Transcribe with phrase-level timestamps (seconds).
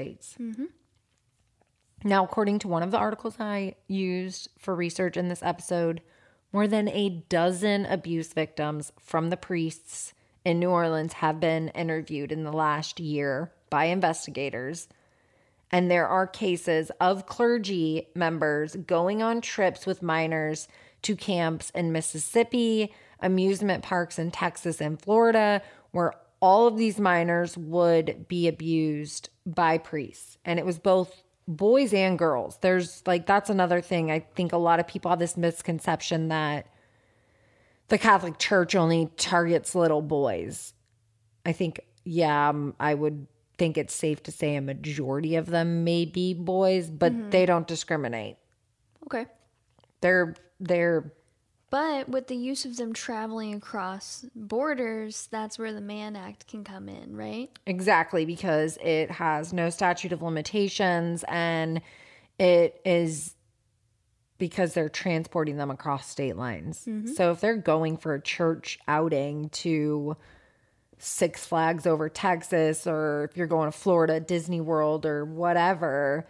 [0.00, 0.36] States.
[0.40, 0.64] Mm-hmm.
[2.04, 6.00] Now, according to one of the articles I used for research in this episode,
[6.52, 10.14] more than a dozen abuse victims from the priests
[10.44, 14.88] in New Orleans have been interviewed in the last year by investigators.
[15.70, 20.68] And there are cases of clergy members going on trips with minors
[21.02, 25.60] to camps in Mississippi, amusement parks in Texas and Florida,
[25.90, 30.38] where all of these minors would be abused by priests.
[30.44, 32.58] And it was both boys and girls.
[32.60, 34.10] There's like, that's another thing.
[34.10, 36.66] I think a lot of people have this misconception that
[37.88, 40.74] the Catholic Church only targets little boys.
[41.44, 43.26] I think, yeah, um, I would
[43.56, 47.66] think it's safe to say a majority of them may be boys, but they don't
[47.66, 48.36] discriminate.
[49.06, 49.26] Okay.
[50.00, 51.12] They're they're
[51.70, 56.64] But with the use of them traveling across borders, that's where the Mann Act can
[56.64, 57.50] come in, right?
[57.66, 61.82] exactly because it has no statute of limitations and
[62.38, 63.34] it is
[64.38, 66.86] because they're transporting them across state lines.
[66.86, 67.12] Mm-hmm.
[67.12, 70.16] So if they're going for a church outing to
[70.98, 76.28] Six Flags over Texas, or if you're going to Florida, Disney World, or whatever,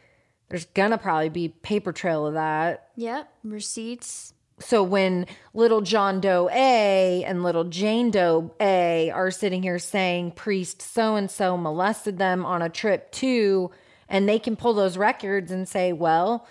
[0.48, 2.88] there's gonna probably be paper trail of that.
[2.96, 3.30] Yep.
[3.44, 4.32] Receipts.
[4.60, 10.32] So when little John Doe A and little Jane Doe A are sitting here saying
[10.32, 13.70] priest so and so molested them on a trip too,
[14.08, 16.46] and they can pull those records and say, well,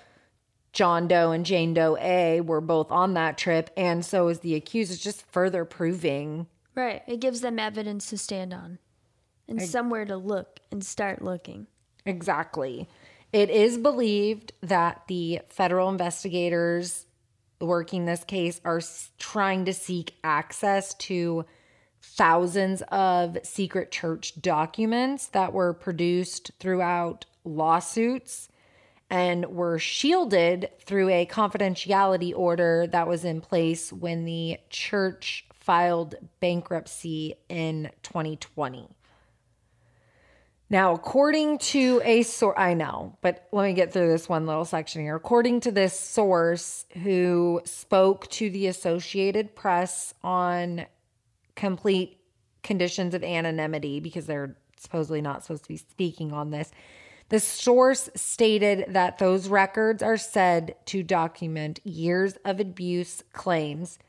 [0.73, 4.55] John Doe and Jane Doe A were both on that trip, and so is the
[4.55, 4.91] accused.
[4.91, 6.47] It's just further proving
[6.77, 7.01] Right.
[7.07, 8.77] It gives them evidence to stand on
[9.47, 11.65] and somewhere to look and start looking.
[12.05, 12.87] Exactly.
[13.33, 17.06] It is believed that the federal investigators
[17.59, 18.81] working this case are
[19.17, 21.45] trying to seek access to
[22.01, 28.49] thousands of secret church documents that were produced throughout lawsuits
[29.09, 36.15] and were shielded through a confidentiality order that was in place when the church filed
[36.39, 38.89] bankruptcy in 2020.
[40.69, 44.65] Now, according to a source, I know, but let me get through this one little
[44.65, 45.15] section here.
[45.15, 50.85] According to this source who spoke to the Associated Press on
[51.55, 52.19] complete
[52.63, 56.69] conditions of anonymity because they're supposedly not supposed to be speaking on this,
[57.29, 63.99] the source stated that those records are said to document years of abuse claims,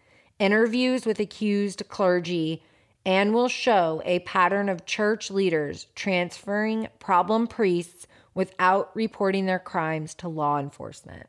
[0.41, 2.65] interviews with accused clergy,
[3.09, 10.13] and will show a pattern of church leaders transferring problem priests without reporting their crimes
[10.13, 11.27] to law enforcement.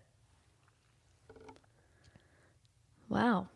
[3.07, 3.47] Wow.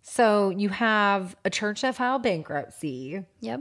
[0.00, 3.22] So you have a church that filed bankruptcy.
[3.40, 3.60] Yep.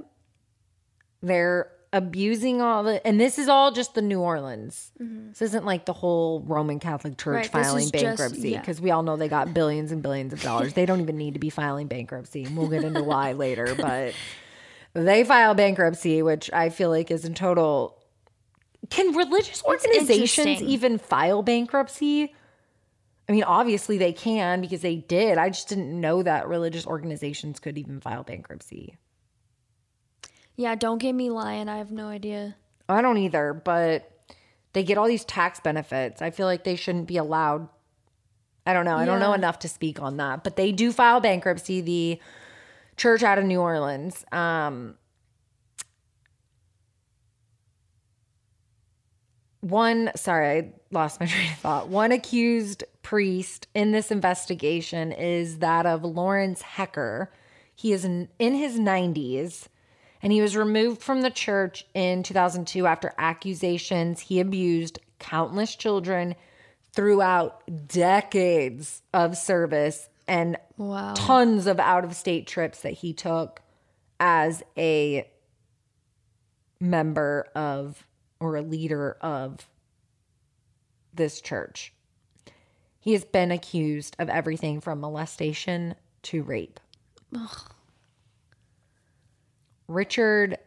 [1.22, 4.92] They're abusing all the, and this is all just the New Orleans.
[5.00, 8.60] This isn't like the whole Roman Catholic Church Right, filing bankruptcy yeah.
[8.60, 10.74] because we all know they got billions and billions of dollars.
[10.74, 12.44] they don't even need to be filing bankruptcy.
[12.44, 14.14] And we'll get into why later, but
[14.94, 17.98] they file bankruptcy, which I feel like is in total.
[18.90, 22.34] Can religious organizations even file bankruptcy?
[23.30, 25.38] I mean, obviously they can because they did.
[25.38, 28.96] I just didn't know that religious organizations could even file bankruptcy.
[30.58, 31.70] Yeah, don't get me lying.
[31.70, 32.56] I have no idea.
[32.90, 34.12] I don't either, but
[34.74, 36.22] they get all these tax benefits.
[36.22, 37.70] I feel like they shouldn't be allowed.
[38.66, 38.98] I don't know.
[38.98, 41.80] I don't know enough to speak on that, but they do file bankruptcy.
[41.82, 42.20] The
[42.98, 44.26] church out of New Orleans.
[44.32, 44.96] Um,
[49.62, 51.88] one, sorry, I lost my train of thought.
[51.88, 57.32] One accused priest in this investigation is that of Lawrence Hecker.
[57.76, 59.68] He is in, in his 90s
[60.22, 66.36] and he was removed from the church in 2002 after accusations he abused countless children
[66.94, 71.14] throughout decades of service and Wow.
[71.16, 73.62] tons of out of state trips that he took
[74.20, 75.28] as a
[76.80, 78.06] member of
[78.40, 79.68] or a leader of
[81.14, 81.94] this church.
[83.00, 86.80] He has been accused of everything from molestation to rape.
[89.88, 90.58] Richard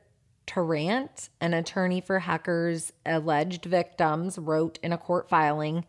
[0.47, 5.85] Trahant, an attorney for Hecker's alleged victims, wrote in a court filing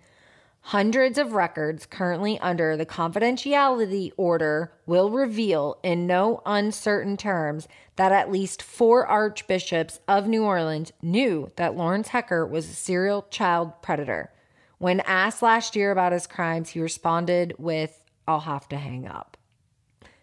[0.65, 8.11] Hundreds of records currently under the confidentiality order will reveal in no uncertain terms that
[8.11, 13.81] at least four archbishops of New Orleans knew that Lawrence Hecker was a serial child
[13.81, 14.31] predator.
[14.77, 19.37] When asked last year about his crimes, he responded with, I'll have to hang up.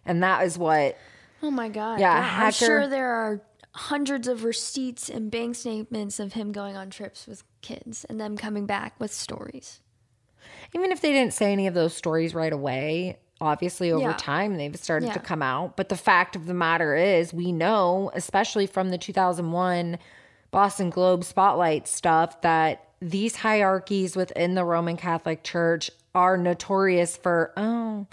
[0.06, 0.96] And that is what
[1.42, 2.00] Oh my god.
[2.00, 3.40] Yeah, I'm sure there are
[3.74, 8.36] hundreds of receipts and bank statements of him going on trips with kids and them
[8.36, 9.80] coming back with stories.
[10.74, 14.16] Even if they didn't say any of those stories right away, obviously over Yeah.
[14.18, 15.76] time they've started to come out.
[15.76, 19.98] But the fact of the matter is, we know, especially from the 2001
[20.50, 27.52] Boston Globe spotlight stuff, that these hierarchies within the Roman Catholic Church are notorious for,
[27.56, 28.06] oh,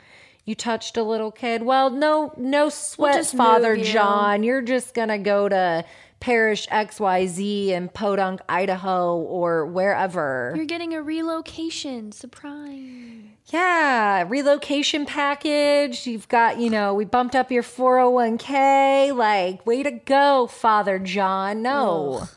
[0.46, 1.64] you touched a little kid.
[1.64, 3.94] Well, no, no sweat, just Father move you.
[3.94, 4.44] John.
[4.44, 5.84] You're just gonna go to
[6.20, 10.54] parish XYZ in Podunk, Idaho, or wherever.
[10.56, 13.24] You're getting a relocation surprise.
[13.48, 16.08] Yeah, relocation package.
[16.08, 19.16] You've got, you know, we bumped up your 401k.
[19.16, 21.62] Like, way to go, Father John.
[21.62, 22.28] No.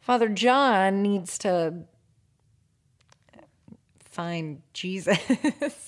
[0.00, 1.84] Father John needs to
[4.00, 5.18] find Jesus.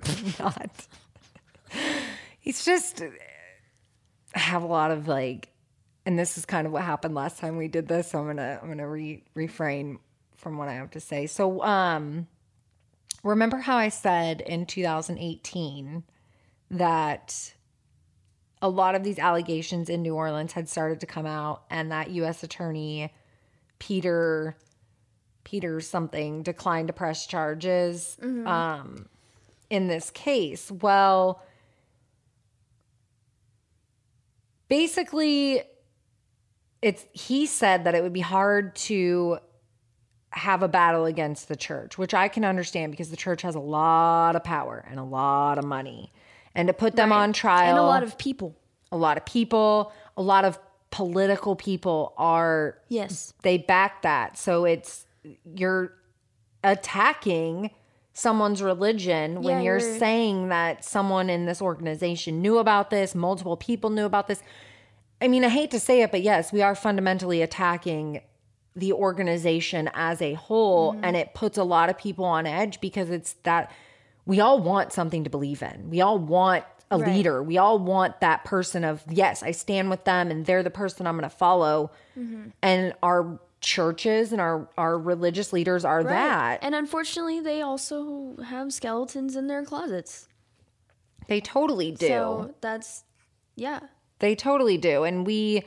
[0.38, 0.70] Not.
[2.40, 3.02] He's just
[4.34, 5.50] I have a lot of like
[6.06, 8.38] and this is kind of what happened last time we did this, so I'm going
[8.38, 9.98] to I'm to re- refrain
[10.36, 11.26] from what I have to say.
[11.26, 12.26] So, um
[13.24, 16.04] remember how I said in 2018
[16.70, 17.52] that
[18.62, 22.10] a lot of these allegations in New Orleans had started to come out and that
[22.10, 23.12] US attorney
[23.78, 24.56] Peter
[25.44, 28.16] Peter something declined to press charges
[28.46, 29.08] um
[29.70, 30.70] in this case.
[30.70, 31.42] Well,
[34.68, 35.62] basically
[36.82, 39.38] it's he said that it would be hard to
[40.30, 43.60] have a battle against the church, which I can understand because the church has a
[43.60, 46.12] lot of power and a lot of money.
[46.54, 48.54] And to put them on trial, And a lot of people.
[48.92, 50.58] a lot of people, a lot of
[50.90, 53.32] political people are Yes.
[53.42, 54.36] they back that.
[54.38, 55.06] So it's
[55.44, 55.94] you're
[56.62, 57.70] attacking
[58.18, 63.14] someone's religion when Yeah, you're, you're- saying that someone in this organization knew about this,
[63.14, 64.42] multiple people knew about this.
[65.22, 68.20] I mean, I hate to say it, but yes, we are fundamentally attacking
[68.74, 71.04] the organization as a whole Mm-hmm.
[71.04, 73.70] and it puts a lot of people on edge because it's that
[74.26, 75.88] we all want something to believe in.
[75.90, 77.14] We all want a Right.
[77.16, 77.42] leader.
[77.42, 81.06] We all want that person of yes, I stand with them and they're the person
[81.06, 81.90] I'm going to follow.
[82.18, 82.48] Mm-hmm.
[82.62, 86.60] And our churches and our our religious leaders are that.
[86.62, 90.28] And unfortunately, they also have skeletons in their closets.
[91.26, 92.06] They totally do.
[92.06, 93.04] So that's,
[93.54, 93.80] yeah.
[94.18, 95.04] They totally do.
[95.04, 95.62] And we,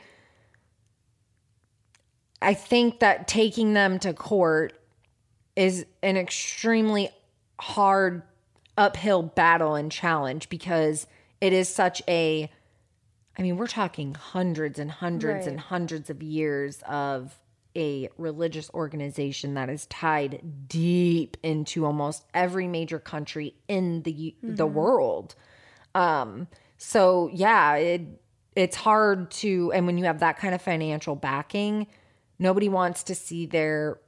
[2.42, 4.72] I think that taking them to court
[5.54, 7.10] is an extremely
[7.60, 8.22] hard
[8.76, 11.06] uphill battle and challenge because
[11.40, 12.50] it is such a,
[13.38, 17.38] I mean, we're talking hundreds and hundreds and hundreds of years of
[17.76, 24.66] a religious organization that is tied deep into almost every major country in the the
[24.66, 25.34] world.
[25.94, 26.48] Um,
[26.78, 28.02] so yeah, it
[28.54, 31.86] it's hard to and when you have that kind of financial backing,
[32.38, 33.98] nobody wants to see their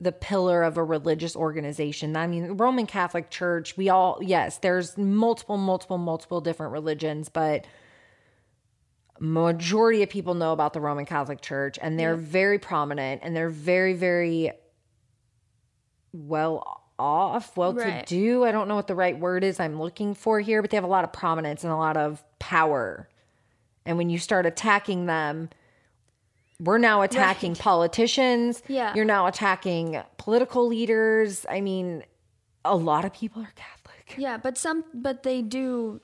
[0.00, 2.16] the pillar of a religious organization.
[2.16, 7.66] I mean, Roman Catholic Church, we all yes, there's multiple multiple multiple different religions, but
[9.20, 13.50] majority of people know about the Roman Catholic Church and they're very prominent and they're
[13.50, 14.52] very very
[16.12, 18.06] well off, well Right.
[18.06, 18.44] to do.
[18.44, 20.84] I don't know what the right word is I'm looking for here, but they have
[20.84, 23.08] a lot of prominence and a lot of power.
[23.86, 25.50] And when you start attacking them,
[26.60, 28.62] we're now attacking politicians.
[28.66, 28.92] Yeah.
[28.94, 31.46] You're now attacking political leaders.
[31.48, 32.02] I mean,
[32.64, 34.16] a lot of people are Catholic.
[34.18, 36.00] Yeah, but some, but they do,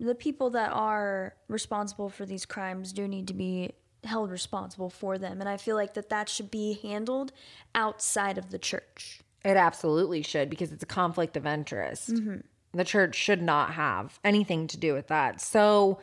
[0.00, 3.72] the people that are responsible for these crimes do need to be
[4.04, 5.40] held responsible for them.
[5.40, 7.32] And I feel like that that should be handled
[7.74, 9.20] outside of the church.
[9.44, 12.12] It absolutely should because it's a conflict of interest.
[12.12, 12.38] Mm-hmm.
[12.72, 15.40] The church should not have anything to do with that.
[15.40, 16.00] So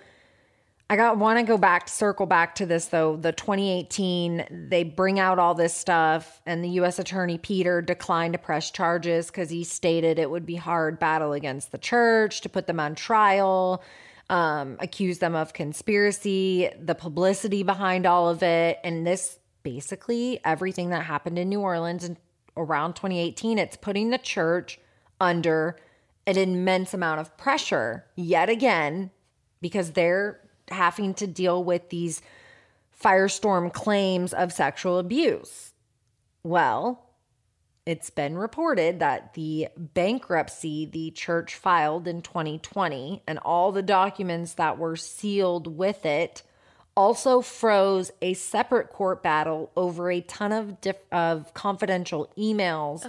[0.92, 3.16] I got want to go back circle back to this though.
[3.16, 8.38] The 2018 they bring out all this stuff and the US attorney Peter declined to
[8.38, 12.68] press charges cuz he stated it would be hard battle against the church to put
[12.68, 13.82] them on trial.
[14.30, 20.90] Um, accuse them of conspiracy, the publicity behind all of it, and this basically everything
[20.90, 22.18] that happened in New Orleans and
[22.58, 24.78] around 2018, it's putting the church
[25.22, 25.78] under
[26.28, 29.12] an immense amount of pressure yet again
[29.62, 30.41] because they're
[30.72, 32.22] having to deal with these
[33.02, 35.74] firestorm claims of sexual abuse.
[36.44, 37.06] Well,
[37.86, 44.54] it's been reported that the bankruptcy the church filed in 2020 and all the documents
[44.54, 46.44] that were sealed with it
[46.96, 53.08] also froze a separate court battle over a ton of diff- of confidential emails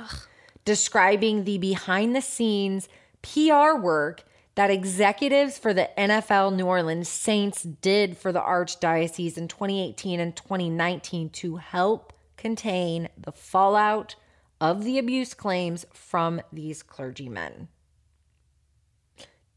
[0.64, 2.88] describing the behind the scenes
[3.23, 9.49] PR work that executives for the NFL New Orleans Saints did for the Archdiocese in
[9.49, 14.14] 2018 and 2019 to help contain the fallout
[14.61, 17.68] of the abuse claims from these clergymen.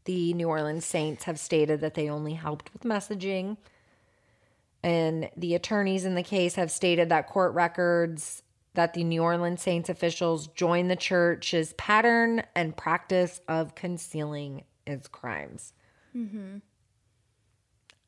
[0.04, 3.56] The New Orleans Saints have stated that they only helped with messaging.
[4.82, 8.42] And the attorneys in the case have stated that court records
[8.74, 15.08] that the New Orleans Saints officials joined the church's pattern and practice of concealing its
[15.08, 15.72] crimes.
[16.14, 16.58] Mm-hmm.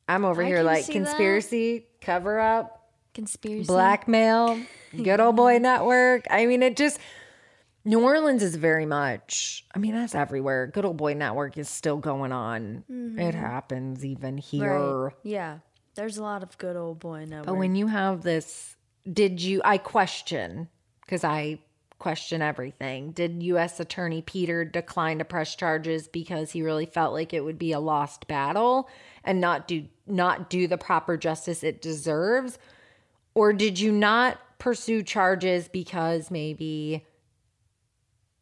[0.09, 1.05] I'm over I here like see that.
[1.05, 3.67] conspiracy, cover up, Conspiracy.
[3.67, 4.61] blackmail,
[5.03, 6.27] good old boy network.
[6.31, 6.99] I mean, it just
[7.85, 9.65] New Orleans is very much.
[9.75, 10.67] I mean, that's everywhere.
[10.69, 12.85] Good old boy network is still going on.
[13.19, 14.97] It happens even here.
[15.05, 15.13] Right.
[15.23, 15.59] Yeah.
[15.95, 17.47] There's a lot of good old boy network.
[17.47, 18.77] But when you have this,
[19.11, 19.61] did you?
[19.65, 20.69] I question
[21.05, 21.59] because I
[21.99, 23.11] question everything.
[23.11, 23.81] Did U.S.
[23.81, 27.81] Attorney Peter decline to press charges because he really felt like it would be a
[27.81, 28.89] lost battle
[29.25, 32.59] and not do not do the proper justice it deserves,
[33.35, 37.05] or did you not pursue charges because maybe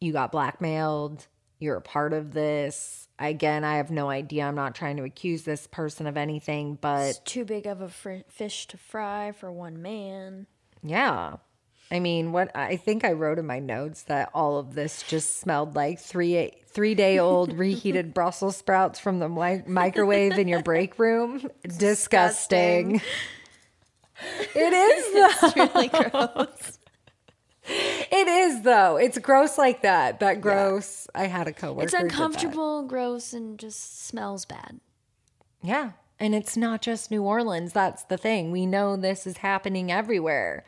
[0.01, 1.27] you got blackmailed?
[1.59, 3.09] You're a part of this.
[3.19, 4.45] Again, I have no idea.
[4.45, 7.89] I'm not trying to accuse this person of anything, but it's too big of a
[7.89, 10.47] fr- fish to fry for one man.
[10.83, 11.37] Yeah.
[11.91, 15.39] I mean, what I think I wrote in my notes that all of this just
[15.39, 20.63] smelled like three three day old reheated Brussels sprouts from the mi- microwave in your
[20.63, 21.49] break room.
[21.79, 23.01] Disgusting.
[24.55, 25.47] It is though.
[25.49, 26.79] It's really gross.
[27.69, 28.97] It is though.
[28.97, 30.21] It's gross like that.
[30.21, 31.07] That gross.
[31.15, 31.85] I had a coworker.
[31.85, 32.15] It's who did that.
[32.15, 34.81] uncomfortable, gross, and just smells bad.
[35.63, 35.93] Yeah.
[36.19, 37.73] And it's not just New Orleans.
[37.73, 38.51] That's the thing.
[38.51, 40.65] We know this is happening everywhere.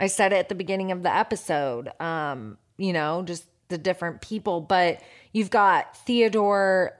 [0.00, 4.20] I said it at the beginning of the episode, um, you know, just the different
[4.20, 4.60] people.
[4.60, 5.00] But
[5.32, 6.98] you've got Theodore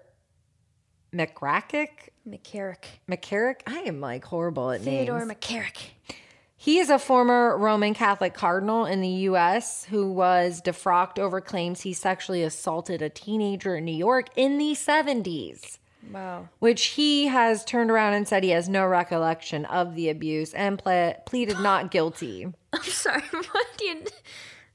[1.14, 1.88] McCracken.
[2.26, 2.84] McCarrick.
[3.08, 3.60] McCarrick?
[3.66, 5.40] I am like horrible at Theodore names.
[5.40, 6.16] Theodore McCarrick.
[6.56, 9.86] He is a former Roman Catholic cardinal in the U.S.
[9.86, 14.72] who was defrocked over claims he sexually assaulted a teenager in New York in the
[14.72, 15.78] 70s.
[16.10, 16.48] Wow.
[16.58, 20.78] which he has turned around and said he has no recollection of the abuse and
[20.78, 22.46] ple- pleaded not guilty.
[22.72, 23.22] I'm sorry.
[23.32, 24.02] What do you?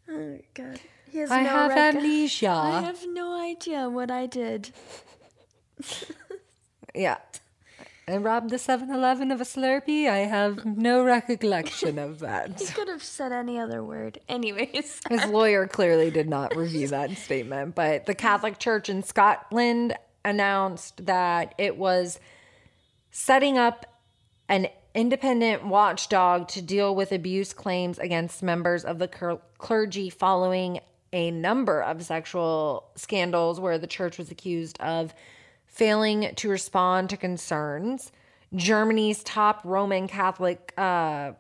[0.10, 0.80] Oh God.
[1.12, 2.50] He has I no have rec- amnesia.
[2.50, 4.72] I have no idea what I did.
[6.96, 7.18] yeah.
[8.10, 10.08] I robbed the 7 Eleven of a Slurpee.
[10.10, 12.58] I have no recollection of that.
[12.60, 14.20] He could have said any other word.
[14.30, 15.02] Anyways.
[15.10, 19.94] His lawyer clearly did not review that statement, but the Catholic Church in Scotland
[20.24, 22.20] announced that it was
[23.12, 23.86] setting up
[24.50, 30.80] an independent watchdog to deal with abuse claims against members of the cler- clergy following
[31.14, 35.14] a number of sexual scandals where the church was accused of
[35.66, 38.12] failing to respond to concerns.
[38.56, 41.34] Germany's top Roman Catholic uh,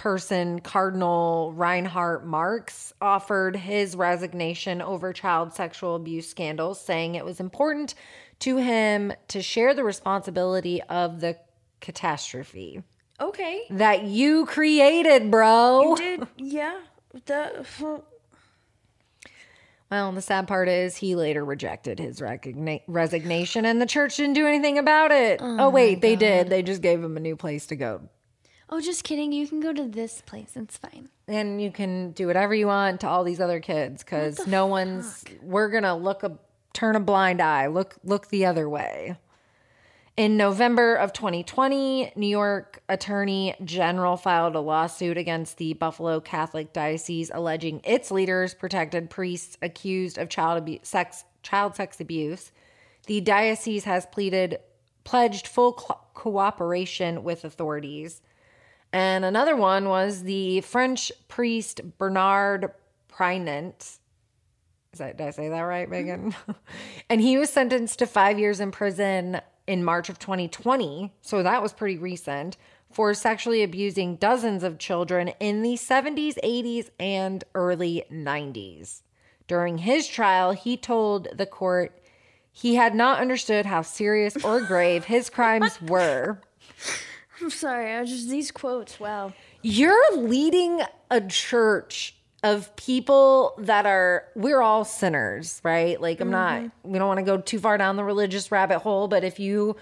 [0.00, 7.38] person, Cardinal Reinhard Marx, offered his resignation over child sexual abuse scandals, saying it was
[7.38, 7.94] important
[8.38, 11.36] to him to share the responsibility of the
[11.82, 12.82] catastrophe
[13.20, 13.64] Okay.
[13.68, 15.94] that you created, bro.
[15.96, 16.80] Did yeah.
[17.26, 17.66] The
[19.90, 24.46] Well, the sad part is he later rejected his resignation and the church didn't do
[24.46, 25.40] anything about it.
[25.42, 26.48] Oh, oh wait, they did.
[26.48, 28.08] They just gave him a new place to go.
[28.72, 29.32] Oh, just kidding.
[29.32, 30.52] You can go to this place.
[30.54, 31.08] It's fine.
[31.26, 35.24] And you can do whatever you want to all these other kids cuz no one's
[35.42, 36.38] we're going to look a
[36.72, 37.66] turn a blind eye.
[37.66, 39.16] Look look the other way.
[40.16, 46.72] In November of 2020, New York Attorney General filed a lawsuit against the Buffalo Catholic
[46.72, 52.52] Diocese alleging its leaders protected priests accused of child abuse, sex, child sex abuse.
[53.06, 54.58] The diocese has pleaded
[55.04, 58.20] pledged full co- cooperation with authorities.
[58.92, 62.72] And another one was the French priest Bernard
[63.08, 63.98] Prinant.
[64.92, 66.28] Is that, did I say that right, mm-hmm.
[66.28, 66.34] Megan?
[67.08, 71.12] and he was sentenced to five years in prison in March of 2020.
[71.20, 72.56] So that was pretty recent
[72.90, 79.02] for sexually abusing dozens of children in the 70s, 80s, and early 90s.
[79.46, 81.96] During his trial, he told the court
[82.52, 86.40] he had not understood how serious or grave his crimes were.
[87.42, 87.94] I'm sorry.
[87.94, 89.00] I just these quotes.
[89.00, 89.32] Wow.
[89.62, 96.00] You're leading a church of people that are we're all sinners, right?
[96.00, 96.92] Like I'm not mm-hmm.
[96.92, 99.76] we don't want to go too far down the religious rabbit hole, but if you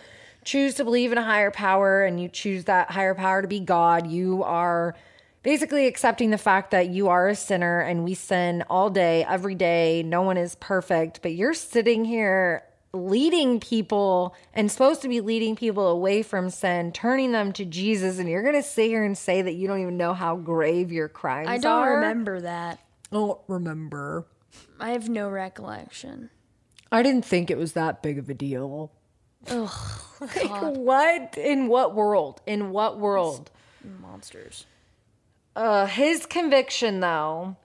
[0.44, 3.60] choose to believe in a higher power and you choose that higher power to be
[3.60, 4.96] God, you are
[5.42, 9.54] basically accepting the fact that you are a sinner and we sin all day, every
[9.54, 10.02] day.
[10.02, 15.56] No one is perfect, but you're sitting here leading people and supposed to be leading
[15.56, 19.16] people away from sin, turning them to Jesus, and you're going to sit here and
[19.16, 21.52] say that you don't even know how grave your crimes are?
[21.52, 22.78] I don't remember that.
[23.10, 24.26] I Don't remember.
[24.80, 26.30] I have no recollection.
[26.90, 28.92] I didn't think it was that big of a deal.
[29.48, 29.70] Ugh,
[30.20, 31.36] Like, what?
[31.38, 32.40] In what world?
[32.46, 33.50] In what world?
[34.00, 34.66] monsters.
[35.54, 37.56] Uh, his conviction, though.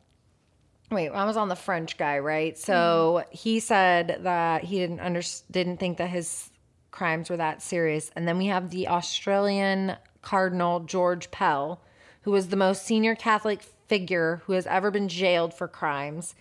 [0.93, 2.57] Wait, I was on the French guy, right?
[2.57, 3.35] So mm-hmm.
[3.35, 5.21] he said that he didn't under,
[5.51, 6.51] didn't think that his
[6.91, 8.12] crimes were that serious.
[8.15, 11.81] And then we have the Australian Cardinal George Pell,
[12.21, 16.35] who was the most senior Catholic figure who has ever been jailed for crimes.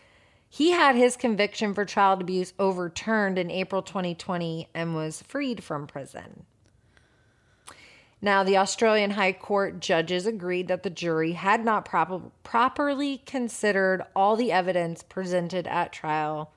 [0.48, 5.86] He had his conviction for child abuse overturned in April 2020 and was freed from
[5.86, 6.44] prison.
[8.24, 14.02] Now, the Australian High Court judges agreed that the jury had not proper, properly considered
[14.14, 16.52] all the evidence presented at trial.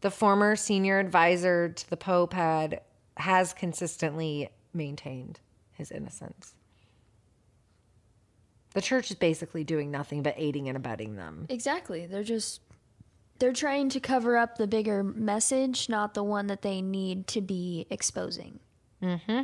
[0.00, 2.80] The former senior advisor to the Pope had
[3.18, 5.40] has consistently maintained
[5.72, 6.54] his innocence.
[8.72, 11.44] The church is basically doing nothing but aiding and abetting them.
[11.50, 12.06] Exactly.
[12.06, 12.62] They're just
[13.40, 17.42] they're trying to cover up the bigger message, not the one that they need to
[17.42, 18.60] be exposing.
[19.02, 19.42] Mm-hmm.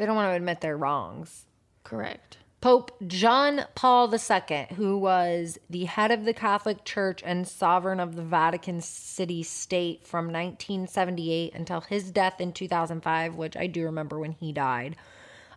[0.00, 1.44] They don't want to admit their wrongs.
[1.84, 2.38] Correct.
[2.62, 8.16] Pope John Paul II, who was the head of the Catholic Church and sovereign of
[8.16, 14.18] the Vatican City State from 1978 until his death in 2005, which I do remember
[14.18, 14.96] when he died,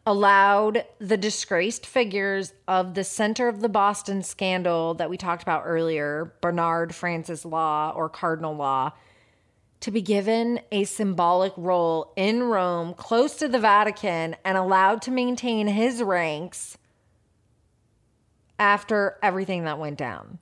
[0.06, 5.64] allowed the disgraced figures of the center of the Boston scandal that we talked about
[5.66, 8.92] earlier, Bernard Francis Law or Cardinal Law,
[9.84, 15.12] to be given a symbolic role in Rome, close to the Vatican, and allowed to
[15.12, 16.78] maintain his ranks
[18.58, 20.40] after everything that went down.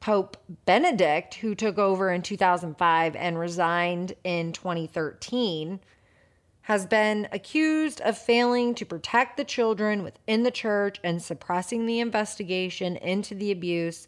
[0.00, 5.78] Pope Benedict, who took over in 2005 and resigned in 2013,
[6.62, 12.00] has been accused of failing to protect the children within the church and suppressing the
[12.00, 14.06] investigation into the abuse,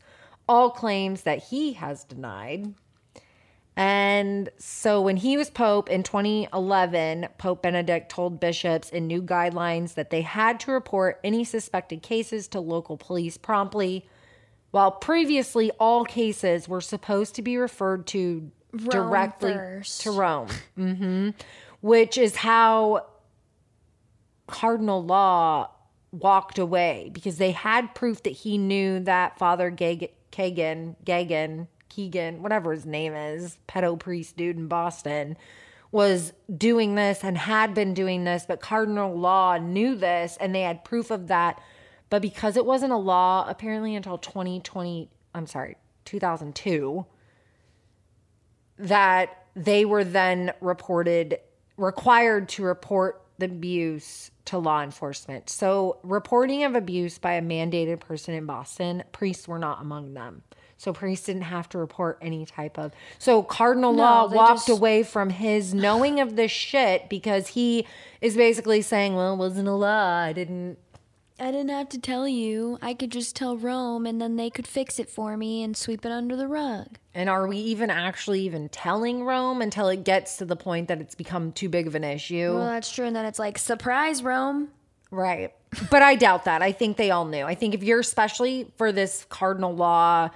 [0.49, 2.73] all claims that he has denied.
[3.77, 9.95] And so when he was Pope in 2011, Pope Benedict told bishops in new guidelines
[9.95, 14.07] that they had to report any suspected cases to local police promptly,
[14.73, 18.51] while previously all cases were supposed to be referred to
[18.91, 20.03] directly first.
[20.03, 20.49] to Rome.
[20.77, 21.31] hmm
[21.81, 23.07] Which is how
[24.47, 25.71] Cardinal Law
[26.11, 32.43] walked away because they had proof that he knew that Father Gag- Kagan, Gagan, Keegan,
[32.43, 35.37] whatever his name is, pedo priest dude in Boston,
[35.91, 40.63] was doing this and had been doing this, but Cardinal Law knew this and they
[40.63, 41.61] had proof of that.
[42.09, 45.77] But because it wasn't a law apparently until 2020, I'm sorry,
[46.07, 47.05] 2002,
[48.79, 51.39] that they were then reported
[51.77, 55.51] required to report the abuse to law enforcement.
[55.51, 60.43] So, reporting of abuse by a mandated person in Boston, priests were not among them.
[60.77, 62.93] So, priests didn't have to report any type of.
[63.19, 67.87] So, Cardinal Law walked just- away from his knowing of this shit because he
[68.21, 70.17] is basically saying, well, it wasn't a law.
[70.19, 70.79] I didn't.
[71.41, 72.79] I didn't have to tell you.
[72.81, 76.05] I could just tell Rome and then they could fix it for me and sweep
[76.07, 76.99] it under the rug.
[77.15, 81.01] And are we even actually even telling Rome until it gets to the point that
[81.01, 82.55] it's become too big of an issue?
[82.55, 83.07] Well, that's true.
[83.07, 84.69] And then it's like, surprise, Rome.
[85.11, 85.53] Right.
[85.91, 86.63] But I doubt that.
[86.63, 87.45] I think they all knew.
[87.45, 90.31] I think if you're especially for this cardinal law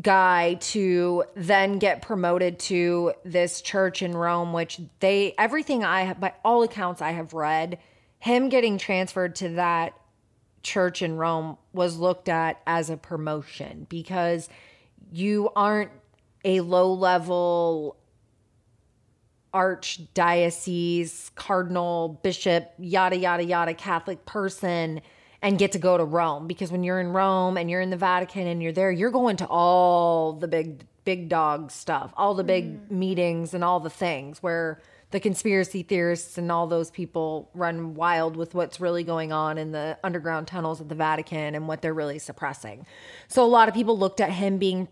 [0.00, 6.20] guy to then get promoted to this church in Rome, which they everything I have
[6.20, 7.78] by all accounts I have read,
[8.18, 9.94] him getting transferred to that
[10.62, 14.48] church in Rome was looked at as a promotion because
[15.12, 15.92] you aren't
[16.44, 17.96] a low level
[19.54, 25.00] archdiocese, cardinal, bishop, yada, yada, yada, Catholic person
[25.42, 26.46] and get to go to Rome.
[26.46, 29.36] Because when you're in Rome and you're in the Vatican and you're there, you're going
[29.38, 32.98] to all the big, big dog stuff, all the big mm-hmm.
[32.98, 34.80] meetings and all the things where
[35.12, 39.70] the conspiracy theorists and all those people run wild with what's really going on in
[39.72, 42.86] the underground tunnels of the Vatican and what they're really suppressing.
[43.28, 44.88] So a lot of people looked at him being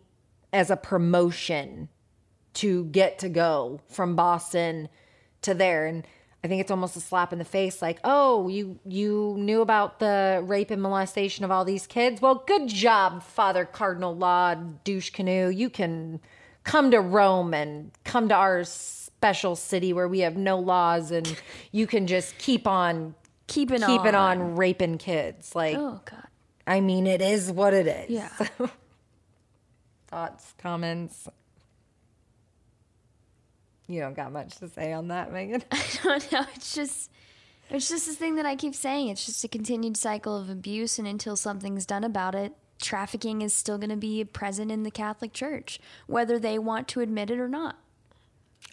[0.53, 1.89] as a promotion
[2.55, 4.89] to get to go from Boston
[5.43, 6.07] to there and
[6.45, 9.99] I think it's almost a slap in the face like, "Oh, you you knew about
[9.99, 12.21] the rape and molestation of all these kids?
[12.21, 15.49] Well, good job, Father Cardinal Law douche canoe.
[15.49, 16.21] You can
[16.63, 21.35] come to Rome and come to our special city where we have no laws and
[21.73, 23.15] you can just keep on
[23.47, 24.15] Keep it keep on.
[24.15, 25.55] on raping kids.
[25.55, 26.27] Like, Oh, God.
[26.67, 28.11] I mean, it is what it is.
[28.11, 28.29] Yeah.
[30.09, 31.29] Thoughts, comments?
[33.87, 35.63] You don't got much to say on that, Megan.
[35.73, 36.45] I don't know.
[36.55, 37.11] It's just
[37.71, 39.09] it's just this thing that I keep saying.
[39.09, 43.55] It's just a continued cycle of abuse and until something's done about it, trafficking is
[43.55, 47.39] still going to be present in the Catholic Church, whether they want to admit it
[47.39, 47.79] or not.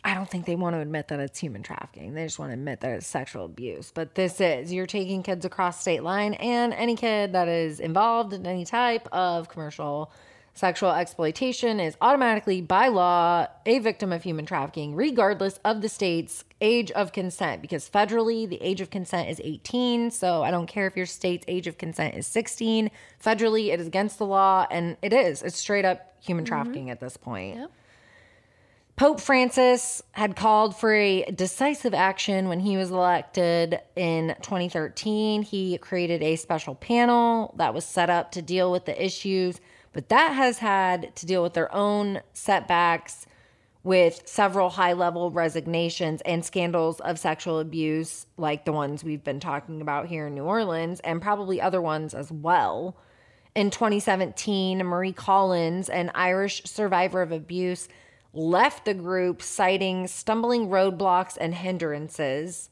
[0.04, 2.14] I don't think they want to admit that it's human trafficking.
[2.14, 3.92] They just want to admit that it's sexual abuse.
[3.94, 8.34] But this is you're taking kids across state line, and any kid that is involved
[8.34, 10.12] in any type of commercial
[10.54, 16.44] sexual exploitation is automatically, by law, a victim of human trafficking, regardless of the state's
[16.60, 17.62] age of consent.
[17.62, 20.12] Because federally, the age of consent is 18.
[20.12, 22.92] So I don't care if your state's age of consent is 16.
[23.24, 25.42] Federally, it is against the law, and it is.
[25.42, 26.54] It's straight up human mm-hmm.
[26.54, 27.58] trafficking at this point.
[27.58, 27.72] Yep.
[29.02, 35.42] Pope Francis had called for a decisive action when he was elected in 2013.
[35.42, 39.60] He created a special panel that was set up to deal with the issues,
[39.94, 43.26] but that has had to deal with their own setbacks
[43.84, 49.40] with several high level resignations and scandals of sexual abuse, like the ones we've been
[49.40, 52.96] talking about here in New Orleans, and probably other ones as well.
[53.56, 57.90] In 2017, Marie Collins, an Irish survivor of abuse,
[58.34, 62.70] left the group citing stumbling roadblocks and hindrances.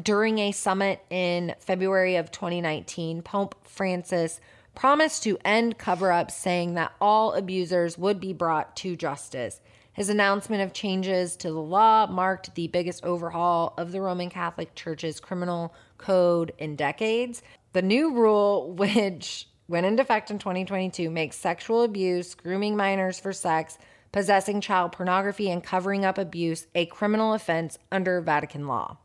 [0.00, 4.40] During a summit in February of 2019, Pope Francis
[4.74, 9.60] promised to end cover ups, saying that all abusers would be brought to justice.
[9.92, 14.74] His announcement of changes to the law marked the biggest overhaul of the Roman Catholic
[14.74, 17.42] Church's criminal code in decades.
[17.74, 23.32] The new rule, which went into effect in 2022, makes sexual abuse, grooming minors for
[23.32, 23.76] sex,
[24.12, 28.96] possessing child pornography, and covering up abuse a criminal offense under Vatican law.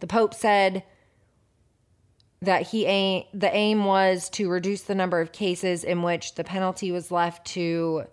[0.00, 0.82] The Pope said
[2.42, 6.44] that he aim, the aim was to reduce the number of cases in which the
[6.44, 8.04] penalty was left to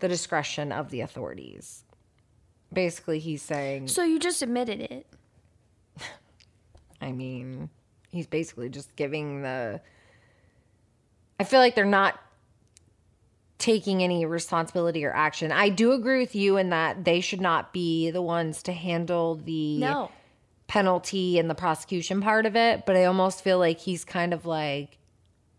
[0.00, 1.84] the discretion of the authorities.
[2.72, 5.06] Basically, he's saying, So you just admitted it.
[7.00, 7.70] I mean,
[8.10, 9.80] he's basically just giving the.
[11.38, 12.20] I feel like they're not
[13.58, 15.52] taking any responsibility or action.
[15.52, 19.36] I do agree with you in that they should not be the ones to handle
[19.36, 20.10] the No.
[20.70, 24.46] Penalty and the prosecution part of it, but I almost feel like he's kind of
[24.46, 24.98] like,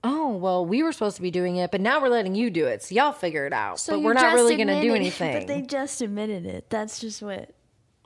[0.05, 2.65] oh, well, we were supposed to be doing it, but now we're letting you do
[2.65, 2.81] it.
[2.81, 3.77] So y'all figure it out.
[3.77, 5.33] So but we're not really going to do anything.
[5.33, 6.69] But they just admitted it.
[6.69, 7.53] That's just what.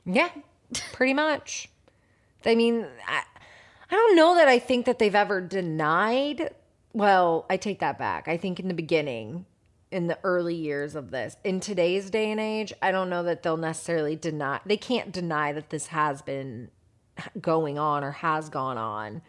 [0.04, 0.30] Yeah,
[0.92, 1.68] pretty much.
[2.44, 3.22] I mean, I,
[3.88, 6.50] I don't know that I think that they've ever denied.
[6.92, 8.26] Well, I take that back.
[8.26, 9.46] I think in the beginning,
[9.92, 13.44] in the early years of this, in today's day and age, I don't know that
[13.44, 14.58] they'll necessarily deny.
[14.66, 16.70] They can't deny that this has been
[17.40, 19.22] going on or has gone on.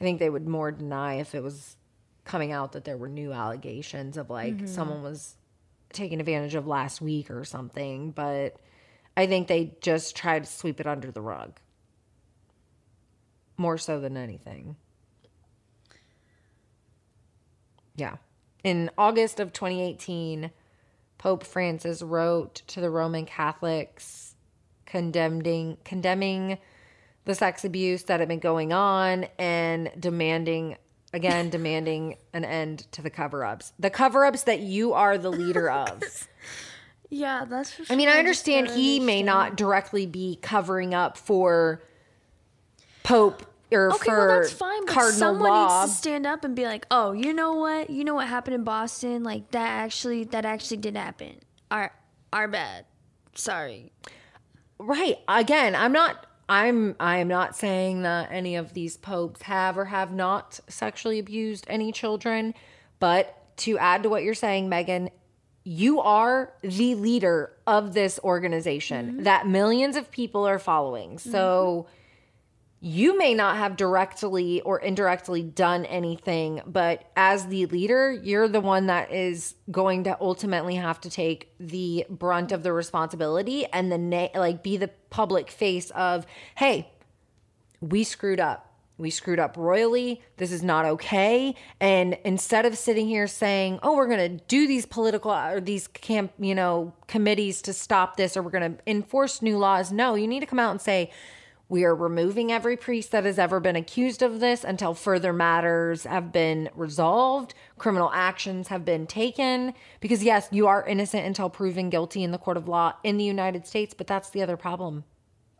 [0.00, 1.76] I think they would more deny if it was
[2.24, 4.66] coming out that there were new allegations of like mm-hmm.
[4.66, 5.36] someone was
[5.92, 8.56] taken advantage of last week or something, but
[9.16, 11.58] I think they just try to sweep it under the rug.
[13.56, 14.76] More so than anything.
[17.96, 18.16] Yeah.
[18.64, 20.50] In August of 2018,
[21.18, 24.34] Pope Francis wrote to the Roman Catholics
[24.86, 26.58] condemning condemning
[27.24, 30.76] the sex abuse that had been going on and demanding
[31.12, 33.72] again demanding an end to the cover-ups.
[33.78, 36.02] The cover-ups that you are the leader of.
[37.10, 37.78] Yeah, that's.
[37.90, 41.82] I mean, I understand he may not directly be covering up for
[43.02, 45.82] Pope or Okay, for well that's fine, but Cardinal someone Law.
[45.82, 47.90] needs to stand up and be like, "Oh, you know what?
[47.90, 49.22] You know what happened in Boston?
[49.24, 51.36] Like that actually, that actually did happen.
[51.70, 51.92] Our,
[52.32, 52.86] our bad.
[53.34, 53.92] Sorry.
[54.78, 55.18] Right.
[55.28, 60.12] Again, I'm not I'm I'm not saying that any of these popes have or have
[60.12, 62.54] not sexually abused any children,
[62.98, 65.10] but to add to what you're saying, Megan,
[65.64, 69.22] you are the leader of this organization mm-hmm.
[69.22, 71.18] that millions of people are following.
[71.18, 72.01] So mm-hmm.
[72.84, 78.60] You may not have directly or indirectly done anything, but as the leader, you're the
[78.60, 83.92] one that is going to ultimately have to take the brunt of the responsibility and
[83.92, 86.90] the na- like be the public face of, "Hey,
[87.80, 88.74] we screwed up.
[88.98, 90.20] We screwed up royally.
[90.38, 94.66] This is not okay." And instead of sitting here saying, "Oh, we're going to do
[94.66, 98.82] these political or these camp, you know, committees to stop this or we're going to
[98.88, 101.12] enforce new laws." No, you need to come out and say,
[101.72, 106.04] we are removing every priest that has ever been accused of this until further matters
[106.04, 109.72] have been resolved, criminal actions have been taken.
[109.98, 113.24] Because, yes, you are innocent until proven guilty in the court of law in the
[113.24, 115.04] United States, but that's the other problem.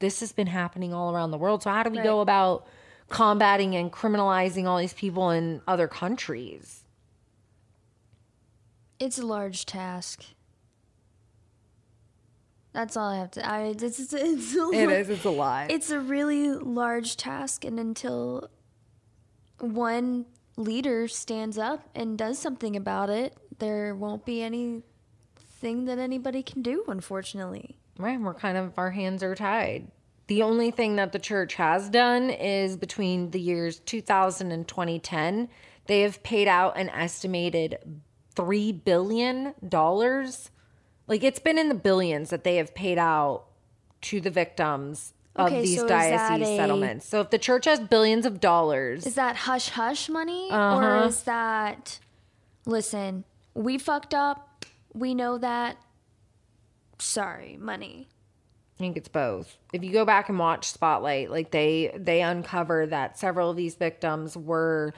[0.01, 1.63] This has been happening all around the world.
[1.63, 2.67] So, how do we go about
[3.09, 6.85] combating and criminalizing all these people in other countries?
[8.99, 10.27] It's a large task.
[12.73, 13.49] That's all I have to.
[13.49, 15.11] I it's it's, it's a It is.
[15.11, 15.71] It's a lot.
[15.71, 18.49] It's a really large task, and until
[19.59, 26.43] one leader stands up and does something about it, there won't be anything that anybody
[26.43, 26.85] can do.
[26.89, 29.91] Unfortunately, Right, we're kind of our hands are tied.
[30.29, 35.49] The only thing that the church has done is between the years 2000 and 2010,
[35.87, 37.79] they have paid out an estimated
[38.35, 40.51] 3 billion dollars.
[41.09, 43.45] Like it's been in the billions that they have paid out
[44.03, 47.07] to the victims of Okay, these so is that diocese a- settlements.
[47.07, 50.77] So if the church has billions of dollars, is that hush hush money, Uh-huh.
[51.03, 51.99] or is that
[52.67, 53.25] listen?
[53.55, 54.65] We fucked up.
[54.95, 55.77] We know that.
[56.99, 58.09] Sorry, money.
[58.79, 59.57] I think it's both.
[59.73, 63.75] If you go back and watch Spotlight, like they they uncover that several of these
[63.75, 64.93] victims were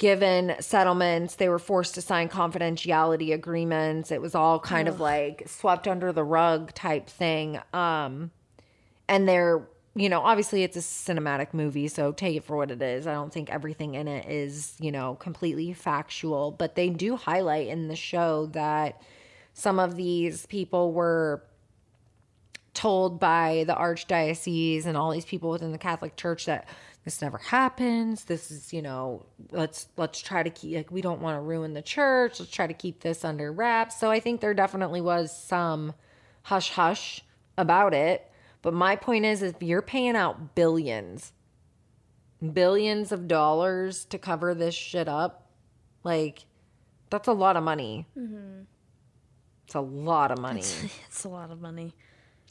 [0.00, 4.10] given settlements, they were forced to sign confidentiality agreements.
[4.10, 7.60] It was all kind of like swept under the rug type thing.
[7.72, 8.32] Um
[9.08, 12.80] and they're you know, obviously it's a cinematic movie, so take it for what it
[12.80, 13.06] is.
[13.06, 17.68] I don't think everything in it is, you know, completely factual, but they do highlight
[17.68, 19.02] in the show that
[19.52, 21.42] some of these people were
[22.72, 26.68] told by the archdiocese and all these people within the Catholic Church that
[27.04, 28.24] this never happens.
[28.24, 31.72] This is, you know, let's let's try to keep like we don't want to ruin
[31.72, 32.38] the church.
[32.38, 33.98] Let's try to keep this under wraps.
[33.98, 35.94] So I think there definitely was some
[36.42, 37.22] hush hush
[37.56, 38.30] about it.
[38.62, 41.32] But my point is if you're paying out billions,
[42.52, 45.50] billions of dollars to cover this shit up,
[46.04, 46.44] like
[47.08, 48.06] that's a lot of money.
[48.16, 48.62] Mm-hmm.
[49.64, 50.60] It's a lot of money.
[50.60, 51.94] It's a lot of money.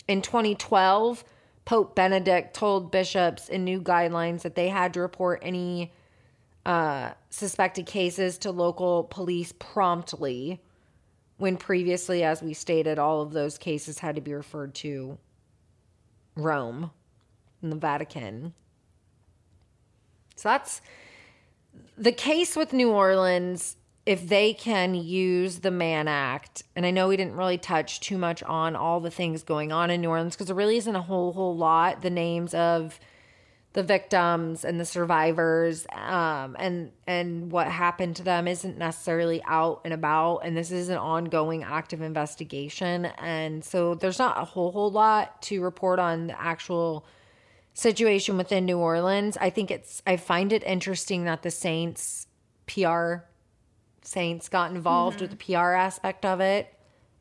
[0.08, 1.24] In 2012,
[1.66, 5.92] Pope Benedict told bishops in new guidelines that they had to report any
[6.66, 10.62] uh, suspected cases to local police promptly,
[11.38, 15.18] when previously, as we stated, all of those cases had to be referred to
[16.36, 16.92] Rome
[17.62, 18.54] and the Vatican.
[20.36, 20.82] So that's
[21.98, 23.76] the case with New Orleans.
[24.10, 28.18] If they can use the Mann Act, and I know we didn't really touch too
[28.18, 31.02] much on all the things going on in New Orleans because there really isn't a
[31.04, 32.02] whole whole lot.
[32.02, 33.00] The names of
[33.74, 39.82] the victims and the survivors um, and and what happened to them isn't necessarily out
[39.86, 44.72] and about and this is an ongoing active investigation and so there's not a whole
[44.72, 47.06] whole lot to report on the actual
[47.76, 49.38] situation within New Orleans.
[49.38, 52.26] I think it's I find it interesting that the Saints
[52.66, 53.29] PR
[54.02, 56.74] Saints got involved with the PR aspect of it.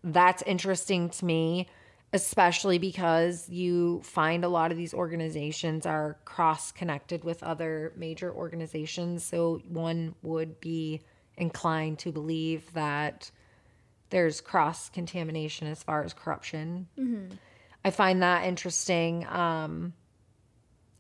[0.04, 1.68] That's interesting to me,
[2.12, 8.32] especially because you find a lot of these organizations are cross connected with other major
[8.32, 9.24] organizations.
[9.24, 11.02] So one would be
[11.36, 13.30] inclined to believe that
[14.10, 16.88] there's cross contamination as far as corruption.
[17.84, 19.26] I find that interesting.
[19.26, 19.92] Um,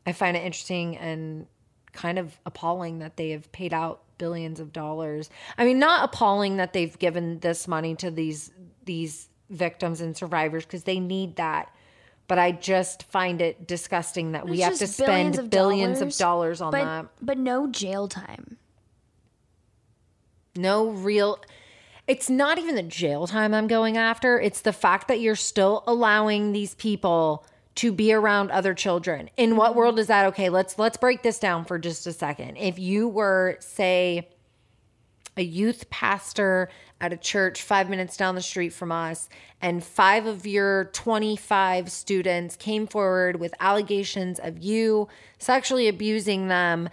[0.06, 1.46] I find it interesting and
[1.92, 5.30] kind of appalling that they have paid out billions of dollars.
[5.56, 8.50] I mean, not appalling that they've given this money to these
[8.84, 11.72] these victims and survivors because they need that.
[12.26, 15.98] But I just find it disgusting that we have to just billions spend of billions
[16.00, 17.06] dollars, of dollars on but that.
[17.22, 18.58] but no jail time.
[20.54, 21.38] No real.
[22.06, 24.38] It's not even the jail time I'm going after.
[24.40, 27.46] It's the fact that you're still allowing these people
[27.78, 29.30] to be around other children.
[29.36, 30.48] In what world is that okay?
[30.48, 32.56] Let's let's break this down for just a second.
[32.56, 34.28] If you were say
[35.36, 36.68] a youth pastor
[37.00, 39.28] at a church 5 minutes down the street from us
[39.62, 45.06] and 5 of your 25 students came forward with allegations of you
[45.38, 46.88] sexually abusing them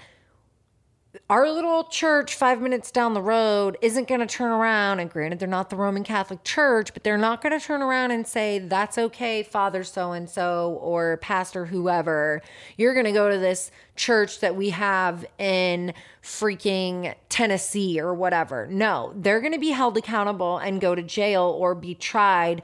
[1.29, 5.39] our little church five minutes down the road isn't going to turn around and granted
[5.39, 8.59] they're not the roman catholic church but they're not going to turn around and say
[8.59, 12.41] that's okay father so and so or pastor whoever.
[12.77, 18.67] You're going to go to this church that we have in freaking tennessee or whatever.
[18.67, 22.63] No they're going to be held accountable and go to jail or be tried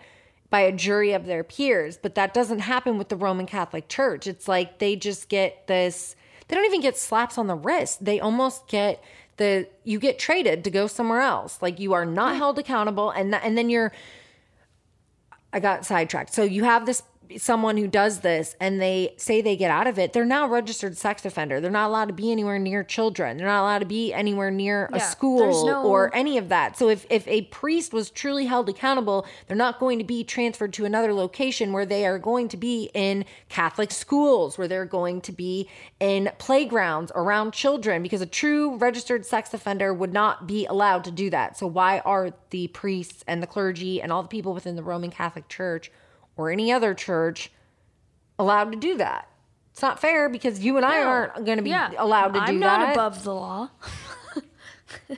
[0.50, 4.28] by a jury of their peers but that doesn't happen with the roman catholic church.
[4.28, 6.16] It's like they just get this
[6.52, 8.04] they don't even get slaps on the wrist.
[8.04, 9.02] They almost get
[9.38, 11.62] the you get traded to go somewhere else.
[11.62, 13.94] Like you are not held accountable and that, and then you're
[15.54, 16.34] I got sidetracked.
[16.34, 17.04] So you have this
[17.38, 20.14] someone who does this and they say they get out of it.
[20.14, 21.60] They're now a registered sex offender.
[21.60, 23.38] They're not allowed to be anywhere near children.
[23.38, 26.50] They're not allowed to be anywhere near a Yeah, there's school no- or any of
[26.50, 26.78] that.
[26.78, 30.74] So if if a priest was truly held accountable, they're not going to be transferred
[30.74, 35.22] to another location where they are going to be in Catholic schools, where they're going
[35.22, 35.68] to be
[36.00, 41.12] in playgrounds around children because a true registered sex offender would not be allowed to
[41.12, 41.58] do that.
[41.58, 45.12] So why are the priests and the clergy and all the people within the Roman
[45.12, 45.92] Catholic Church
[46.42, 47.52] or any other church
[48.40, 49.28] allowed to do that.
[49.72, 51.08] It's not fair because you and I No.
[51.08, 51.92] aren't going to be Yeah.
[51.98, 52.50] allowed to do that.
[52.50, 53.70] I'm not above the law.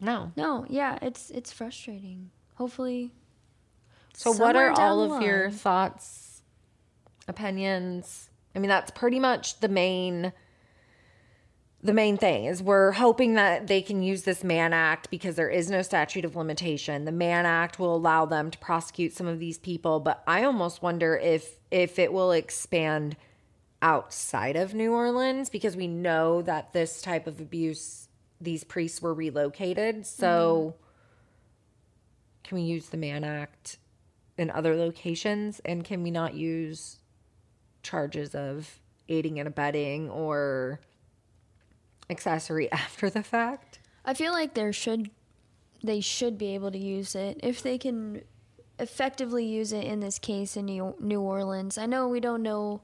[0.00, 0.32] no.
[0.36, 2.30] No, yeah, it's it's frustrating.
[2.56, 3.12] Hopefully.
[4.14, 6.42] So, what are all of your thoughts,
[7.28, 8.28] opinions?
[8.54, 10.32] I mean, that's pretty much the main.
[11.82, 15.48] The main thing is we're hoping that they can use this Mann Act because there
[15.48, 17.06] is no statute of limitation.
[17.06, 20.82] The Mann Act will allow them to prosecute some of these people, but I almost
[20.82, 23.16] wonder if if it will expand
[23.80, 28.08] outside of New Orleans because we know that this type of abuse
[28.40, 30.04] these priests were relocated.
[30.06, 30.84] So mm-hmm.
[32.44, 33.78] can we use the Mann Act
[34.36, 35.60] in other locations?
[35.64, 36.98] And can we not use
[37.82, 40.80] charges of aiding and abetting or
[42.10, 43.78] accessory after the fact?
[44.04, 45.10] I feel like there should
[45.82, 48.20] they should be able to use it if they can
[48.78, 51.78] effectively use it in this case in New, New Orleans.
[51.78, 52.82] I know we don't know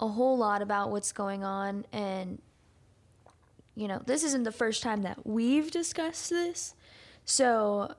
[0.00, 2.40] a whole lot about what's going on and
[3.74, 6.74] you know, this isn't the first time that we've discussed this.
[7.26, 7.94] So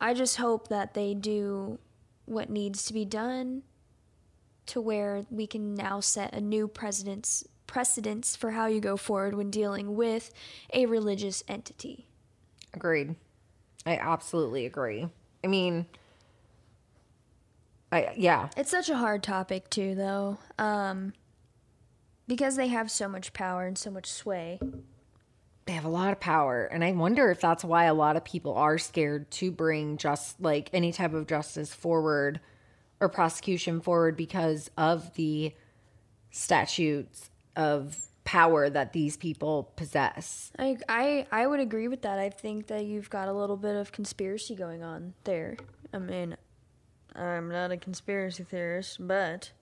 [0.00, 1.80] I just hope that they do
[2.24, 3.62] what needs to be done
[4.66, 9.34] to where we can now set a new precedence precedence for how you go forward
[9.34, 10.30] when dealing with
[10.74, 12.06] a religious entity.
[12.74, 13.16] Agreed.
[13.86, 15.08] I absolutely agree.
[15.42, 15.86] I mean,
[17.90, 20.36] I yeah, It's such a hard topic too though.
[20.58, 21.14] Um
[22.28, 24.60] because they have so much power and so much sway.
[25.64, 28.24] they have a lot of power and i wonder if that's why a lot of
[28.24, 32.40] people are scared to bring just like any type of justice forward
[33.00, 35.52] or prosecution forward because of the
[36.30, 42.18] statutes of power that these people possess I I I would agree with that.
[42.18, 45.56] I think that you've got a little bit of conspiracy going on there.
[45.92, 46.36] I mean,
[47.14, 49.52] I'm not a conspiracy theorist, but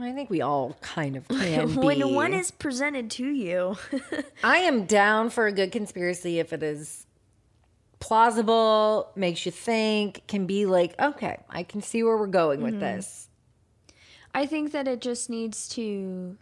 [0.00, 1.74] i think we all kind of can be.
[1.74, 3.76] when one is presented to you,
[4.42, 7.06] i am down for a good conspiracy if it is
[8.00, 12.74] plausible makes you think can be like okay i can see where we're going with
[12.74, 12.96] mm-hmm.
[12.96, 13.26] this
[14.36, 16.36] I think that it just needs to.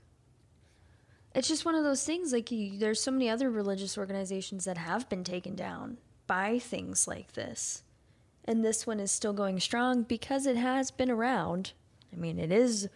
[1.34, 2.32] It's just one of those things.
[2.32, 7.08] Like you, there's so many other religious organizations that have been taken down by things
[7.08, 7.82] like this,
[8.44, 11.72] and this one is still going strong because it has been around.
[12.12, 12.88] I mean, it is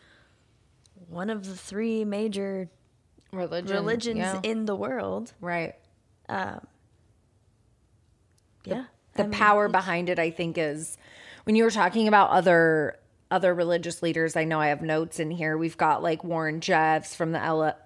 [1.08, 2.68] one of the three major
[3.32, 5.32] religion religions yeah, in the world.
[5.40, 5.74] right
[6.28, 6.66] um,
[8.64, 10.96] Yeah, the mean, power behind it i think is
[11.44, 12.98] when you were talking about other
[13.30, 14.36] other religious leaders.
[14.36, 15.56] I know i have notes in here.
[15.56, 17.78] We've got like warren jeffs from the L-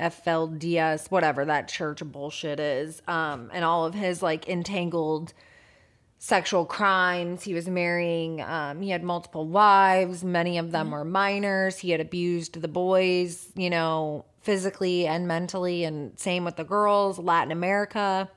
[0.00, 5.32] lflds whatever that church bullshit is um and all of his like entangled
[6.18, 7.44] sexual crimes.
[7.44, 10.24] He was marrying um he had multiple wives.
[10.24, 11.78] Many of them were minors.
[11.78, 17.18] He had abused the boys you know physically and mentally and same with the girls.
[17.18, 18.28] Latin america.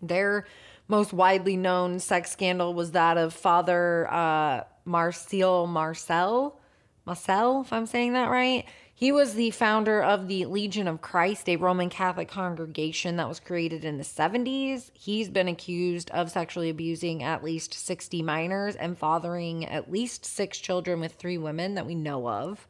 [0.00, 0.46] Their
[0.88, 6.58] most widely known sex scandal was that of Father uh, Marcial Marcel.
[7.04, 8.64] Marcel, if I'm saying that right.
[8.98, 13.38] He was the founder of the Legion of Christ, a Roman Catholic congregation that was
[13.38, 14.90] created in the 70s.
[14.94, 20.56] He's been accused of sexually abusing at least 60 minors and fathering at least six
[20.56, 22.66] children with three women that we know of.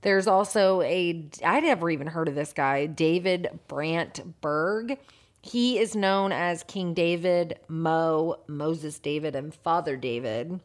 [0.00, 4.98] There's also a, I'd never even heard of this guy, David Brandt Berg.
[5.42, 10.60] He is known as King David, Mo, Moses David, and Father David.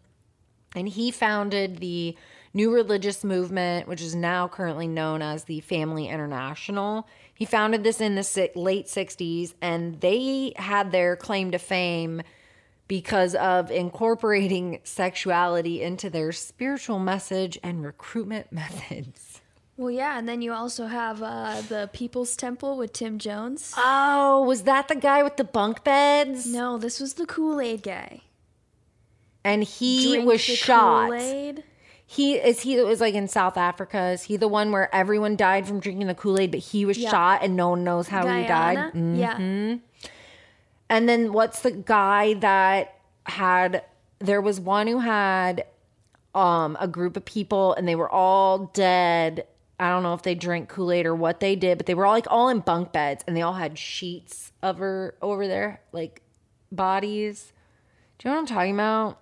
[0.75, 2.15] And he founded the
[2.53, 7.07] new religious movement, which is now currently known as the Family International.
[7.33, 12.21] He founded this in the late 60s, and they had their claim to fame
[12.87, 19.41] because of incorporating sexuality into their spiritual message and recruitment methods.
[19.75, 23.75] Well, yeah, and then you also have uh, the People's Temple with Jim Jones.
[23.77, 26.47] Oh, was that the guy with the bunk beds?
[26.51, 28.21] No, this was the Kool Aid guy.
[29.47, 31.09] And he Drink was shot.
[31.09, 31.63] Kool-Aid.
[32.05, 34.07] He is he it was like in South Africa.
[34.09, 36.97] Is he the one where everyone died from drinking the Kool Aid, but he was
[36.97, 37.09] Yeah.
[37.11, 38.91] shot and no one knows how he died?
[38.93, 39.15] Guyana?
[39.15, 39.77] Yeah.
[40.89, 42.95] And then what's the guy that
[43.25, 43.83] had
[44.19, 45.65] there was one who had
[46.35, 49.47] um a group of people and they were all dead.
[49.79, 52.13] I don't know if they drank Kool-Aid or what they did, but they were all
[52.13, 56.21] like all in bunk beds and they all had sheets over over their like
[56.71, 57.53] bodies.
[58.17, 59.19] Do you know what I'm talking about?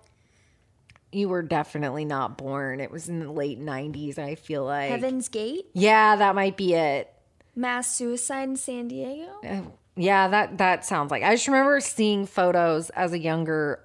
[1.16, 2.78] You were definitely not born.
[2.78, 4.90] It was in the late 90s, I feel like.
[4.90, 7.10] Heaven's Gate, Yeah, that might be it.
[7.54, 9.30] mass suicide in San Diego.
[9.42, 9.62] Uh,
[9.96, 11.22] yeah, that that sounds like.
[11.22, 13.80] I just remember seeing photos as a younger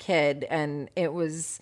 [0.00, 1.60] kid, and it was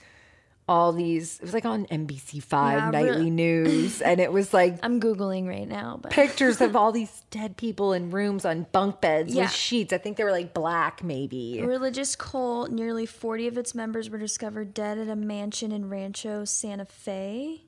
[0.71, 1.37] all these.
[1.41, 5.01] It was like on NBC Five Yeah, nightly re- news, and it was like I'm
[5.01, 9.35] googling right now, but pictures of all these dead people in rooms on bunk beds
[9.35, 9.43] Yeah.
[9.43, 9.93] with sheets.
[9.93, 11.61] I think they were like black, maybe.
[11.61, 12.71] religious cult.
[12.71, 17.63] Nearly 40 of its members were discovered dead at a mansion in Rancho Santa Fe.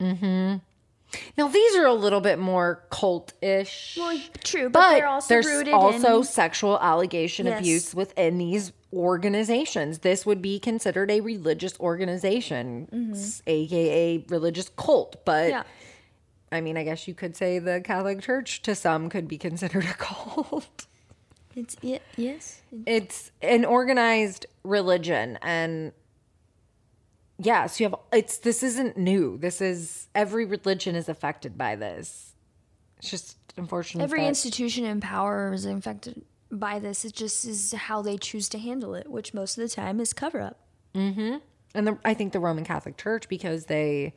[0.00, 0.56] Mm-hmm.
[1.38, 3.96] Now these are a little bit more cult-ish.
[3.98, 6.24] Well, true, but, but they're also there's also in.
[6.24, 7.60] sexual allegation Yes.
[7.60, 10.00] abuse within these organizations.
[10.00, 15.24] This would be considered a religious organization, s- aka religious cult.
[15.24, 15.50] But Mm-hmm.
[15.50, 15.62] Yeah.
[16.52, 19.84] I mean, I guess you could say the Catholic Church to some could be considered
[19.84, 20.86] a cult.
[21.56, 22.60] It's it, yes.
[22.86, 25.92] it's an organized religion and
[27.38, 31.76] yeah so you have it's this isn't new this is every religion is affected by
[31.76, 32.34] this
[32.98, 37.04] it's just unfortunate Every that- institution in power is infected by this.
[37.04, 40.12] It just is how they choose to handle it, which most of the time is
[40.12, 40.60] cover up.
[40.94, 41.36] Mm-hmm.
[41.74, 44.14] and the, i think the roman catholic church because they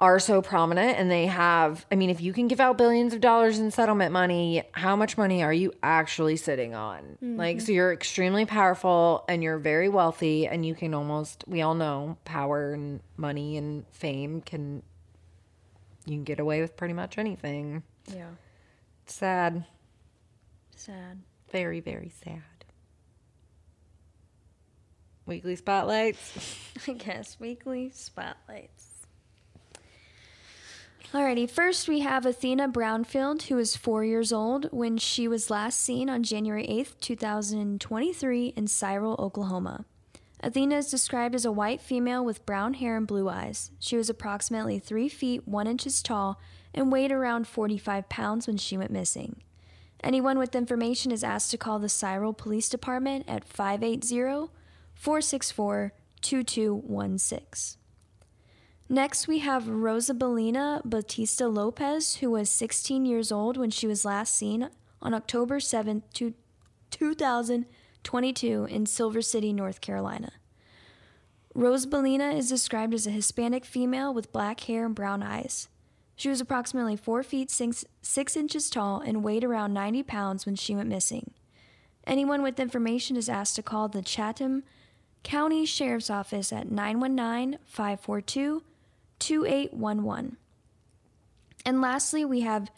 [0.00, 3.20] are so prominent and they have i mean if you can give out billions of
[3.20, 7.92] dollars in settlement money how much money are you actually sitting on like so you're
[7.92, 13.00] extremely powerful and you're very wealthy and you can almost we all know power and
[13.16, 14.82] money and fame can
[16.06, 18.28] you can get away with pretty much anything Yeah.
[19.04, 19.64] it's sad
[20.76, 21.18] Sad.
[21.50, 22.42] very very sad
[25.26, 26.56] weekly spotlights
[26.88, 28.87] I guess weekly spotlights.
[31.14, 35.80] Alrighty, first we have Athena Brownfield, who is four years old when she was last
[35.80, 39.86] seen on January 8th, 2023, in Cyril, Oklahoma.
[40.40, 43.70] Athena is described as a white female with brown hair and blue eyes.
[43.78, 46.38] She was approximately 3 feet 1 inches tall
[46.74, 49.40] and weighed around 45 pounds when she went missing.
[50.04, 54.50] Anyone with information is asked to call the Cyril Police Department at 580
[54.94, 57.77] 464 2216.
[58.90, 64.34] Next, we have Rosabelina Batista Lopez, who was 16 years old when she was last
[64.34, 64.70] seen
[65.02, 66.04] on October 7th,
[66.90, 70.32] 2022, in Siler City, North Carolina.
[71.54, 75.68] Rosabelina is described as a Hispanic female with black hair and brown eyes.
[76.16, 80.56] She was approximately 4 feet 6, 6 inches tall and weighed around 90 pounds when
[80.56, 81.32] she went missing.
[82.06, 84.62] Anyone with information is asked to call the Chatham
[85.22, 88.62] County Sheriff's Office at 919 542
[89.18, 90.36] 2811.
[91.64, 92.70] And lastly, we have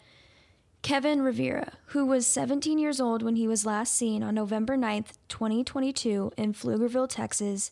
[0.81, 5.13] Kevin Rivera, who was 17 years old when he was last seen on November 9th,
[5.29, 7.71] 2022, in Pflugerville, Texas.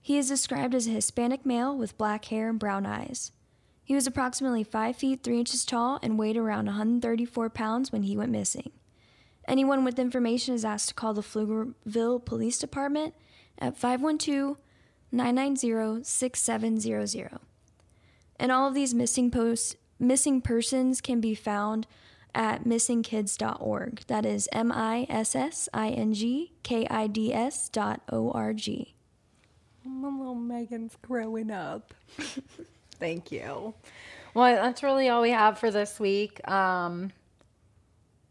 [0.00, 3.32] He is described as a Hispanic male with black hair and brown eyes.
[3.84, 8.16] He was approximately 5 feet 3 inches tall and weighed around 134 pounds when he
[8.16, 8.72] went missing.
[9.46, 13.14] Anyone with information is asked to call the Pflugerville Police Department
[13.58, 14.56] at 512
[15.12, 17.49] 990 6700.
[18.40, 21.86] And all of these missing posts, missing persons can be found
[22.34, 24.00] at missingkids.org.
[24.06, 28.30] That is M I S S I N G K I D S dot O
[28.30, 28.94] R G.
[29.84, 31.92] My little Megan's growing up.
[32.98, 33.74] Thank you.
[34.32, 36.46] Well, that's really all we have for this week.
[36.48, 37.12] Um,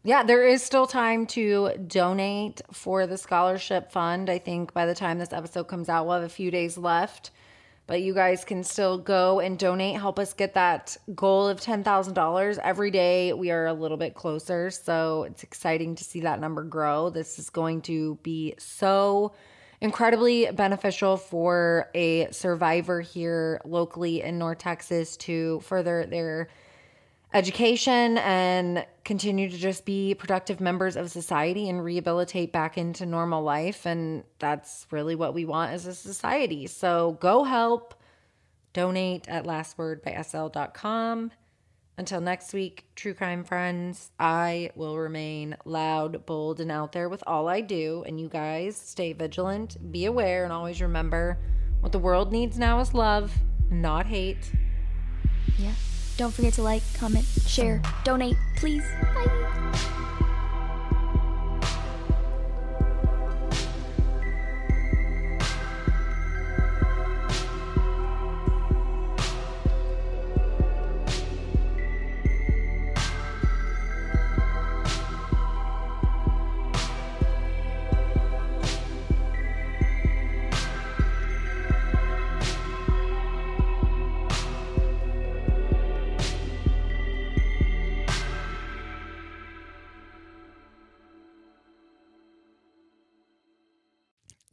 [0.02, 4.28] yeah, there is still time to donate for the scholarship fund.
[4.28, 7.30] I think by the time this episode comes out, we'll have a few days left.
[7.90, 12.58] But you guys can still go and donate, help us get that goal of $10,000.
[12.62, 14.70] Every day we are a little bit closer.
[14.70, 17.10] So it's exciting to see that number grow.
[17.10, 19.32] This is going to be so
[19.80, 26.46] incredibly beneficial for a survivor here locally in North Texas to further their
[27.32, 33.42] education and continue to just be productive members of society and rehabilitate back into normal
[33.42, 33.86] life.
[33.86, 36.66] And that's really what we want as a society.
[36.66, 37.94] So go help,
[38.72, 41.32] donate at lastwordbysl.com.
[41.98, 47.22] Until next week, true crime friends, I will remain loud, bold, and out there with
[47.26, 48.04] all I do.
[48.06, 51.38] And you guys stay vigilant, be aware, and always remember
[51.80, 53.36] what the world needs now is love,
[53.70, 54.50] not hate.
[55.58, 55.74] Yeah.
[56.20, 58.84] Don't forget to like, comment, share, donate, please.
[59.14, 60.26] Bye.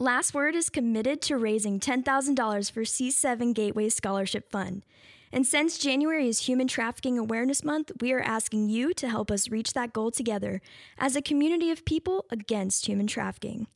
[0.08, 4.86] Last Word is committed to raising $10,000 for C7 Gateway Scholarship Fund.
[5.34, 9.49] And since January is Human Trafficking Awareness Month, we are asking you to help us
[9.49, 10.62] reach that goal together
[10.97, 13.68] as a community of people against human trafficking.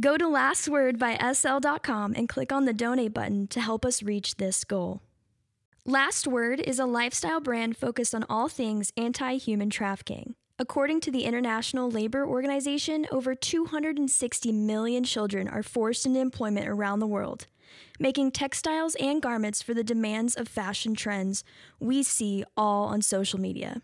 [0.00, 5.02] Go to lastwordbysl.com and click on the donate button to help us reach this goal.
[5.84, 10.36] Last Word is a lifestyle brand focused on all things anti human trafficking.
[10.60, 17.00] According to the International Labor Organization, over 260 million children are forced into employment around
[17.00, 17.46] the world,
[17.98, 21.44] making textiles and garments for the demands of fashion trends
[21.78, 23.80] we see all on social media.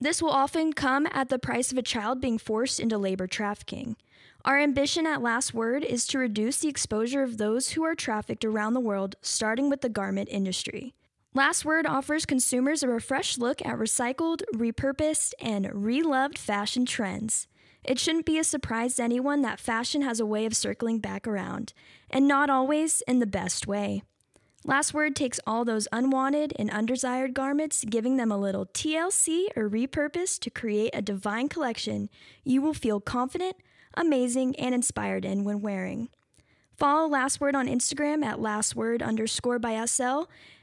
[0.00, 3.96] This will often come at the price of a child being forced into labor trafficking.
[4.44, 8.44] Our ambition at Last Word is to reduce the exposure of those who are trafficked
[8.44, 10.94] around the world, starting with the garment industry.
[11.34, 17.46] Last Word offers consumers a refreshed look at recycled, repurposed, and reloved fashion trends.
[17.82, 21.26] It shouldn't be a surprise to anyone that fashion has a way of circling back
[21.26, 21.72] around,
[22.10, 24.02] and not always in the best way.
[24.66, 29.70] Last Word takes all those unwanted and undesired garments, giving them a little TLC or
[29.70, 32.10] repurpose to create a divine collection
[32.44, 33.56] you will feel confident,
[33.94, 36.10] amazing, and inspired in when wearing.
[36.76, 40.22] Follow Last Word on Instagram at lastword underscore by SL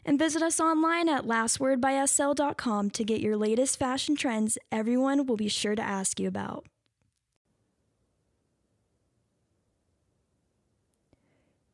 [0.09, 5.47] and visit us online at lastwordbysl.com to get your latest fashion trends everyone will be
[5.47, 6.65] sure to ask you about.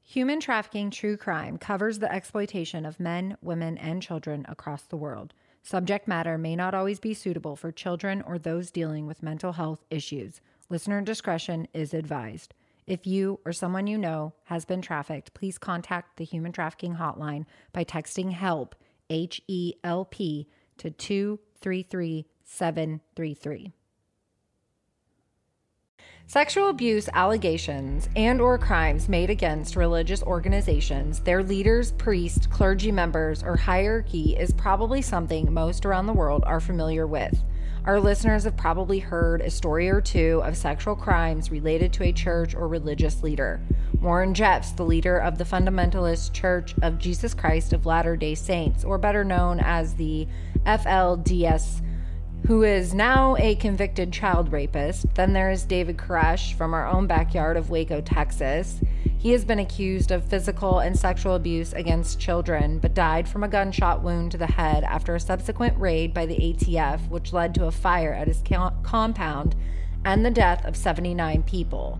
[0.03, 5.33] Human trafficking true crime covers the exploitation of men, women, and children across the world.
[5.63, 9.85] Subject matter may not always be suitable for children or those dealing with mental health
[9.89, 10.41] issues.
[10.69, 12.53] Listener discretion is advised.
[12.87, 17.45] If you or someone you know has been trafficked, please contact the Human Trafficking Hotline
[17.73, 18.75] by texting HELP,
[19.09, 23.73] H E L P, to 233733.
[26.27, 33.43] Sexual abuse allegations and or crimes made against religious organizations, their leaders, priests, clergy members,
[33.43, 37.43] or hierarchy is probably something most around the world are familiar with.
[37.85, 42.11] Our listeners have probably heard a story or two of sexual crimes related to a
[42.11, 43.61] church or religious leader.
[44.01, 48.83] Warren Jeffs, the leader of the Fundamentalist Church of Jesus Christ of Latter day Saints,
[48.83, 50.27] or better known as the
[50.65, 51.83] FLDS,
[52.47, 55.05] who is now a convicted child rapist.
[55.13, 58.81] Then there is David Koresh from our own backyard of Waco, Texas.
[59.25, 63.47] He has been accused of physical and sexual abuse against children, but died from a
[63.47, 67.65] gunshot wound to the head after a subsequent raid by the ATF, which led to
[67.65, 68.43] a fire at his
[68.83, 69.55] compound
[70.05, 71.99] and the death of 79 people.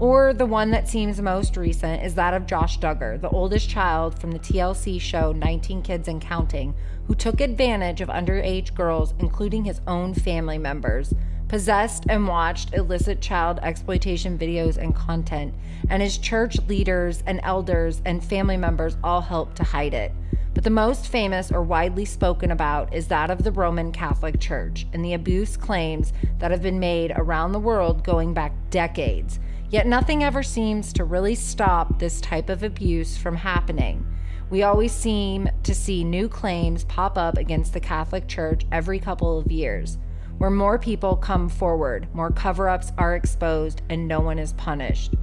[0.00, 4.18] Or the one that seems most recent is that of Josh Duggar, the oldest child
[4.18, 6.74] from the TLC show 19 Kids and Counting,
[7.06, 11.14] who took advantage of underage girls, including his own family members
[11.48, 15.54] possessed and watched illicit child exploitation videos and content,
[15.90, 20.12] and his church leaders and elders and family members all helped to hide it.
[20.54, 24.86] But the most famous or widely spoken about is that of the Roman Catholic Church
[24.92, 29.40] and the abuse claims that have been made around the world going back decades.
[29.68, 34.06] Yet nothing ever seems to really stop this type of abuse from happening.
[34.48, 39.38] We always seem to see new claims pop up against the Catholic Church every couple
[39.38, 39.98] of years.
[40.44, 45.14] Where more people come forward, more cover ups are exposed, and no one is punished.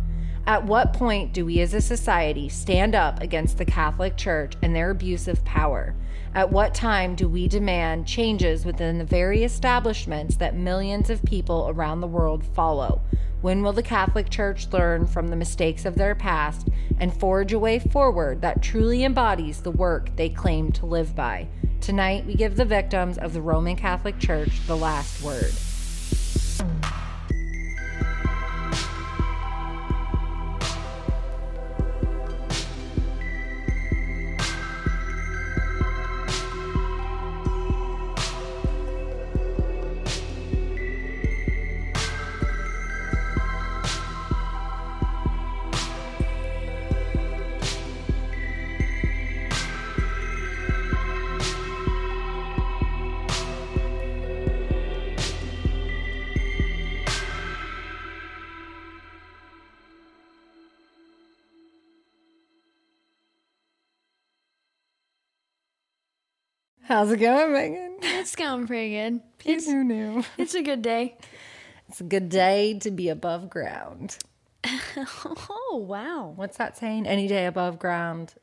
[0.48, 4.76] At what point do we as a society stand up against the Catholic Church and
[4.76, 5.94] their abuse of power?
[6.34, 11.68] At what time do we demand changes within the very establishments that millions of people
[11.70, 13.00] around the world follow?
[13.42, 16.70] When will the Catholic Church learn from the mistakes of their past
[17.00, 21.48] and forge a way forward that truly embodies the work they claim to live by?
[21.80, 25.52] Tonight, we give the victims of the Roman Catholic Church the last word.
[66.92, 68.00] How's it going, Megan?
[68.02, 69.22] It's going pretty good.
[69.46, 70.26] It's, Who knew?
[70.38, 71.16] It's a good day.
[71.88, 74.18] It's a good day to be above ground.
[74.68, 76.34] oh, wow.
[76.36, 77.08] What's that saying?
[77.08, 78.34] Any day above ground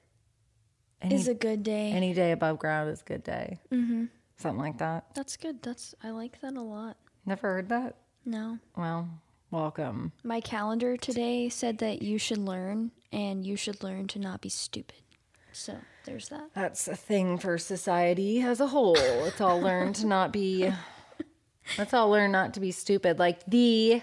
[1.03, 1.93] any, is a good day.
[1.93, 3.59] Any day above ground is a good day.
[3.71, 4.07] Mm-hmm.
[4.39, 5.05] Something like that.
[5.15, 5.63] That's good.
[5.63, 6.97] That's I like that a lot.
[7.27, 7.97] Never heard that?
[8.25, 8.59] No.
[8.75, 9.11] Well,
[9.51, 10.13] Welcome.
[10.25, 14.49] My calendar today said that you should learn and you should learn to not be
[14.49, 15.03] stupid.
[15.53, 15.77] So
[16.09, 16.51] there's that.
[16.55, 18.95] That's a thing for society as a whole.
[18.95, 20.73] Let's all learn to not be.
[21.79, 24.01] Let's all learn not to be stupid, like the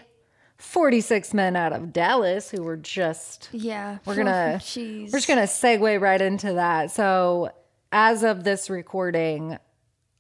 [0.58, 3.50] 46 men out of Dallas who were just.
[3.52, 3.98] Yeah.
[4.06, 4.54] We're gonna.
[4.56, 5.12] Oh, jeez.
[5.12, 6.92] We're just gonna segue right into that.
[6.92, 7.52] So,
[7.92, 9.58] as of this recording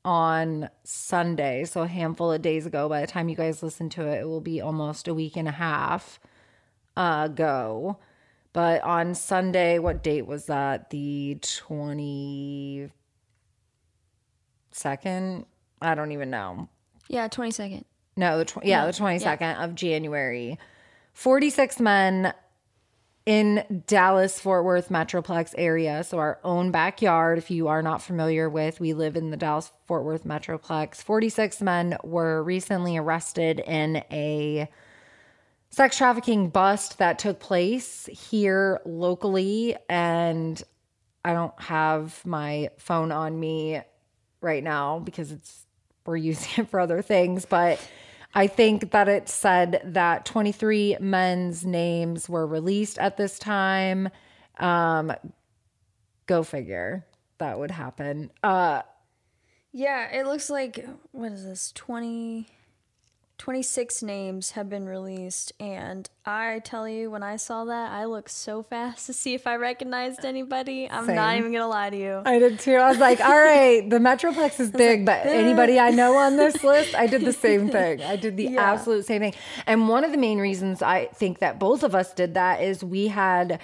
[0.04, 4.08] on Sunday, so a handful of days ago, by the time you guys listen to
[4.08, 6.20] it, it will be almost a week and a half
[6.98, 8.00] ago.
[8.56, 10.90] But on Sunday, what date was that?
[10.90, 12.90] The 22nd?
[15.82, 16.70] I don't even know.
[17.10, 17.84] Yeah, 22nd.
[18.16, 20.58] No, the tw- yeah, the 22nd of January.
[21.12, 22.34] 46 men
[23.26, 27.38] in Dallas Fort Worth Metroplex area, so our own backyard.
[27.38, 31.04] If you are not familiar with, we live in the Dallas Fort Worth Metroplex.
[31.04, 34.70] 46 men were recently arrested in a
[35.76, 40.64] sex trafficking bust that took place here locally and
[41.26, 43.82] I don't have my phone on me
[44.40, 45.66] right now because it's
[46.06, 47.86] we're using it for other things, but
[48.34, 54.08] I think that it said that 23 men's names were released at this time.
[54.58, 55.12] Um,
[56.26, 57.06] go figure.
[57.40, 58.32] That would happen.
[58.42, 58.84] Uh,
[59.74, 61.74] Yeah, it looks like what is this?
[61.74, 62.48] 20
[63.38, 68.32] 26 names have been released and I tell you when I saw that I looked
[68.32, 70.90] so fast to see if I recognized anybody.
[70.90, 72.22] I'm not even going to lie to you.
[72.26, 72.76] I did too.
[72.76, 76.64] I was like, all right, the Metroplex is big, but anybody I know on this
[76.64, 78.02] list, I did the same thing.
[78.02, 78.74] I did the Yeah.
[78.74, 79.34] absolute same thing.
[79.68, 82.84] And one of the main reasons I think that both of us did that is
[82.84, 83.60] we had,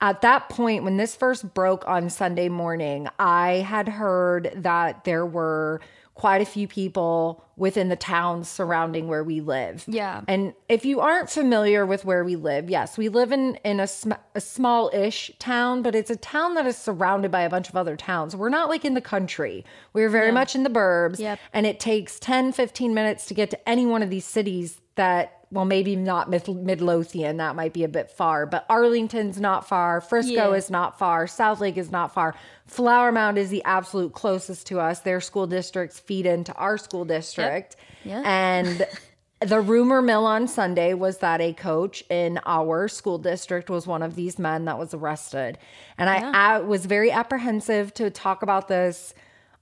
[0.00, 5.26] at that point, when this first broke on Sunday morning, I had heard that there
[5.26, 5.80] were
[6.14, 9.84] quite a few people within the towns surrounding where we live.
[9.86, 10.20] Yeah.
[10.28, 13.86] And if you aren't familiar with where we live, yes, we live in in a,
[13.86, 17.76] sm- a small-ish town, but it's a town that is surrounded by a bunch of
[17.76, 18.36] other towns.
[18.36, 19.64] We're not like in the country.
[19.94, 21.38] We're very much in the burbs, Yep.
[21.54, 25.39] and it takes 10 15 minutes to get to any one of these cities that
[25.52, 30.00] well maybe not Mid- Midlothian, that might be a bit far, but Arlington's not far,
[30.00, 30.52] Frisco Yeah.
[30.56, 32.34] is not far, South Lake is not far.
[32.66, 35.00] Flower Mound is the absolute closest to us.
[35.00, 37.74] Their school districts feed into our school district.
[38.04, 38.22] Yeah.
[38.24, 38.86] And
[39.40, 44.02] the rumor mill on Sunday was that a coach in our school district was one
[44.02, 45.58] of these men that was arrested.
[45.98, 49.14] And I, I was very apprehensive to talk about this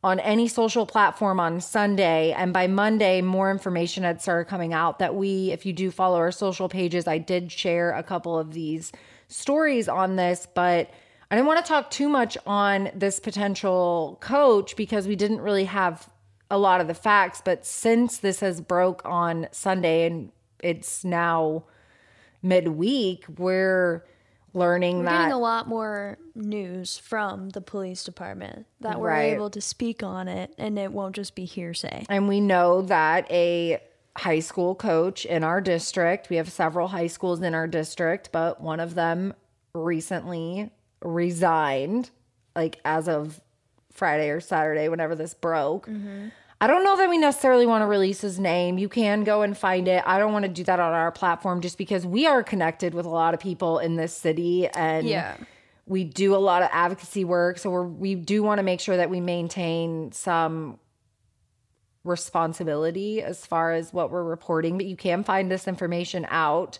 [0.04, 2.32] on any social platform on Sunday.
[2.32, 6.18] And by Monday, more information had started coming out that we, if you do follow
[6.18, 8.92] our social pages, I did share a couple of these
[9.26, 10.90] stories on this, but
[11.30, 15.64] I didn't want to talk too much on this potential coach because we didn't really
[15.64, 16.08] have
[16.50, 17.42] a lot of the facts.
[17.44, 20.30] But since this has broke on Sunday and
[20.60, 21.64] it's now
[22.42, 24.04] midweek, we're
[24.54, 29.32] learning We're that getting a lot more news from the police department that we're Right.
[29.32, 32.06] able to speak on it and it won't just be hearsay.
[32.08, 33.80] And we know that a
[34.16, 38.60] high school coach in our district, we have several high schools in our district, but
[38.60, 39.34] one of them
[39.74, 40.70] recently
[41.02, 42.10] resigned,
[42.56, 43.40] like as of
[43.92, 45.86] Friday or Saturday, whenever this broke.
[45.86, 46.28] Mm-hmm.
[46.60, 48.78] I don't know that we necessarily want to release his name.
[48.78, 50.02] You can go and find it.
[50.04, 53.06] I don't want to do that on our platform just because we are connected with
[53.06, 55.36] a lot of people in this city and Yeah.
[55.86, 57.58] we do a lot of advocacy work.
[57.58, 60.80] So we're, we do want to make sure that we maintain some
[62.04, 66.78] responsibility as far as what we're reporting, but you can find this information out.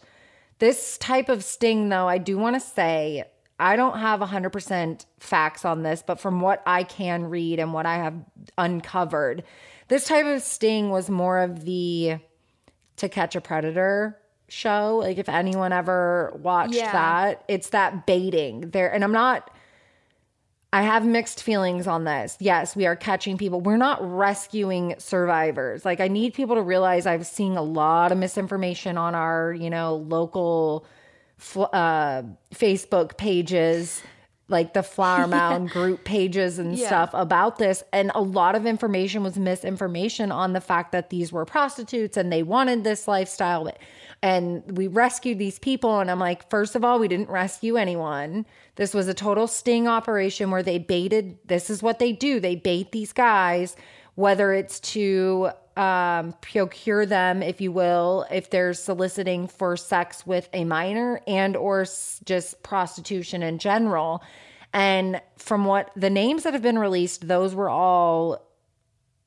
[0.59, 3.25] This type of sting, though, I do want to say
[3.59, 7.87] I don't have 100% facts on this, but from what I can read and what
[7.87, 8.15] I have
[8.57, 9.43] uncovered,
[9.89, 12.19] this type of sting was more of the
[12.97, 14.17] To Catch a Predator
[14.49, 14.99] show.
[15.03, 16.93] Like, if anyone ever watched Yeah.
[16.93, 18.93] that, it's that baiting there.
[18.93, 19.51] And I'm not.
[20.71, 22.37] I have mixed feelings on this.
[22.41, 23.61] Yes, we are catching people.
[23.63, 25.83] We're not rescuing survivors.
[25.87, 29.71] Like I need people to realize I've seen a lot of misinformation on our, you
[29.71, 30.85] know, local
[31.57, 32.23] uh,
[32.55, 34.03] Facebook pages,
[34.49, 36.87] like the Flower Mound group pages and Yeah.
[36.87, 37.83] stuff about this.
[37.93, 42.33] And a lot of information was misinformation on the fact that these were prostitutes and
[42.33, 43.71] they wanted this lifestyle.
[44.23, 46.01] And we rescued these people.
[46.01, 48.47] And I'm like, first of all, we didn't rescue anyone.
[48.77, 52.41] This was a total sting operation where they baited, this is what they do.
[52.41, 53.77] They bait these guys,
[54.19, 60.49] whether it's to um, procure them, if you will, if they're soliciting for sex with
[60.53, 61.87] a minor and or
[62.25, 64.21] just prostitution in general.
[64.73, 68.45] And from what the names that have been released, those were all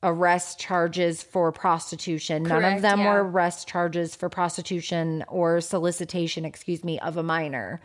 [0.02, 2.42] arrest charges for prostitution.
[2.42, 3.14] None of them yeah.
[3.14, 7.80] were arrest charges for prostitution or solicitation, excuse me, of a minor.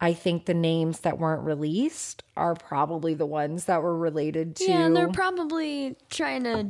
[0.00, 4.64] I think the names that weren't released are probably the ones that were related to.
[4.64, 6.68] Yeah, and they're probably trying to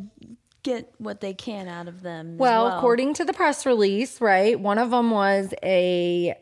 [0.62, 2.34] get what they can out of them.
[2.34, 4.58] as well, well, according to the press release, right?
[4.58, 6.36] One of them was a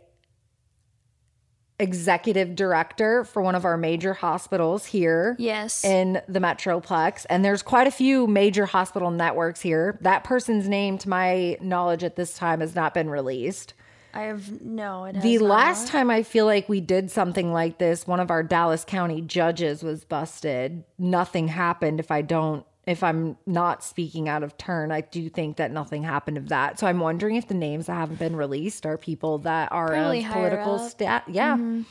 [1.79, 5.37] executive director for one of our major hospitals here.
[5.39, 5.85] Yes.
[5.85, 9.99] in the Metroplex, and there's quite a few major hospital networks here.
[10.03, 13.75] That person's name, to my knowledge, at this time has not been released.
[14.15, 15.05] I have no.
[15.07, 15.49] It has The not.
[15.49, 19.21] last time I feel like we did something like this, one of our Dallas County
[19.21, 20.85] judges was busted.
[20.99, 21.99] Nothing happened.
[21.99, 26.05] If I don't, if I'm not speaking out of turn, I do think that nothing
[26.05, 26.79] happened of that.
[26.79, 30.25] So I'm wondering if the names that haven't been released are people that are Probably
[30.25, 30.75] of political.
[30.77, 30.89] Mm-hmm.
[30.89, 31.25] stat.
[31.29, 31.83] Yeah.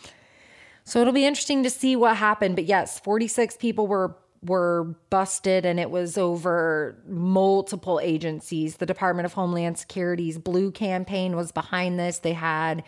[0.86, 2.56] So it'll be interesting to see what happened.
[2.56, 4.16] But yes, 46 people were
[4.46, 8.78] were busted and it was over multiple agencies.
[8.78, 12.20] The Department of Homeland Security's Blue campaign was behind this.
[12.20, 12.84] They had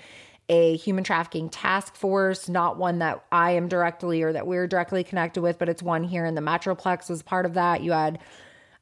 [0.47, 5.03] a human trafficking task force, not one that I am directly or that we're directly
[5.03, 7.81] connected with, but it's one here in the Metroplex was part of that.
[7.81, 8.19] You had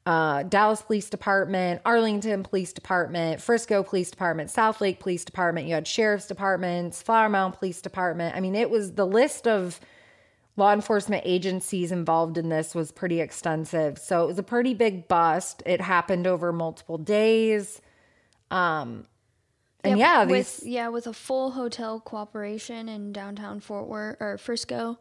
[0.06, 5.66] uh, Dallas Police Department, Arlington Police Department, Frisco Police Department, South Lake Police Department.
[5.66, 8.36] You had sheriff's departments, Flower Mound Police Department.
[8.36, 9.80] I mean, it was the list of
[10.56, 13.98] law enforcement agencies involved in this was pretty extensive.
[13.98, 15.62] So it was a pretty big bust.
[15.66, 17.80] It happened over multiple days.
[18.50, 19.06] Um,
[19.82, 24.16] and Yep, yeah, with these yeah with a full hotel cooperation in downtown Fort Worth
[24.20, 24.98] or Frisco.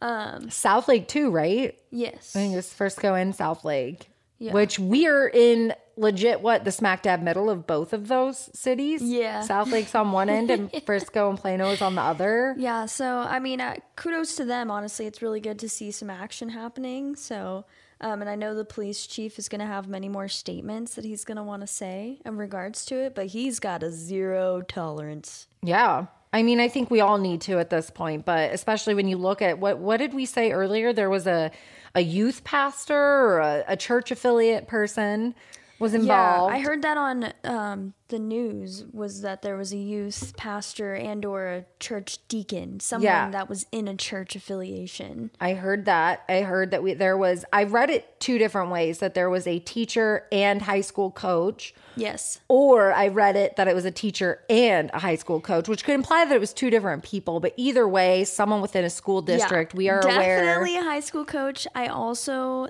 [0.00, 1.78] Um, South Lake too, right?
[1.90, 2.34] Yes.
[2.36, 4.52] I think it's Frisco and South Lake, Yeah.
[4.52, 9.02] which we are in legit what the smack dab middle of both of those cities.
[9.02, 9.42] Yeah.
[9.42, 12.54] South Lake's on one end and Frisco and Plano is on the other.
[12.58, 14.70] Yeah, so I mean, uh, kudos to them.
[14.70, 17.16] Honestly, it's really good to see some action happening.
[17.16, 17.66] So,
[18.00, 21.04] um, and I know the police chief is going to have many more statements that
[21.04, 24.62] he's going to want to say in regards to it, but he's got a zero
[24.62, 25.46] tolerance.
[25.62, 26.06] Yeah.
[26.32, 29.18] I mean, I think we all need to at this point, but especially when you
[29.18, 30.92] look at what what did we say earlier?
[30.92, 31.50] There was a
[31.94, 35.34] a youth pastor or a, a church affiliate person
[35.80, 36.52] was involved.
[36.52, 40.94] Yeah, I heard that on um, the news was that there was a youth pastor
[40.94, 43.30] and or a church deacon, someone Yeah.
[43.30, 45.30] that was in a church affiliation.
[45.40, 46.22] I heard that.
[46.28, 49.46] I heard that we there was I read it two different ways that there was
[49.46, 52.40] a teacher and high school coach Yes.
[52.48, 55.84] or I read it that it was a teacher and a high school coach, which
[55.84, 59.22] could imply that it was two different people, but either way, someone within a school
[59.22, 61.66] district, Yeah, we are aware Definitely a high school coach.
[61.74, 62.68] I also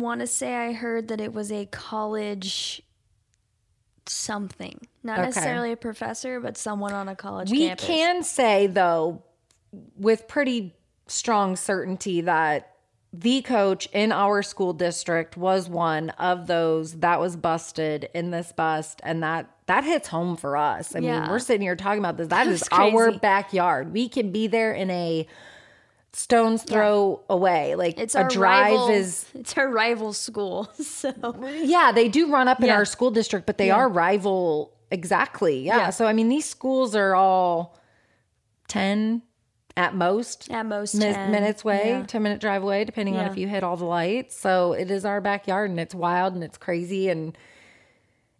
[0.00, 2.82] want to say I heard that it was a college
[4.06, 4.86] something.
[5.02, 5.26] Not Okay.
[5.28, 7.86] necessarily a professor, but someone on a college We campus.
[7.86, 9.22] can say, though,
[9.98, 10.74] with pretty
[11.08, 12.72] strong certainty that
[13.12, 18.52] the coach in our school district was one of those that was busted in this
[18.52, 20.94] bust, and that that hits home for us.
[20.94, 22.28] I mean, we're sitting here talking about this.
[22.30, 23.92] That is That's our backyard.
[23.92, 25.26] We can be there in a
[26.16, 27.74] stone's throw away.
[27.74, 30.70] Like It's a our drive rival, is it's our rival school.
[30.82, 31.12] So
[31.62, 35.60] yeah, they do run up in our school district, but they are rival exactly.
[35.60, 35.76] Yeah.
[35.76, 35.90] Yeah.
[35.90, 37.78] So I mean, these schools are all
[38.68, 39.22] ten
[39.76, 42.06] at most at most mi- 10, minutes away, yeah.
[42.06, 44.38] ten minute drive away, depending on if you hit all the lights.
[44.38, 47.36] So it is our backyard, and it's wild and it's crazy, and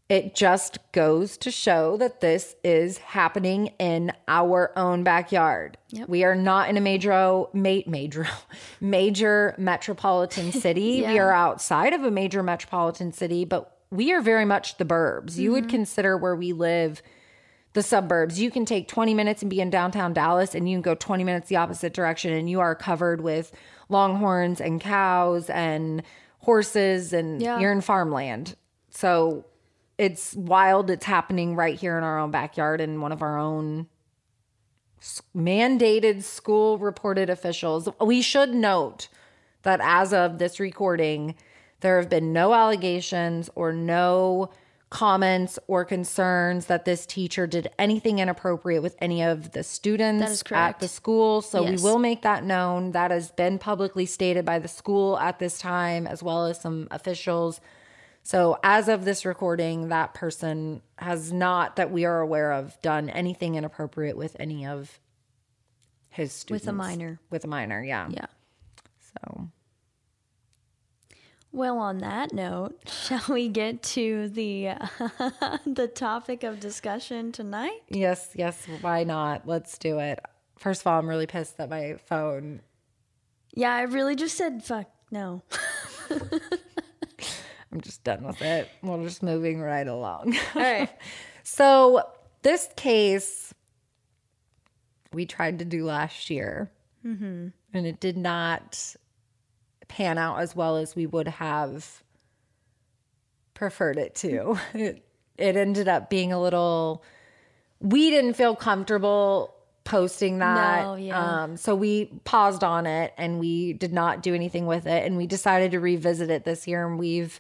[0.08, 5.76] it just goes to show that this is happening in our own backyard.
[5.90, 6.08] Yep.
[6.08, 7.10] We are not in a major
[7.52, 8.28] ma- major
[8.80, 11.02] major metropolitan city.
[11.02, 15.36] We are outside of a major metropolitan city, but we are very much the burbs.
[15.36, 15.54] You Mm-hmm.
[15.54, 17.02] would consider where we live
[17.72, 18.40] the suburbs.
[18.40, 21.24] You can take 20 minutes and be in downtown Dallas and you can go 20
[21.24, 23.52] minutes the opposite direction and you are covered with
[23.88, 26.02] longhorns and cows and
[26.38, 27.58] horses and Yeah.
[27.58, 28.56] you're in farmland.
[28.90, 29.44] So
[29.98, 30.90] it's wild.
[30.90, 33.86] It's happening right here in our own backyard and one of our own
[35.36, 37.88] mandated school reported officials.
[38.00, 39.08] We should note
[39.62, 41.34] that as of this recording,
[41.80, 44.50] there have been no allegations or no
[44.88, 50.78] comments or concerns that this teacher did anything inappropriate with any of the students at
[50.78, 51.42] the school.
[51.42, 52.92] So we will make that known.
[52.92, 56.86] That has been publicly stated by the school at this time, as well as some
[56.90, 57.60] officials.
[58.26, 63.08] So as of this recording, that person has not, that we are aware of, done
[63.08, 64.98] anything inappropriate with any of
[66.08, 66.64] his students.
[66.64, 67.20] With a minor.
[67.30, 68.08] With a minor, yeah.
[68.10, 68.26] Yeah.
[68.98, 69.48] So
[71.52, 74.70] Well, on that note, shall we get to the
[75.64, 77.78] the topic of discussion tonight?
[77.88, 79.46] yes, yes, why not?
[79.46, 80.18] Let's do it.
[80.58, 82.62] First of all, I'm really pissed that my phone
[83.54, 85.44] Yeah, I really just said fuck no.
[87.72, 88.68] I'm just done with it.
[88.82, 90.36] We're just moving right along.
[90.54, 90.88] All right.
[91.42, 92.02] so,
[92.42, 93.52] this case
[95.12, 96.70] we tried to do last year,
[97.72, 98.94] and it did not
[99.88, 102.02] pan out as well as we would have
[103.54, 104.58] preferred it to.
[104.74, 105.02] It,
[105.38, 107.04] it ended up being a little,
[107.78, 109.54] we didn't feel comfortable
[109.84, 110.82] posting that.
[110.82, 111.42] No, yeah.
[111.42, 115.04] Um, so we paused on it and we did not do anything with it.
[115.04, 116.86] And we decided to revisit it this year.
[116.86, 117.38] And we've,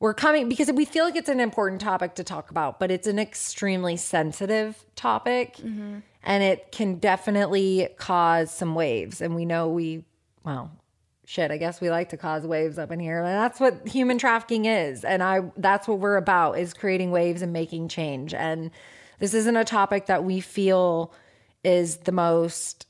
[0.00, 3.06] we're coming because we feel like it's an important topic to talk about, but it's
[3.06, 5.98] an extremely sensitive topic mm-hmm.
[6.22, 9.20] and it can definitely cause some waves.
[9.20, 10.04] And we know we,
[10.44, 10.70] well,
[11.24, 13.18] shit, I guess we like to cause waves up in here.
[13.18, 15.04] And that's what human trafficking is.
[15.04, 18.34] And I that's what we're about is creating waves and making change.
[18.34, 18.70] And
[19.18, 21.12] this isn't a topic that we feel
[21.64, 22.86] is the most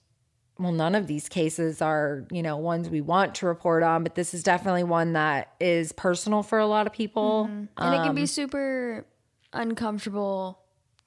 [0.58, 4.14] well, none of these cases are, you know, ones we want to report on, but
[4.16, 7.48] this is definitely one that is personal for a lot of people.
[7.48, 7.64] Mm-hmm.
[7.76, 9.06] and it can be um, super
[9.52, 10.58] uncomfortable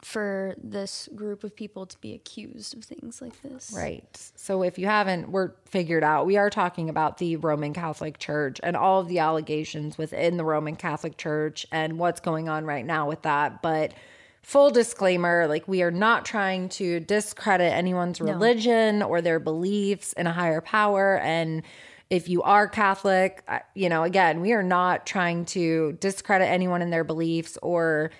[0.01, 3.71] for this group of people to be accused of things like this.
[3.75, 4.31] Right.
[4.35, 8.59] So if you haven't we're figured out, we are talking about the Roman Catholic Church
[8.63, 12.85] and all of the allegations within the Roman Catholic Church and what's going on right
[12.85, 13.61] now with that.
[13.61, 13.93] But
[14.41, 20.27] full disclaimer, like we are not trying to discredit anyone's religion or their beliefs in
[20.27, 21.63] a higher power and
[22.11, 23.41] if you are Catholic,
[23.73, 28.11] you know, again, we are not trying to discredit anyone in their beliefs or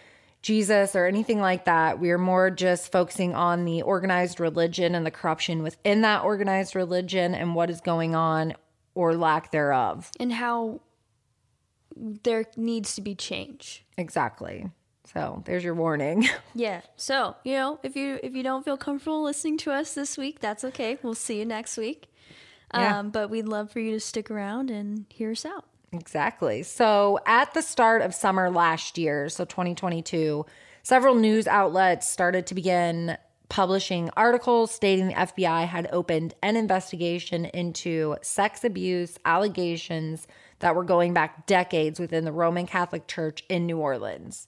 [0.42, 2.00] Jesus or anything like that.
[2.00, 6.74] We are more just focusing on the organized religion and the corruption within that organized
[6.74, 8.54] religion and what is going on
[8.96, 10.10] or lack thereof.
[10.22, 10.80] And how
[11.96, 13.86] there needs to be change.
[13.98, 14.72] Exactly.
[15.14, 16.28] So there's your warning.
[16.54, 16.82] Yeah.
[16.98, 20.42] So, you know, if you if you don't feel comfortable listening to us this week,
[20.42, 20.98] that's okay.
[21.02, 22.12] We'll see you next week.
[22.74, 23.00] Yeah.
[23.00, 25.66] Um, but we'd love for you to stick around and hear us out.
[25.94, 26.64] Exactly.
[26.64, 30.46] So at the start of summer last year, so 2022,
[30.84, 33.18] several news outlets started to begin
[33.50, 40.28] publishing articles stating the FBI had opened an investigation into sex abuse allegations
[40.60, 44.48] that were going back decades within the Roman Catholic Church in New Orleans.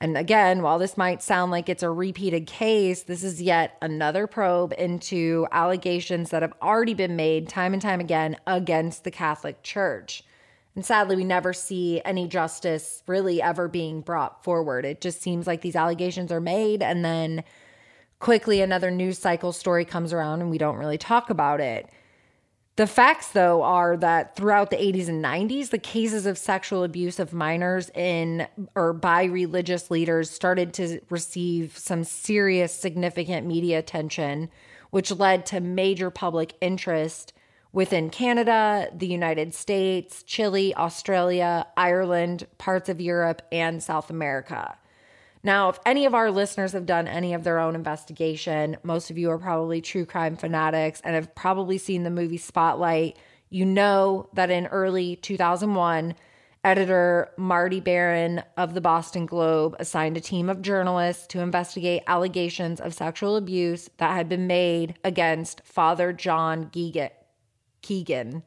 [0.00, 4.26] And again, while this might sound like it's a repeated case, this is yet another
[4.26, 9.62] probe into allegations that have already been made time and time again against the Catholic
[9.62, 10.22] Church.
[10.74, 14.84] And sadly, we never see any justice really ever being brought forward.
[14.84, 17.42] It just seems like these allegations are made and then
[18.18, 21.88] quickly another news cycle story comes around and we don't really talk about it.
[22.76, 27.18] The facts, though, are that throughout the 80s and 90s, the cases of sexual abuse
[27.18, 34.50] of minors in or by religious leaders started to receive some serious, significant media attention,
[34.90, 37.32] which led to major public interest
[37.72, 44.76] within Canada, the United States, Chile, Australia, Ireland, parts of Europe, and South America.
[45.46, 49.16] Now, if any of our listeners have done any of their own investigation, most of
[49.16, 53.16] you are probably true crime fanatics and have probably seen the movie Spotlight.
[53.48, 56.16] You know that in early 2001,
[56.64, 62.80] editor Marty Baron of the Boston Globe assigned a team of journalists to investigate allegations
[62.80, 68.42] of sexual abuse that had been made against Father John Keegan.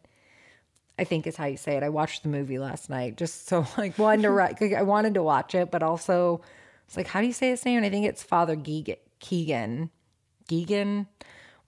[0.98, 1.84] I think is how you say it.
[1.84, 4.78] I watched the movie last night, just so like wanted to.
[4.78, 6.42] I wanted to watch it, but also
[6.90, 7.78] it's like, how do you say his name?
[7.78, 8.56] And I think it's Father.
[8.56, 9.92] Keegan,
[10.50, 11.06] Geegan,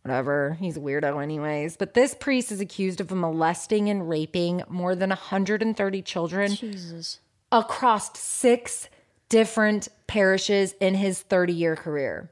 [0.01, 0.57] whatever.
[0.59, 1.77] He's a weirdo, anyways.
[1.77, 7.19] But this priest is accused of molesting and raping more than 130 children Jesus.
[7.51, 8.89] across six
[9.29, 12.31] different parishes in his 30 year career.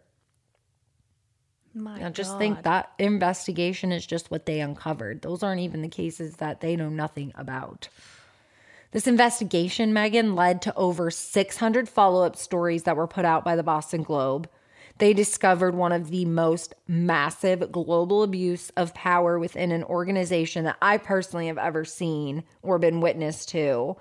[1.75, 2.39] My Now, just God.
[2.39, 5.21] think that investigation is just what they uncovered.
[5.21, 7.87] Those aren't even the cases that they know nothing about.
[8.91, 13.55] This investigation, Megan, led to over 600 follow up stories that were put out by
[13.55, 14.49] the Boston Globe.
[14.97, 20.77] They discovered one of the most massive global abuse of power within an organization that
[20.81, 23.95] I personally have ever seen or been witness to.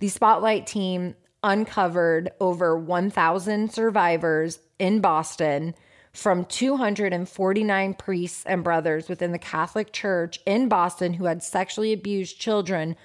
[0.00, 1.14] The Spotlight team
[1.44, 5.74] uncovered over 1,000 survivors in Boston
[6.12, 12.38] from 249 priests and brothers within the Catholic Church in Boston who had sexually abused
[12.38, 12.96] children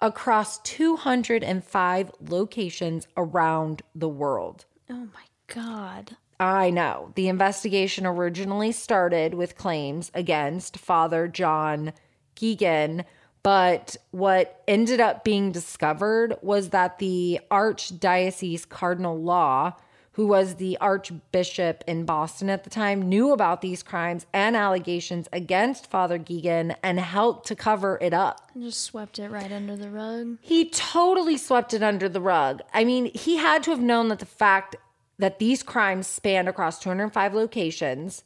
[0.00, 4.64] across 205 locations around the world.
[4.90, 6.16] Oh my God.
[6.40, 7.12] I know.
[7.16, 11.92] The investigation originally started with claims against Father John
[12.36, 13.04] Geegan,
[13.42, 19.72] but what ended up being discovered was that the Archdiocese Cardinal Law,
[20.18, 25.28] who was the archbishop in Boston at the time, knew about these crimes and allegations
[25.32, 28.50] against Father Geoghan and helped to cover it up.
[28.52, 30.38] And just swept it right under the rug.
[30.40, 32.62] He totally swept it under the rug.
[32.74, 34.74] I mean, he had to have known that the fact
[35.20, 38.24] that these crimes spanned across 205 locations,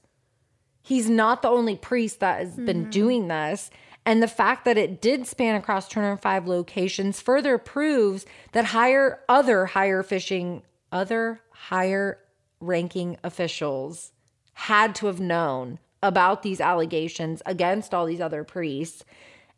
[0.80, 2.90] he's not the only priest that has been mm-hmm.
[2.90, 3.70] doing this.
[4.06, 9.66] And the fact that it did span across 205 locations further proves that higher other
[9.66, 10.62] higher fishing
[10.92, 12.18] other higher
[12.60, 14.10] ranking officials
[14.54, 19.04] had to have known about these allegations against all these other priests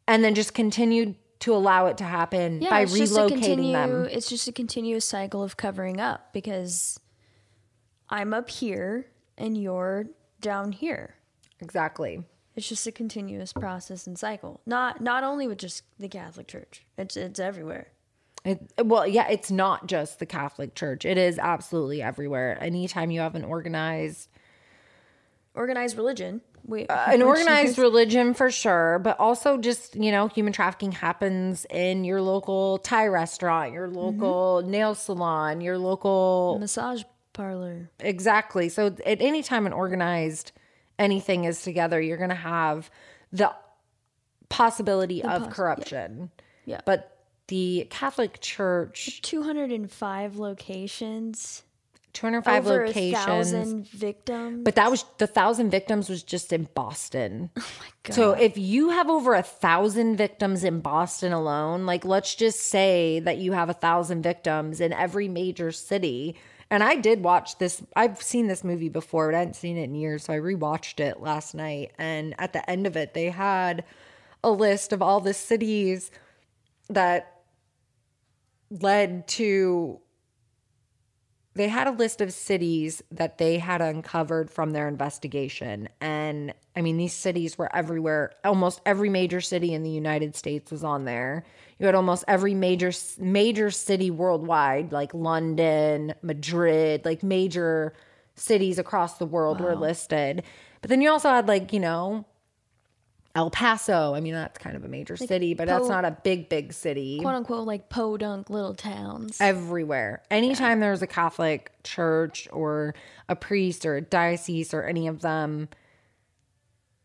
[0.07, 4.09] and then just continued to allow it to happen by it's just relocating continue, them.
[4.11, 7.01] It's just a continuous cycle of covering up because
[8.11, 9.07] I'm up here
[9.39, 10.05] and you're
[10.43, 11.15] down here.
[11.61, 12.23] Exactly.
[12.55, 14.61] It's just a continuous process and cycle.
[14.67, 16.85] Not not only with just the Catholic Church.
[16.99, 17.89] It's it's everywhere.
[18.45, 21.05] It, well, yeah, it's not just the Catholic Church.
[21.05, 22.59] It is absolutely everywhere.
[22.63, 24.29] Anytime you have an organized
[25.55, 26.41] Organized religion.
[26.67, 31.65] We, uh, an organized religion for sure, but also just, you know, human trafficking happens
[31.71, 33.97] in your local Thai restaurant, your mm-hmm.
[33.97, 37.89] local nail salon, your local massage parlor.
[38.01, 38.69] Exactly.
[38.69, 40.51] So at any time an organized
[40.99, 42.91] anything is together, you're going to have
[43.33, 43.53] the
[44.49, 45.51] possibility of poss- yeah.
[45.51, 46.31] corruption.
[46.65, 46.81] Yeah.
[46.85, 47.14] But
[47.49, 51.63] the Catholic Church, 205 locations.
[52.15, 53.13] 205 over locations.
[53.13, 54.63] a thousand victims.
[54.65, 57.51] But that was the thousand victims was just in Boston.
[57.59, 58.15] oh my god.
[58.15, 63.19] So if you have over a thousand victims in Boston alone, like let's just say
[63.21, 66.37] that you have a thousand victims in every major city.
[66.71, 67.83] And I did watch this.
[67.95, 70.25] I've seen this movie before, but I hadn't seen it in years.
[70.25, 71.93] So I rewatched it last night.
[71.99, 73.85] And at the end of it, they had
[74.43, 76.11] a list of all the cities
[76.89, 77.34] that
[78.71, 80.01] led to
[81.55, 85.89] they had a list of cities that they had uncovered from their investigation.
[86.01, 88.33] And I mean, these cities were everywhere.
[88.45, 91.45] Almost every major city in the United States was on there.
[91.79, 97.95] You had almost every major major city worldwide, like London, Madrid, like major
[98.35, 100.43] cities across the world were listed.
[100.81, 102.27] But then you also had like, you know,
[103.35, 104.15] El Paso.
[104.15, 107.19] I mean, that's kind of a major city, but that's not a big, big city
[107.21, 109.41] quote unquote like podunk little towns.
[109.41, 110.23] everywhere.
[110.31, 112.95] Anytime there's a Catholic church or
[113.29, 115.69] a priest or a diocese or any of them,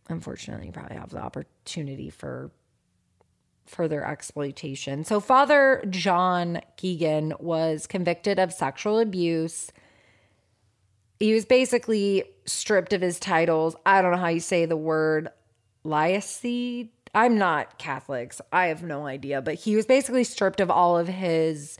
[0.07, 2.51] unfortunately, you probably have the opportunity for
[3.65, 5.03] further exploitation.
[5.03, 9.71] So, Father John Geoghan was convicted of sexual abuse.
[11.19, 13.75] He was basically stripped of his titles.
[13.85, 15.29] I don't know how you say the word
[15.89, 16.89] laicized.
[17.15, 20.97] I'm not Catholic, so I have no idea, but he was basically stripped of all
[20.97, 21.77] of his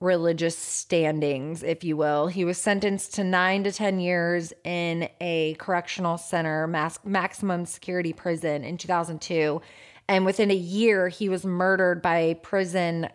[0.00, 2.26] religious standings, if you will.
[2.26, 8.12] He was sentenced to nine to 10 years in a correctional center, max- maximum security
[8.12, 9.62] prison in 2002.
[10.08, 13.08] And within a year, he was murdered by a prison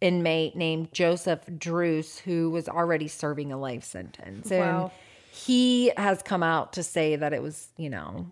[0.00, 4.52] inmate named Joseph Druce, who was already serving a life sentence.
[4.52, 4.92] And Wow.
[5.32, 8.30] he has come out to say that it was, you know,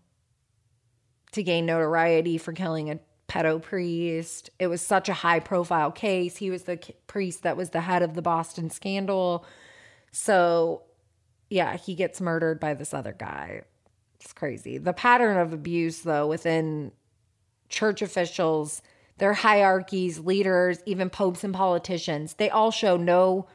[1.33, 2.99] to gain notoriety for killing a
[3.29, 4.51] pedo priest.
[4.59, 6.37] It was such a high profile case.
[6.37, 9.45] He was the priest that was the head of the Boston scandal.
[10.13, 10.83] So,
[11.51, 13.63] yeah, he gets murdered by this other guy.
[14.21, 14.79] It's crazy.
[14.79, 16.93] The pattern of abuse, though, within
[17.69, 18.83] church officials,
[19.19, 23.47] their hierarchies, leaders, even popes and politicians, they all show no,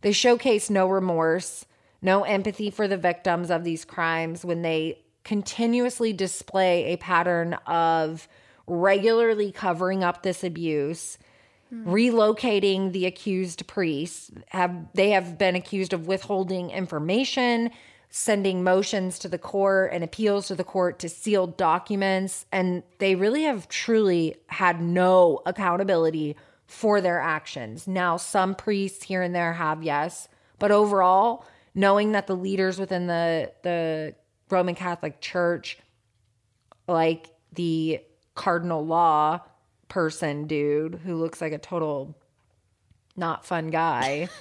[0.00, 1.66] they showcase no remorse,
[2.00, 8.26] no empathy for the victims of these crimes when they continuously display a pattern of
[8.66, 11.18] regularly covering up this abuse
[11.70, 14.30] relocating the accused priests.
[14.48, 17.70] Have they have been accused of withholding information
[18.08, 23.14] sending motions to the court and appeals to the court to seal documents and they
[23.14, 26.34] really have truly had no accountability
[26.66, 27.86] for their actions.
[27.86, 30.26] Now some priests here and there have yes
[30.58, 34.14] but overall knowing that the leaders within the the
[34.50, 35.78] roman catholic church
[36.86, 38.00] like the
[38.34, 39.40] cardinal law
[39.88, 42.14] person dude who looks like a total
[43.16, 44.28] not fun guy.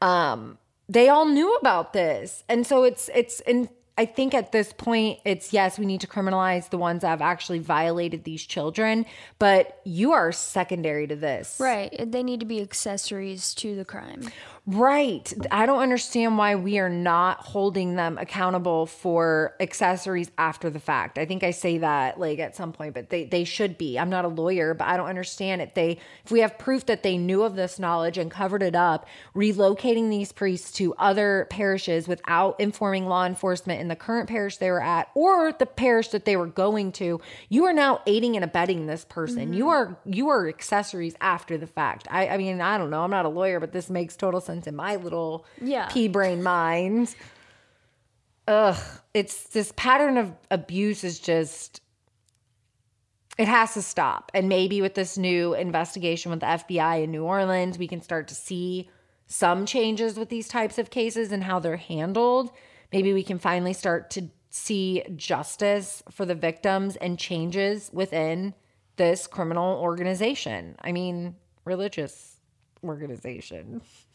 [0.00, 2.44] Um they all knew about this.
[2.48, 3.68] And so it's it's in
[3.98, 7.20] I think at this point, it's yes, we need to criminalize the ones that have
[7.20, 9.04] actually violated these children,
[9.40, 11.56] but you are secondary to this.
[11.58, 11.92] Right.
[11.98, 14.30] They need to be accessories to the crime.
[14.66, 15.32] Right.
[15.50, 21.16] I don't understand why we are not holding them accountable for accessories after the fact.
[21.16, 23.98] I think I say that like at some point, but they, they should be.
[23.98, 25.74] I'm not a lawyer, but I don't understand it.
[25.74, 29.06] they if we have proof that they knew of this knowledge and covered it up,
[29.34, 34.70] relocating these priests to other parishes without informing law enforcement in the current parish they
[34.70, 38.44] were at or the parish that they were going to, you are now aiding and
[38.44, 39.46] abetting this person.
[39.46, 39.54] Mm-hmm.
[39.54, 42.06] You are you are accessories after the fact.
[42.10, 43.02] I, I mean, I don't know.
[43.02, 45.88] I'm not a lawyer, but this makes total sense in my little yeah.
[45.88, 47.14] pea brain mind.
[48.46, 48.76] Ugh,
[49.14, 51.80] it's this pattern of abuse is just
[53.38, 54.30] it has to stop.
[54.34, 58.28] And maybe with this new investigation with the FBI in New Orleans, we can start
[58.28, 58.90] to see
[59.28, 62.50] some changes with these types of cases and how they're handled.
[62.92, 68.54] Maybe we can finally start to see justice for the victims and changes within
[68.96, 70.76] this criminal organization.
[70.80, 72.36] I mean, religious
[72.82, 73.82] organization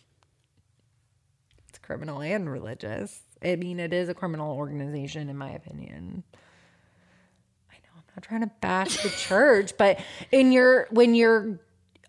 [1.74, 3.19] It's criminal and religious.
[3.43, 6.24] I mean, it is a criminal organization, in my opinion.
[7.71, 9.99] I know I'm not trying to bash the church, but
[10.32, 11.59] in your when you're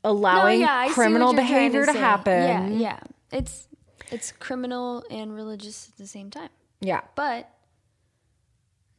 [0.05, 3.01] allowing no, yeah, criminal behavior to, to happen, yeah, yeah,
[3.33, 3.67] it's
[4.11, 6.51] it's criminal and religious at the same time.
[6.81, 7.51] Yeah, but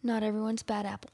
[0.04, 1.10] not everyone's bad apple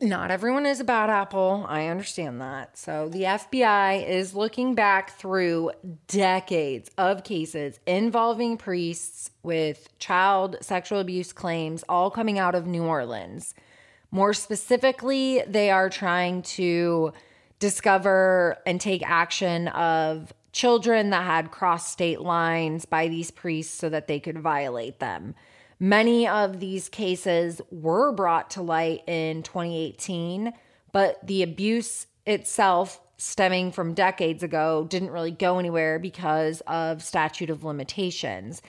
[0.00, 1.66] not everyone is a bad apple.
[1.68, 2.76] I understand that.
[2.78, 5.72] So the FBI is looking back through
[6.06, 12.84] decades of cases involving priests with child sexual abuse claims, all coming out of New
[12.84, 13.54] Orleans.
[14.10, 17.12] More specifically, they are trying to
[17.58, 23.88] discover and take action of children that had crossed state lines by these priests so
[23.88, 25.36] that they could violate them.
[25.78, 30.52] Many of these cases were brought to light in 2018,
[30.90, 37.50] but the abuse itself stemming from decades ago didn't really go anywhere because of statute
[37.50, 38.60] of limitations.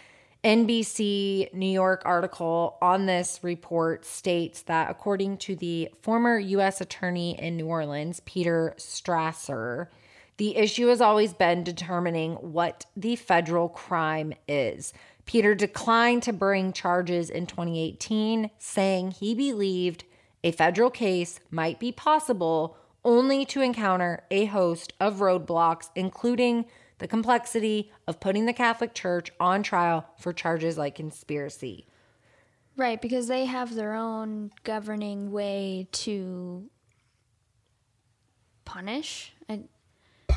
[0.44, 6.82] NBC New York article on this report states that according to the former U.S.
[6.82, 9.88] Attorney in New Orleans, Peter Strasser,
[10.40, 14.94] the issue has always been determining what the federal crime is.
[15.26, 20.06] Peter declined to bring charges in 2018, saying he believed
[20.42, 26.64] a federal case might be possible only to encounter a host of roadblocks, including
[27.00, 31.86] the complexity of putting the Catholic Church on trial for charges like conspiracy.
[32.78, 36.70] Right, because they have their own governing way to
[38.64, 39.34] punish.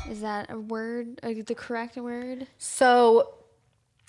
[0.09, 2.47] Is that a word, the correct word?
[2.57, 3.35] So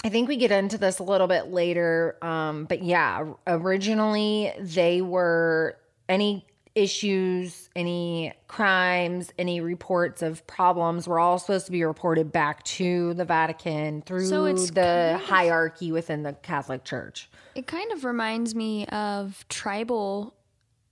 [0.05, 2.17] I think we get into this a little bit later.
[2.23, 5.79] Um, but yeah, originally they were
[6.09, 12.65] any issues, any crimes, any reports of problems were all supposed to be reported back
[12.65, 17.31] to the Vatican through so it's the hierarchy within the Catholic Church.
[17.55, 20.35] It kind of reminds me of tribal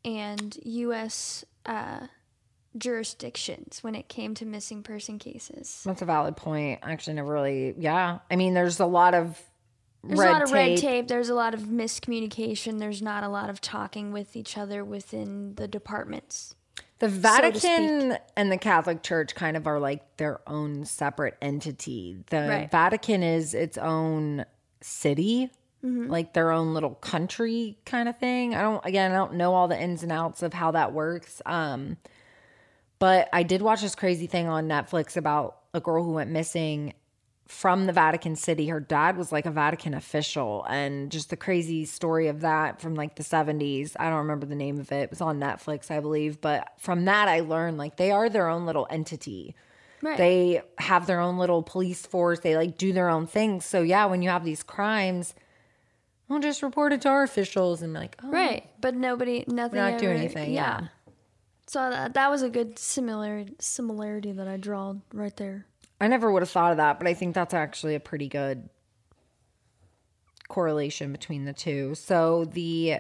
[0.05, 1.44] and U.S.
[1.66, 2.07] Uh,
[2.76, 5.82] jurisdictions when it came to missing person cases.
[5.84, 6.80] That's a valid point.
[6.82, 8.18] I actually never really, yeah.
[8.30, 9.40] I mean, there's a lot of
[10.04, 10.54] there's red a lot of tape.
[10.54, 11.08] red tape.
[11.08, 12.78] There's a lot of miscommunication.
[12.78, 16.54] There's not a lot of talking with each other within the departments.
[16.98, 22.16] The Vatican so and the Catholic Church kind of are like their own separate entity.
[22.30, 22.70] The right.
[22.70, 24.44] Vatican is its own
[24.80, 25.50] city,
[25.84, 26.08] mm-hmm.
[26.08, 28.54] like their own little country kind of thing.
[28.54, 31.42] I don't, again, I don't know all the ins and outs of how that works.
[31.44, 31.96] Um,
[33.03, 36.94] but I did watch this crazy thing on Netflix about a girl who went missing
[37.48, 38.68] from the Vatican City.
[38.68, 42.94] Her dad was like a Vatican official, and just the crazy story of that from
[42.94, 43.96] like the 70s.
[43.98, 45.03] I don't remember the name of it.
[45.03, 46.40] It was on Netflix, I believe.
[46.40, 49.57] But from that, I learned like they are their own little entity.
[50.00, 50.16] Right.
[50.16, 52.38] They have their own little police force.
[52.38, 53.64] They like do their own things.
[53.64, 55.34] So, yeah, when you have these crimes,
[56.28, 58.70] we'll just report it to our officials and be like, oh, right.
[58.80, 59.80] But nobody, nothing.
[59.80, 60.53] We're not doing anything.
[60.53, 60.83] yeah.
[60.83, 60.88] yeah.
[61.72, 65.64] So that, that was a good similar similarity that I draw right there.
[66.03, 68.68] I never would have thought of that, but I think that's actually a pretty good
[70.49, 71.94] correlation between the two.
[71.94, 72.96] So the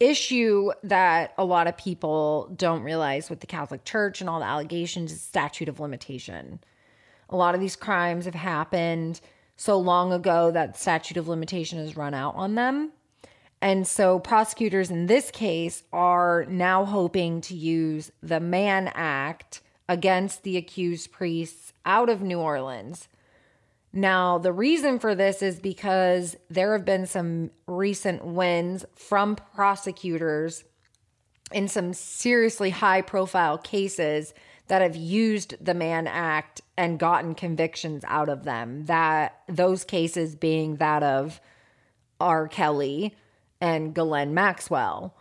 [0.00, 4.46] issue that a lot of people don't realize with the Catholic Church and all the
[4.46, 6.58] allegations is statute of limitation.
[7.30, 9.20] A lot of these crimes have happened
[9.54, 12.90] so long ago that statute of limitation has run out on them.
[13.60, 20.42] And so prosecutors in this case are now hoping to use the Mann Act against
[20.42, 23.08] the accused priests out of New Orleans.
[23.92, 30.64] Now, the reason for this is because there have been some recent wins from prosecutors
[31.50, 34.34] in some seriously high profile cases
[34.66, 38.84] that have used the Mann Act and gotten convictions out of them.
[38.84, 41.40] That those cases being that of
[42.20, 42.48] R.
[42.48, 43.14] Kelly
[43.60, 45.14] and Ghislaine Maxwell.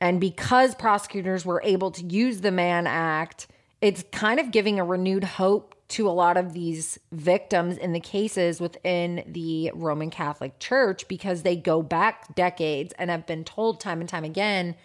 [0.00, 3.48] And because prosecutors were able to use the Mann Act,
[3.80, 8.00] it's kind of giving a renewed hope to a lot of these victims in the
[8.00, 13.80] cases within the Roman Catholic Church because they go back decades and have been told
[13.80, 14.76] time and time again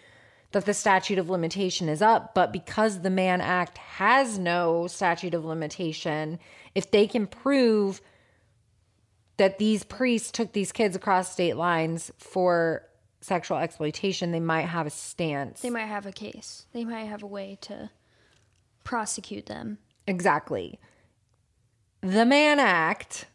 [0.52, 2.34] that the statute of limitation is up.
[2.34, 6.38] But because the Mann Act has no statute of limitation,
[6.74, 8.00] if they can prove
[9.36, 12.88] that these priests took these kids across state lines for
[13.24, 15.62] sexual exploitation, they might have a stance.
[15.62, 16.66] They might have a case.
[16.72, 17.90] They might have a way to
[18.84, 19.78] prosecute them.
[20.06, 20.78] Exactly.
[22.02, 23.26] The Mann Act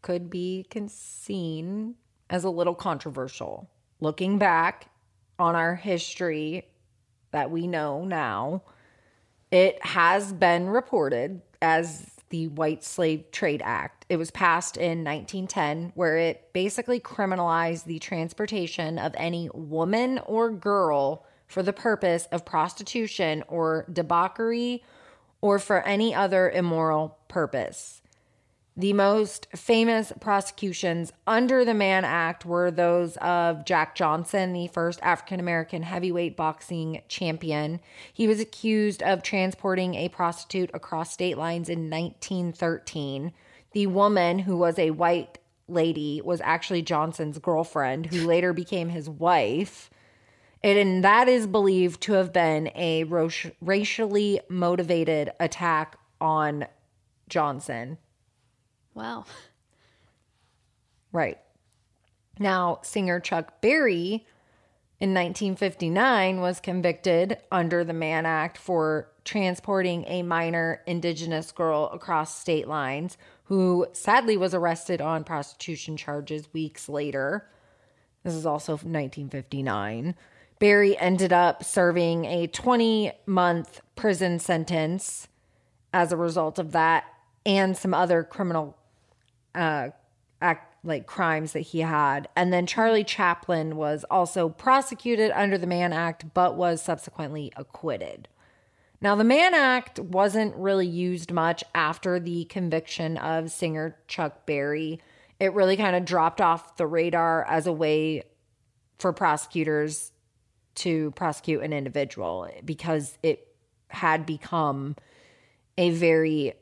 [0.00, 1.96] could be seen
[2.30, 3.68] as a little controversial.
[4.00, 4.88] Looking back
[5.38, 6.66] on our history
[7.32, 8.62] that we know now,
[9.50, 14.06] it has been reported as the White Slave Trade Act.
[14.08, 20.50] It was passed in 1910, where it basically criminalized the transportation of any woman or
[20.50, 24.82] girl for the purpose of prostitution or debauchery
[25.40, 28.02] or for any other immoral purpose.
[28.78, 35.00] The most famous prosecutions under the Mann Act were those of Jack Johnson, the first
[35.02, 37.80] African American heavyweight boxing champion.
[38.12, 43.32] He was accused of transporting a prostitute across state lines in 1913.
[43.72, 45.38] The woman, who was a white
[45.68, 49.88] lady, was actually Johnson's girlfriend, who later became his wife.
[50.62, 53.04] And that is believed to have been a
[53.62, 56.66] racially motivated attack on
[57.30, 57.96] Johnson.
[58.96, 59.26] Wow.
[61.12, 61.38] Right.
[62.38, 64.26] Now, singer Chuck Berry
[64.98, 72.38] in 1959 was convicted under the Mann Act for transporting a minor indigenous girl across
[72.40, 77.50] state lines who sadly was arrested on prostitution charges weeks later.
[78.24, 80.14] This is also 1959.
[80.58, 85.28] Berry ended up serving a 20 month prison sentence
[85.92, 87.04] as a result of that
[87.44, 88.76] and some other criminal
[89.56, 89.90] uh,
[90.40, 92.28] act like crimes that he had.
[92.36, 98.28] And then Charlie Chaplin was also prosecuted under the Mann Act, but was subsequently acquitted.
[99.00, 105.00] Now, the Mann Act wasn't really used much after the conviction of singer Chuck Berry.
[105.38, 108.22] It really kind of dropped off the radar as a way
[108.98, 110.12] for prosecutors
[110.76, 113.54] to prosecute an individual because it
[113.88, 114.96] had become
[115.76, 116.54] a very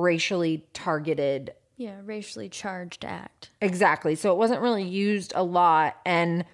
[0.00, 3.50] racially targeted yeah racially charged act.
[3.60, 4.14] Exactly.
[4.14, 6.44] So it wasn't really used a lot and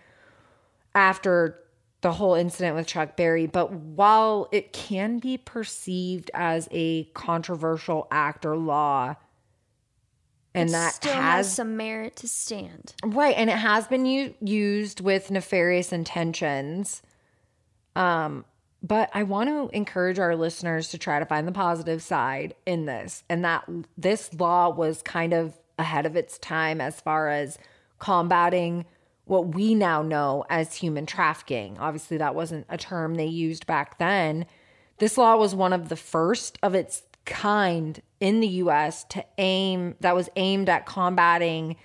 [0.95, 1.59] after
[2.01, 8.07] the whole incident with Chuck Berry but while it can be perceived as a controversial
[8.11, 9.17] act or law
[10.55, 12.95] and it that still has, has, some merit to stand.
[13.05, 17.03] Right and it has been u- used with nefarious intentions
[17.97, 18.45] um
[18.83, 22.87] but I want to encourage our listeners to try to find the positive side in
[22.87, 27.59] this, and that this law was kind of ahead of its time as far as
[27.99, 28.85] combating
[29.25, 31.77] what we now know as human trafficking.
[31.79, 34.47] Obviously, that wasn't a term they used back then.
[34.99, 39.97] This law was one of the first of its kind in the US to aim
[40.01, 41.77] that was aimed at combating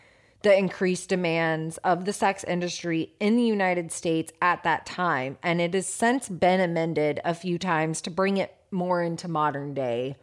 [0.43, 5.37] the increased demands of the sex industry in the United States at that time.
[5.41, 9.73] And it has since been amended a few times to bring it more into modern
[9.73, 10.17] day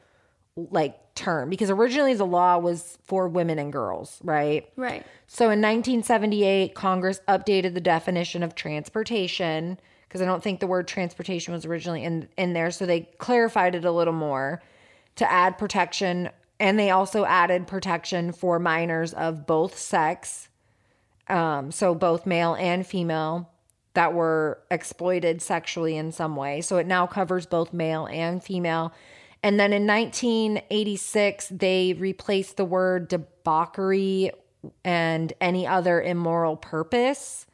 [0.57, 4.69] like term because originally the law was for women and girls, right?
[4.77, 5.05] Right.
[5.27, 10.87] So in 1978, Congress updated the definition of transportation because I don't think the word
[10.87, 14.61] transportation was originally in in there, so they clarified it a little more
[15.17, 16.31] to add protection
[16.61, 20.49] and they also added protection for minors of both sex,
[21.29, 23.51] um, so both male and female
[23.95, 26.61] that were exploited sexually in some way.
[26.61, 28.93] So it now covers both male and female.
[29.43, 34.31] And then in 1986, they replaced the word debauchery
[34.85, 37.47] and any other immoral purpose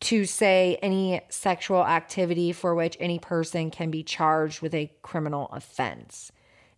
[0.00, 5.48] to say any sexual activity for which any person can be charged with a criminal
[5.50, 6.30] offense.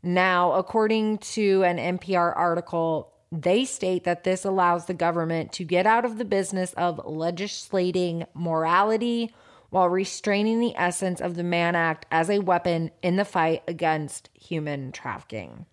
[0.02, 5.86] Now, according to an NPR article, they state that this allows the government to get
[5.86, 9.32] out of the business of legislating morality
[9.68, 14.30] while restraining the essence of the Mann Act as a weapon in the fight against
[14.34, 15.66] human trafficking.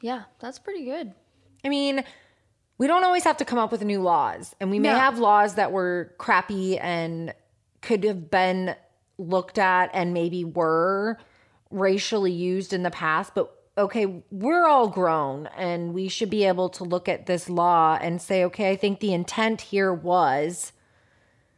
[0.00, 1.12] Yeah, that's pretty good.
[1.64, 2.04] I mean,
[2.78, 4.98] we don't always have to come up with new laws, and we may No.
[4.98, 7.34] have laws that were crappy and
[7.82, 8.74] could have been
[9.18, 11.18] looked at and maybe were
[11.70, 16.68] racially used in the past, but okay, we're all grown and we should be able
[16.68, 20.72] to look at this law and say, okay, I think the intent here was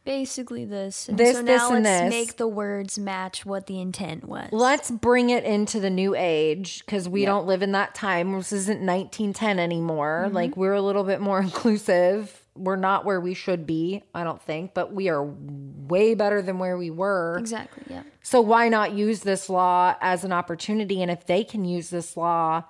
[0.03, 1.07] Basically, this.
[1.07, 2.09] And This, so this, and let's this.
[2.09, 4.49] make the words match what the intent was.
[4.51, 8.33] let's bring it into the new age because we don't live in that time.
[8.33, 10.23] This isn't 1910 anymore.
[10.25, 10.35] Mm-hmm.
[10.35, 12.40] Like we're a little bit more inclusive.
[12.55, 16.59] We're not where we should be, I don't think, but we are way better than
[16.59, 17.37] where we were.
[17.39, 17.83] Exactly.
[17.89, 18.03] Yeah.
[18.21, 21.01] So why not use this law as an opportunity?
[21.01, 22.63] And if they can use this law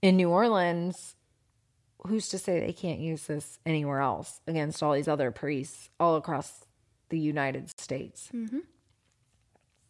[0.00, 1.16] in New Orleans,
[2.06, 6.16] who's to say they can't use this anywhere else against all these other priests all
[6.16, 6.64] across
[7.10, 8.30] the United States?
[8.34, 8.60] Mm-hmm.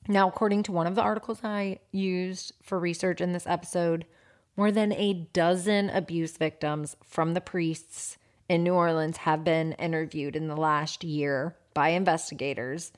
[0.08, 4.06] Now, according to one of the articles I used for research in this episode,
[4.56, 8.17] more than a dozen abuse victims from the priests
[8.48, 12.92] in New Orleans have been interviewed in the last year by investigators.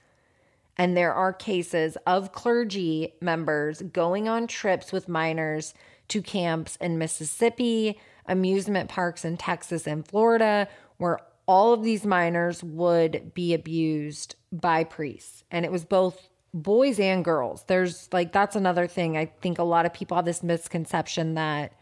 [0.76, 5.74] And there are cases of clergy members going on trips with minors
[6.08, 12.62] to camps in Mississippi, amusement parks in Texas and Florida, where all of these minors
[12.62, 15.44] would be abused by priests.
[15.50, 17.64] And it was both boys and girls.
[17.66, 19.16] There's like, that's another thing.
[19.16, 21.72] I think a lot of people have this misconception that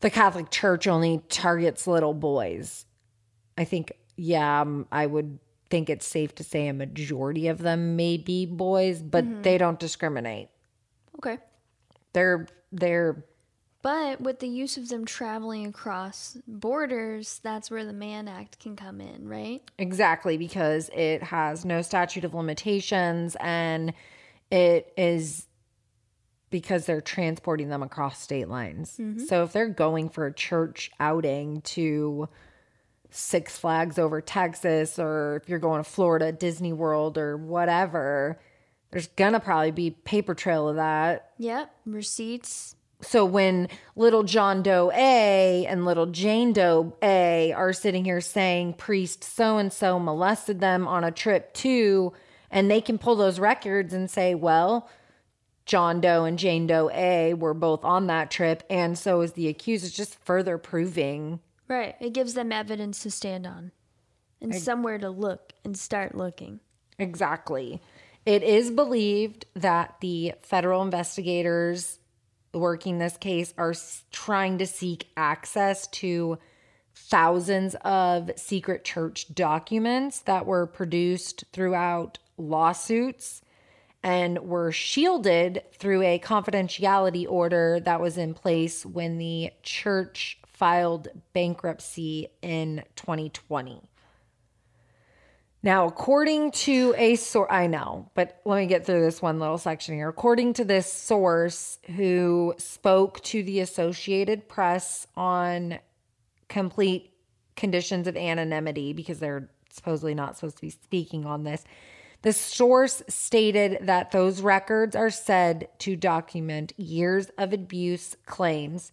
[0.00, 2.86] the Catholic Church only targets little boys.
[3.58, 5.38] I think, yeah, um, I would
[5.70, 9.80] think it's safe to say a majority of them may be boys, but they don't
[9.80, 10.48] discriminate.
[11.16, 11.38] Okay.
[12.12, 13.24] They're they're
[13.82, 18.76] But with the use of them traveling across borders, that's where the Mann Act can
[18.76, 19.62] come in, right?
[19.78, 23.92] exactly because it has no statute of limitations and
[24.50, 25.46] it is
[26.56, 28.96] because they're transporting them across state lines.
[28.98, 29.26] Mm-hmm.
[29.26, 32.30] So if they're going for a church outing to
[33.10, 38.40] Six Flags over Texas, or if you're going to Florida, Disney World, or whatever,
[38.90, 41.32] there's gonna probably be paper trail of that.
[41.36, 41.74] Yep.
[41.84, 42.74] Receipts.
[43.02, 48.74] So when little John Doe A and little Jane Doe A are sitting here saying
[48.74, 52.14] priest so and so molested them on a trip too,
[52.50, 54.88] and they can pull those records and say, well,
[55.66, 59.48] John Doe and Jane Doe A were both on that trip, and so is the
[59.48, 59.84] accused.
[59.84, 61.96] It's just further proving Right.
[62.00, 63.72] It gives them evidence to stand on
[64.40, 66.60] and somewhere to look and start looking.
[66.98, 67.80] Exactly.
[68.24, 71.98] It is believed that the federal investigators
[72.52, 73.74] working this case are
[74.12, 76.38] trying to seek access to
[76.94, 83.42] thousands of secret church documents that were produced throughout lawsuits
[84.06, 91.08] and were shielded through a confidentiality order that was in place when the church filed
[91.32, 93.82] bankruptcy in 2020.
[95.60, 99.58] Now, according to a source, I know, but let me get through this one little
[99.58, 100.08] section here.
[100.08, 105.80] According to this source who spoke to the Associated Press on
[106.48, 107.10] complete
[107.56, 111.64] conditions of anonymity because they're supposedly not supposed to be speaking on this,
[112.26, 118.90] the source stated that those records are said to document years of abuse claims,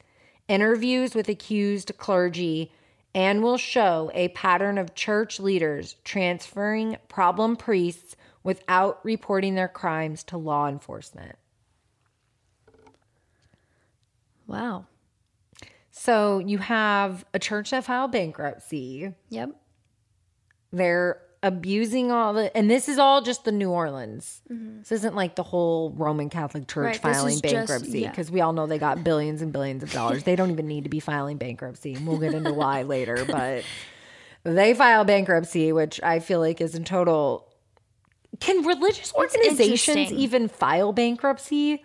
[0.48, 2.72] interviews with accused clergy,
[3.16, 10.24] and will show a pattern of church leaders transferring problem priests without reporting their crimes
[10.24, 11.36] to law enforcement.
[14.46, 14.86] Wow.
[15.90, 19.12] So you have a church that filed bankruptcy.
[19.30, 19.60] Yep.
[20.72, 24.42] They're abusing all the, and this is all just the New Orleans.
[24.48, 27.08] This isn't like the whole Roman Catholic Church Mm-hmm.
[27.08, 28.10] Right, filing bankruptcy yeah.
[28.10, 30.24] because we all know they got billions and billions of dollars.
[30.24, 31.94] they don't even need to be filing bankruptcy.
[31.94, 33.64] And we'll get into why later, but
[34.44, 37.48] they file bankruptcy, which I feel like is in total.
[38.40, 41.84] Can religious organizations even file bankruptcy?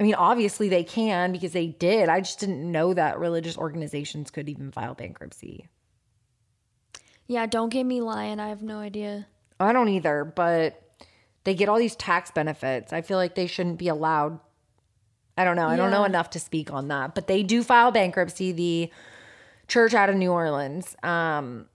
[0.00, 2.08] I mean, obviously they can because they did.
[2.08, 5.68] I just didn't know that religious organizations could even file bankruptcy.
[7.26, 8.38] Yeah, don't get me lying.
[8.38, 9.26] I have no idea.
[9.58, 10.80] I don't either, but
[11.44, 12.92] they get all these tax benefits.
[12.92, 14.40] I feel like they shouldn't be allowed.
[15.36, 15.66] I don't know.
[15.66, 18.52] I don't know enough to speak on that, but they do file bankruptcy.
[18.52, 18.90] The
[19.66, 20.94] church out of New Orleans.
[21.02, 21.66] Um,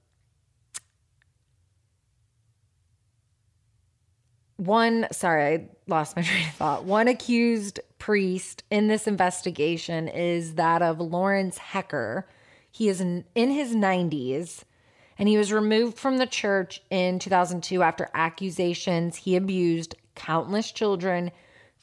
[4.55, 6.83] one, sorry, I lost my train of thought.
[6.85, 12.27] One accused priest in this investigation is that of Lawrence Hecker.
[12.71, 14.63] He is in, in his 90s
[15.19, 21.29] and he was removed from the church in 2002 after accusations he abused countless children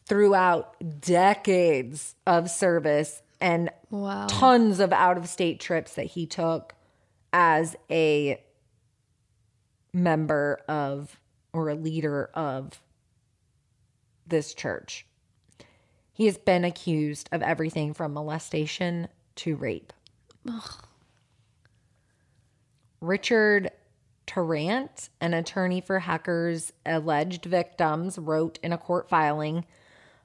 [0.07, 4.27] throughout decades of service and Wow.
[4.29, 6.75] tons of out of state trips that he took
[7.33, 8.41] as a
[9.93, 11.21] member of
[11.53, 12.81] or a leader of
[14.27, 15.07] this church.
[16.13, 19.93] He has been accused of everything from molestation to rape.
[23.07, 23.71] Richard
[24.27, 29.65] Trahant, an attorney for Hecker's alleged victims, wrote in a court filing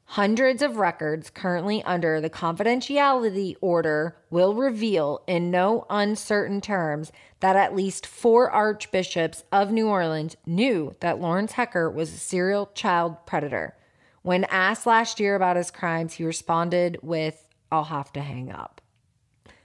[0.06, 7.56] Hundreds of records currently under the confidentiality order will reveal in no uncertain terms that
[7.56, 13.26] at least four archbishops of New Orleans knew that Lawrence Hecker was a serial child
[13.26, 13.78] predator.
[14.22, 18.82] When asked last year about his crimes, he responded with, I'll have to hang up.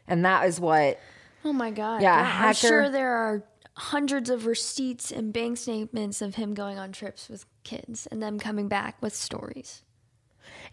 [0.06, 1.00] And that is what
[1.46, 2.02] Oh my god.
[2.02, 3.44] Yeah, I'm sure there are
[3.76, 8.38] hundreds of receipts and bank statements of him going on trips with kids and them
[8.40, 9.82] coming back with stories.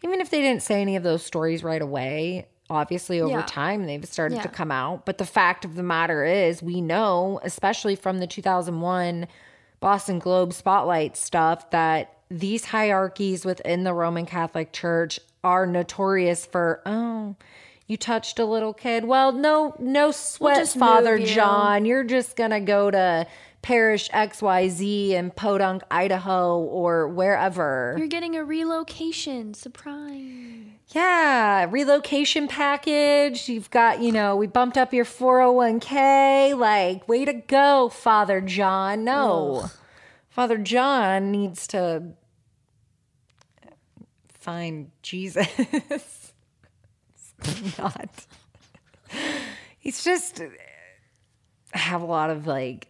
[0.03, 3.45] even if they didn't say any of those stories right away, obviously over Yeah.
[3.47, 5.05] time they've started to come out.
[5.05, 9.27] But the fact of the matter is, we know, especially from the 2001
[9.79, 16.81] Boston Globe Spotlight stuff, that these hierarchies within the Roman Catholic Church are notorious for,
[16.85, 17.35] oh,
[17.87, 19.05] you touched a little kid.
[19.05, 21.25] Well, no, no sweat, just Father you.
[21.25, 21.85] John.
[21.85, 23.27] You're just gonna go to
[23.61, 27.95] parish XYZ in Podunk, Idaho, or wherever.
[27.97, 30.65] You're getting a relocation surprise.
[30.89, 33.49] Yeah, relocation package.
[33.49, 36.55] You've got, you know, we bumped up your 401k.
[36.55, 39.03] Like, way to go, Father John.
[39.03, 39.71] No.
[40.29, 42.13] Father John needs to
[44.27, 46.19] find Jesus.
[47.77, 48.25] Not.
[49.79, 50.41] He's just
[51.73, 52.89] I have a lot of like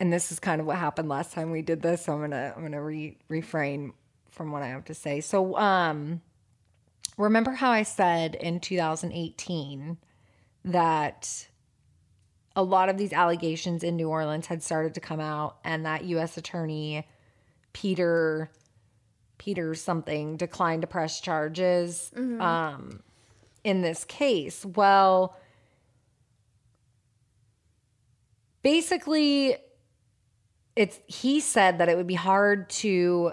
[0.00, 2.30] and this is kind of what happened last time we did this, so I'm going
[2.30, 3.92] to I'm to re- refrain
[4.30, 5.20] from what I have to say.
[5.20, 6.20] So, um
[7.16, 9.98] remember how I said in 2018
[10.64, 11.48] that
[12.54, 16.04] a lot of these allegations in New Orleans had started to come out and that
[16.04, 17.06] US attorney
[17.72, 18.50] Peter
[19.38, 23.02] Peter something declined to press charges um
[23.64, 24.64] in this case.
[24.64, 25.36] Well,
[28.62, 29.56] basically
[30.76, 33.32] it's he said that it would be hard to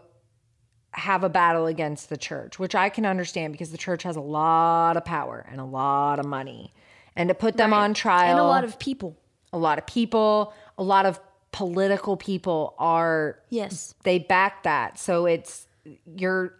[0.91, 4.21] have a battle against the church, which I can understand because the church has a
[4.21, 6.73] lot of power and a lot of money.
[7.15, 9.17] And to put them on trial And a lot of people.
[9.53, 11.19] a lot of people, a lot of
[11.51, 13.93] political people are Yes.
[14.03, 14.97] they back that.
[14.97, 15.67] So it's
[16.05, 16.53] you're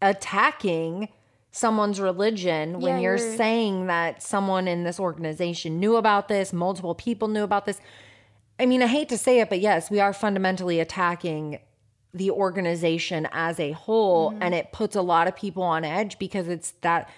[0.00, 1.08] attacking
[1.52, 6.52] someone's religion when Yeah, you're, you're- saying that someone in this organization knew about this,
[6.52, 7.78] multiple people knew about this.
[8.58, 11.58] I mean, I hate to say it, but yes, we are fundamentally attacking
[12.14, 14.42] the organization as a whole Mm-hmm.
[14.42, 17.08] and it puts a lot of people on edge because it's that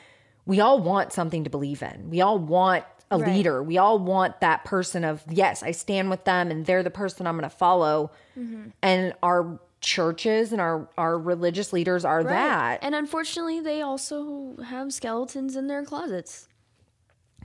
[0.47, 2.11] we all want something to believe in.
[2.11, 3.35] We all want a Right.
[3.37, 3.63] leader.
[3.63, 7.27] We all want that person of, yes, I stand with them and they're the person
[7.27, 8.11] I'm going to follow.
[8.39, 8.69] Mm-hmm.
[8.83, 12.79] And our churches and our, our religious leaders are that.
[12.83, 16.49] And unfortunately, they also have skeletons in their closets.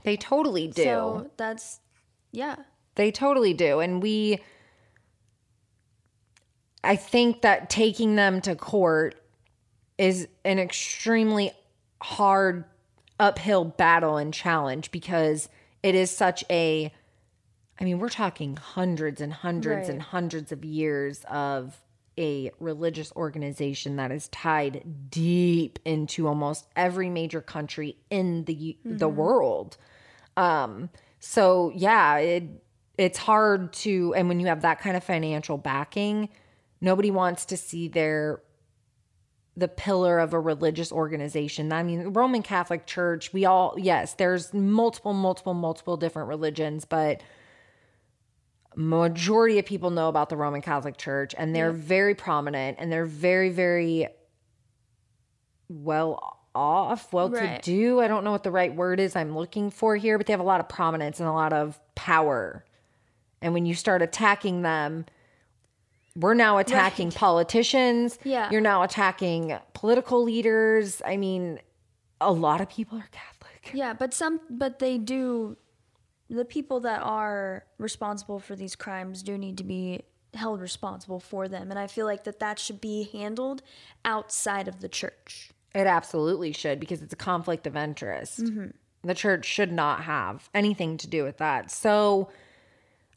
[0.04, 0.82] They totally do.
[0.82, 1.80] So that's,
[2.32, 2.56] yeah.
[2.94, 3.80] They totally do.
[3.80, 4.38] And we,
[6.82, 9.16] I think that taking them to court
[9.98, 11.52] is an extremely
[12.02, 12.64] hard
[13.18, 15.48] uphill battle and challenge because
[15.82, 16.90] it is such a,
[17.78, 19.94] I mean, we're talking hundreds and hundreds Right.
[19.94, 21.78] and hundreds of years of
[22.18, 29.08] a religious organization that is tied deep into almost every major country in the the
[29.08, 29.76] world.
[30.36, 32.44] Um, so yeah, it
[32.98, 36.28] it's hard to and when you have that kind of financial backing,
[36.80, 38.42] nobody wants to see their
[39.56, 41.72] the pillar of a religious organization.
[41.72, 47.22] I mean, Roman Catholic Church, we all yes, there's multiple multiple multiple different religions, but
[48.76, 53.04] majority of people know about the Roman Catholic Church and they're very prominent and they're
[53.06, 54.08] very very
[55.68, 57.62] well off, well Right.
[57.62, 58.00] to do.
[58.00, 60.40] I don't know what the right word is I'm looking for here, but they have
[60.40, 62.64] a lot of prominence and a lot of power.
[63.40, 65.06] And when you start attacking them,
[66.16, 68.18] we're now attacking politicians.
[68.24, 68.50] Yeah.
[68.50, 71.00] You're now attacking political leaders.
[71.06, 71.60] I mean,
[72.20, 73.70] a lot of people are Catholic.
[73.72, 75.56] Yeah, but some, but they do,
[76.30, 80.02] the people that are responsible for these crimes do need to be
[80.34, 81.70] held responsible for them.
[81.70, 83.62] And I feel like that that should be handled
[84.04, 85.50] outside of the church.
[85.74, 88.44] It absolutely should because it's a conflict of interest.
[88.44, 88.68] Mm-hmm.
[89.02, 91.70] The church should not have anything to do with that.
[91.70, 92.30] So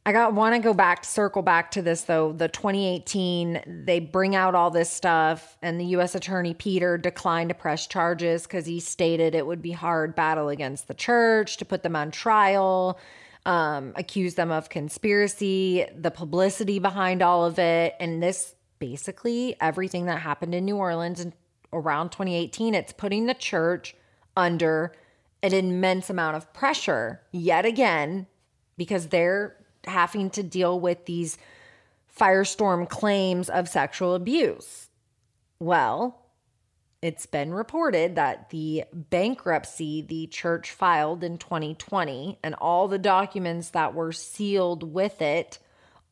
[0.05, 2.33] I got want to go back, circle back to this though.
[2.33, 6.13] The 2018, they bring out all this stuff, and the U.S.
[6.13, 10.89] Attorney Peter declined to press charges because he stated it would be hard battle against
[10.89, 12.99] the church to put them on trial,
[13.45, 20.07] um, accuse them of conspiracy, the publicity behind all of it, and this basically everything
[20.07, 21.25] that happened in New Orleans
[21.71, 22.75] around 2018.
[22.75, 23.95] It's putting the church
[24.35, 24.91] under
[25.41, 28.27] an immense amount of pressure yet again
[28.75, 29.55] because they're
[29.85, 31.37] having to deal with these
[32.17, 34.89] firestorm claims of sexual abuse.
[35.59, 36.19] Well,
[37.01, 43.71] it's been reported that the bankruptcy the church filed in 2020 and all the documents
[43.71, 45.59] that were sealed with it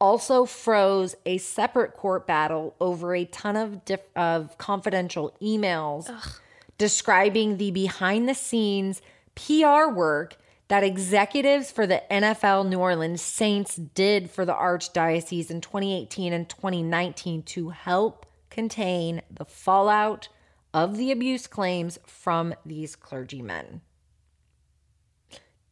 [0.01, 6.41] also froze a separate court battle over a ton of diff- of confidential emails Ugh.
[6.77, 9.01] describing the behind the scenes
[9.35, 10.35] PR work
[10.71, 16.47] that executives for the NFL New Orleans Saints did for the Archdiocese in 2018 and
[16.47, 20.29] 2019 to help contain the fallout
[20.73, 23.81] of the abuse claims from these clergymen.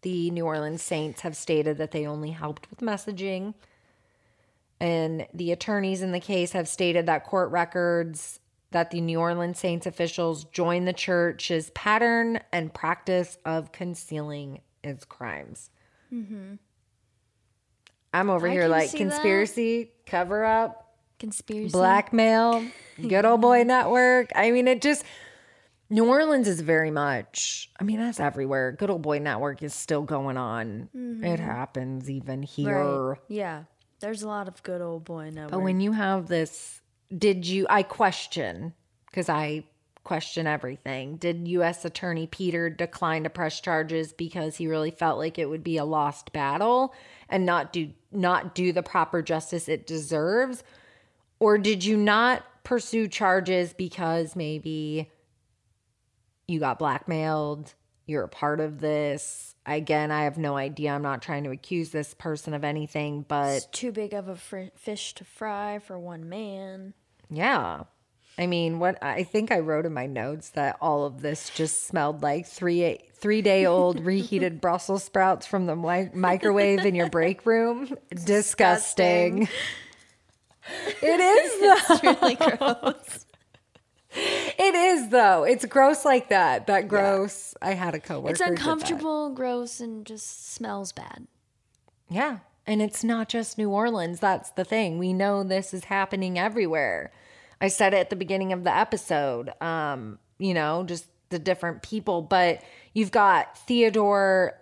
[0.02, 3.54] The New Orleans Saints have stated that they only helped with messaging.
[4.82, 9.60] And the attorneys in the case have stated that court records that the New Orleans
[9.60, 15.70] Saints officials joined the church's pattern and practice of concealing its crimes.
[16.14, 16.56] Mm-hmm.
[18.14, 20.06] I'm over I here like conspiracy, that.
[20.06, 22.66] cover up, conspiracy, blackmail,
[23.08, 24.32] good old boy network.
[24.36, 25.04] I mean, it just
[25.92, 27.70] New Orleans is very much.
[27.80, 28.72] I mean, that's everywhere.
[28.72, 30.90] Good old boy network is still going on.
[30.96, 31.24] Mm-hmm.
[31.24, 32.84] It happens even here.
[32.84, 33.20] Right.
[33.28, 33.64] Yeah,
[34.00, 35.52] there's a lot of good old boy network.
[35.52, 36.82] But when you have this,
[37.16, 37.68] did you?
[37.70, 38.74] I question
[39.08, 39.66] because I
[40.10, 41.18] question everything.
[41.18, 41.86] Did U.S.
[41.86, 45.86] Attorney Peter decline to press charges because he really felt like it would be a
[45.86, 46.96] lost battle
[47.30, 50.64] and not do not do the proper justice it deserves,
[51.40, 55.12] or did you not pursue charges because maybe
[56.48, 57.76] you got blackmailed?
[58.08, 59.54] You're a part of this.
[59.68, 60.90] Again, I have no idea.
[60.90, 64.36] I'm not trying to accuse this person of anything, but it's too big of a
[64.36, 66.96] fr- fish to fry for one man.
[67.30, 67.84] Yeah.
[68.38, 71.88] I mean, what I think I wrote in my notes that all of this just
[71.88, 77.10] smelled like three three day old reheated Brussels sprouts from the mi- microwave in your
[77.10, 77.98] break room.
[78.10, 79.40] Disgusting.
[79.40, 79.48] Disgusting.
[81.02, 81.94] It is though.
[81.96, 83.26] It's really gross.
[84.12, 85.44] It is though.
[85.44, 86.68] It's gross like that.
[86.68, 87.56] That gross.
[87.62, 87.68] Yeah.
[87.70, 88.32] I had a coworker.
[88.32, 91.28] It's uncomfortable, gross, and just smells bad.
[92.10, 92.40] Yeah.
[92.66, 94.20] And it's not just New Orleans.
[94.20, 94.98] That's the thing.
[95.00, 97.12] We know this is happening everywhere.
[97.62, 99.52] I said it at the beginning of the episode.
[99.62, 102.64] Um, you know, just the different people, but
[102.94, 104.54] you've got Theodore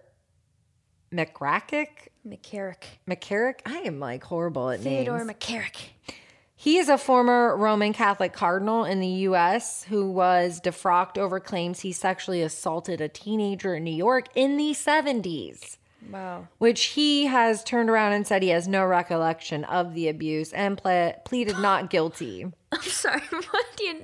[1.14, 2.10] McCarrick.
[2.28, 2.84] McCarrick.
[3.10, 3.60] McCarrick.
[3.66, 5.40] I am like horrible at Theodore names.
[5.40, 6.16] Theodore McCarrick.
[6.60, 9.84] He is a former Roman Catholic cardinal in the U.S.
[9.84, 14.72] who was defrocked over claims he sexually assaulted a teenager in New York in the
[14.72, 15.78] 70s.
[16.12, 16.48] Wow.
[16.58, 20.78] Which he has turned around and said he has no recollection of the abuse and
[20.78, 22.46] ple- pleaded not guilty.
[22.72, 23.22] I'm sorry.
[23.32, 24.04] What do you?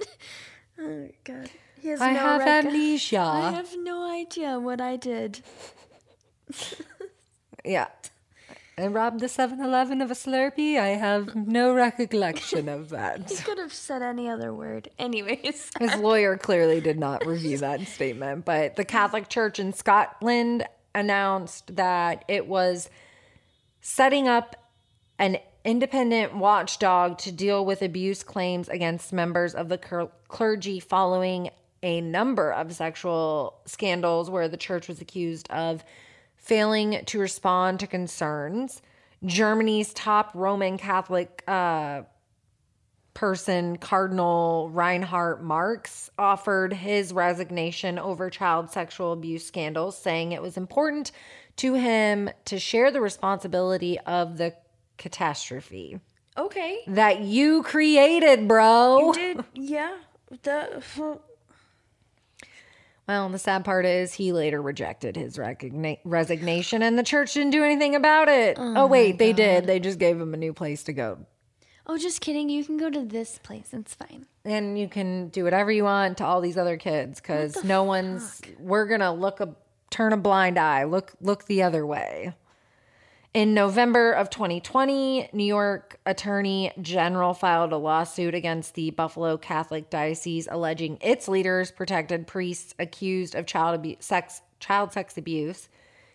[0.80, 1.50] Oh God.
[1.82, 3.20] He has I no have rec- amnesia.
[3.20, 5.42] I have no idea what I did.
[7.66, 7.88] yeah.
[8.76, 10.80] I robbed the 7 Eleven of a Slurpee.
[10.80, 13.30] I have no recollection of that.
[13.30, 14.90] He could have said any other word.
[14.98, 15.70] Anyways.
[15.80, 21.76] His lawyer clearly did not review that statement, but the Catholic Church in Scotland announced
[21.76, 22.90] that it was
[23.82, 24.56] setting up
[25.20, 31.50] an independent watchdog to deal with abuse claims against members of the clergy following
[31.82, 35.84] a number of sexual scandals where the church was accused of
[36.36, 38.82] failing to respond to concerns.
[39.26, 42.02] Germany's top Roman Catholic uh,
[43.14, 50.58] person, Cardinal Reinhard Marx, offered his resignation over child sexual abuse scandals, saying it was
[50.58, 51.12] important
[51.58, 54.56] to him to share the responsibility of the
[54.98, 56.00] catastrophe.
[56.38, 56.80] Okay.
[56.88, 59.08] That you created, bro.
[59.08, 59.98] You did, yeah.
[60.42, 60.84] The,
[63.08, 67.52] well, the sad part is he later rejected his recogna- resignation and the church didn't
[67.52, 68.58] do anything about it.
[68.60, 69.68] Oh, oh wait, they did.
[69.68, 71.20] They just gave him a new place to go
[71.88, 72.50] oh, just kidding.
[72.50, 73.70] You can go to this place.
[73.74, 74.26] It's fine.
[74.46, 77.88] And you can do whatever you want to all these other kids because no fuck?
[77.88, 79.56] one's, we're going to look a,
[79.90, 82.34] turn a blind eye, look, look the other way.
[83.34, 89.90] In November of 2020, New York Attorney General filed a lawsuit against the Buffalo Catholic
[89.90, 95.68] Diocese alleging its leaders protected priests accused of child abuse, sex, child sex abuse.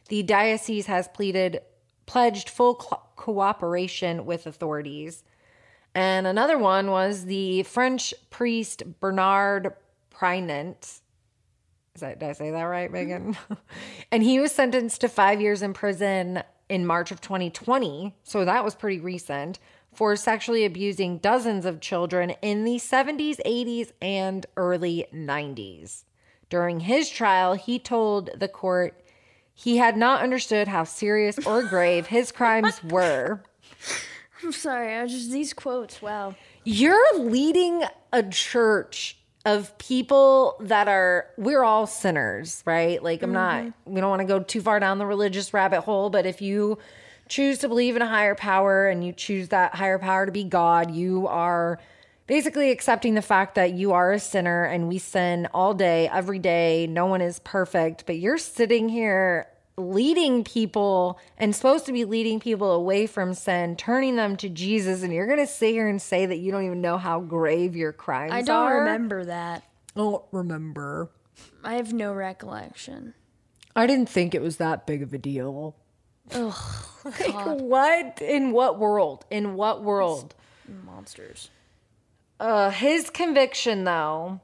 [0.09, 1.61] The diocese has pleaded
[2.07, 5.25] pledged full co- cooperation with authorities.
[5.99, 9.75] And another one was the French priest Bernard
[10.15, 10.81] Preynat.
[10.81, 11.01] Is
[11.99, 13.37] that, did I say that right, Megan?
[14.13, 18.15] and he was sentenced to five years in prison in March of 2020.
[18.23, 19.59] So that was pretty recent
[19.93, 26.05] for sexually abusing dozens of children in the 70s, 80s, and early 90s.
[26.49, 29.03] During his trial, he told the court
[29.53, 33.43] he had not understood how serious or grave his crimes oh were.
[34.43, 34.97] I'm sorry.
[34.97, 36.01] I just these quotes.
[36.01, 36.35] Wow.
[36.65, 43.03] You're leading a church of people that are we're all sinners, right?
[43.03, 43.95] Like I'm not mm-hmm.
[43.95, 46.79] we don't want to go too far down the religious rabbit hole, but if you
[47.29, 50.45] choose to believe in a higher power and you choose that higher power to be
[50.45, 51.79] God, you are
[52.27, 56.39] basically accepting the fact that you are a sinner and we sin all day, every
[56.39, 56.87] day.
[56.87, 59.47] No one is perfect, but you're sitting here
[59.79, 65.03] leading people and supposed to be leading people away from sin, turning them to Jesus,
[65.03, 67.77] and you're going to sit here and say that you don't even know how grave
[67.77, 68.37] your crimes are.
[68.37, 68.79] I don't are?
[68.81, 69.63] remember that.
[69.97, 71.11] I don't remember.
[71.63, 73.15] I have no recollection.
[73.77, 75.77] I didn't think it was that big of a deal.
[76.33, 76.55] Ugh,
[77.05, 78.21] Like, what?
[78.21, 79.25] In what world?
[79.31, 80.35] In what world?
[80.85, 81.51] monsters.
[82.41, 84.41] Uh, his conviction, though.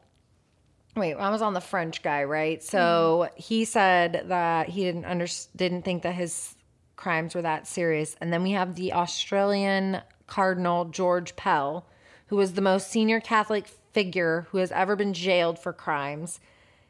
[0.96, 2.62] Wait, I was on the French guy, right?
[2.62, 3.34] So mm-hmm.
[3.36, 5.26] he said that he didn't under
[5.56, 6.54] didn't think that his
[6.96, 11.86] crimes were that serious, and then we have the Australian Cardinal George Pell,
[12.26, 16.40] who was the most senior Catholic figure who has ever been jailed for crimes.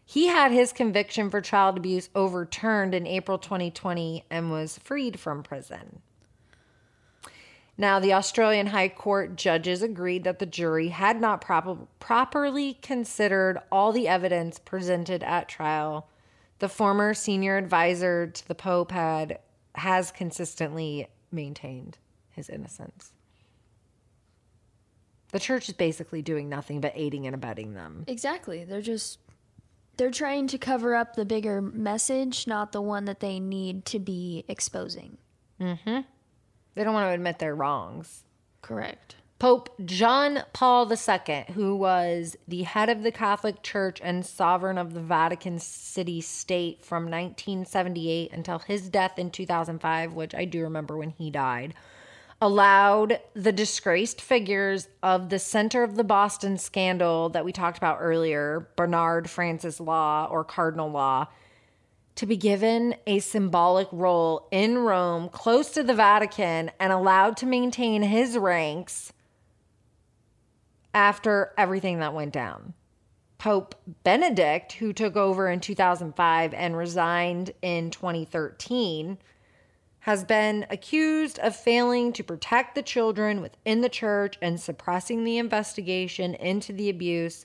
[0.06, 5.42] He had his conviction for child abuse overturned in April 2020 and was freed from
[5.42, 6.02] prison.
[7.76, 13.58] Now, the Australian High Court judges agreed that the jury had not proper, properly considered
[13.72, 16.08] all the evidence presented at trial.
[16.60, 19.40] The former senior advisor to the Pope had
[19.74, 21.98] has consistently maintained
[22.30, 23.12] his innocence.
[25.32, 28.04] The church is basically doing nothing but aiding and abetting them.
[28.06, 28.62] Exactly.
[28.62, 29.18] They're just
[29.96, 33.98] they're trying to cover up the bigger message, not the one that they need to
[33.98, 35.18] be exposing.
[35.60, 36.00] Mm-hmm.
[36.74, 38.24] They don't want to admit their wrongs.
[38.62, 39.16] Correct.
[39.38, 44.94] Pope John Paul II, who was the head of the Catholic Church and sovereign of
[44.94, 50.96] the Vatican City State from 1978 until his death in 2005, which I do remember
[50.96, 51.74] when he died,
[52.40, 57.98] allowed the disgraced figures of the center of the Boston scandal that we talked about
[58.00, 61.28] earlier, Bernard Francis Law or Cardinal Law,
[62.16, 67.46] to be given a symbolic role in Rome, close to the Vatican, and allowed to
[67.46, 69.12] maintain his ranks
[70.92, 72.74] after everything that went down.
[73.38, 73.74] Pope
[74.04, 79.18] Benedict, who took over in 2005 and resigned in 2013,
[80.00, 85.38] has been accused of failing to protect the children within the church and suppressing the
[85.38, 87.44] investigation into the abuse,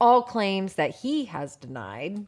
[0.00, 2.26] all claims that he has denied.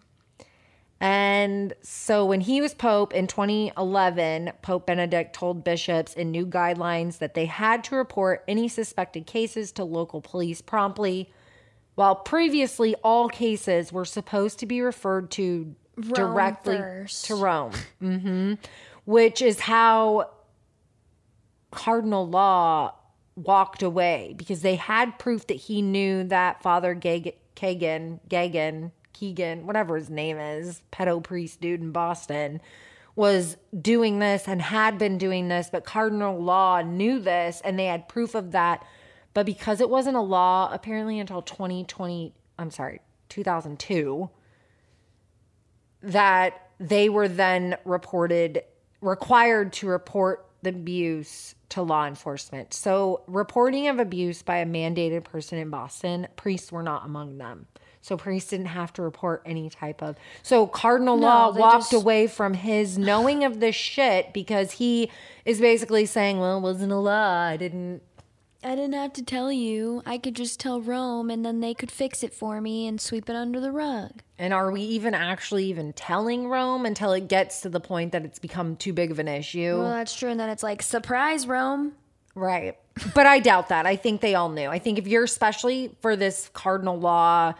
[1.02, 7.18] And so when he was Pope in 2011, Pope Benedict told bishops in new guidelines
[7.18, 11.28] that they had to report any suspected cases to local police promptly,
[11.96, 17.24] while previously all cases were supposed to be referred to directly first.
[17.24, 17.72] to Rome.
[17.98, 18.54] hmm
[19.04, 20.30] Which is how
[21.72, 22.94] Cardinal Law
[23.34, 29.66] walked away because they had proof that he knew that Father Gag- Kagan, Gagan, Keegan,
[29.66, 32.60] whatever his name is, pedo priest dude in Boston,
[33.14, 37.86] was doing this and had been doing this, but Cardinal Law knew this and they
[37.86, 38.84] had proof of that.
[39.34, 44.30] But because it wasn't a law, apparently until 2020, I'm sorry, 2002,
[46.02, 48.62] that they were then reported
[49.00, 52.72] required to report the abuse to law enforcement.
[52.72, 57.66] So, reporting of abuse by a mandated person in Boston, priests were not among them.
[58.02, 60.16] So priests didn't have to report any type of.
[60.42, 65.10] So Cardinal Law walked just- away from his knowing of this shit because he
[65.44, 67.42] is basically saying, "Well, it wasn't a law.
[67.42, 68.02] I didn't
[68.64, 70.02] I didn't have to tell you.
[70.06, 73.28] I could just tell Rome and then they could fix it for me and sweep
[73.28, 74.22] it under the rug.
[74.38, 78.24] And are we even actually even telling Rome until it gets to the point that
[78.24, 79.78] it's become too big of an issue?
[79.78, 80.30] Well, that's true.
[80.30, 81.94] And then it's like, surprise, Rome.
[82.36, 82.76] right.
[83.14, 83.86] But I doubt that.
[83.86, 84.68] I think they all knew.
[84.68, 87.54] I think if you're especially for this cardinal law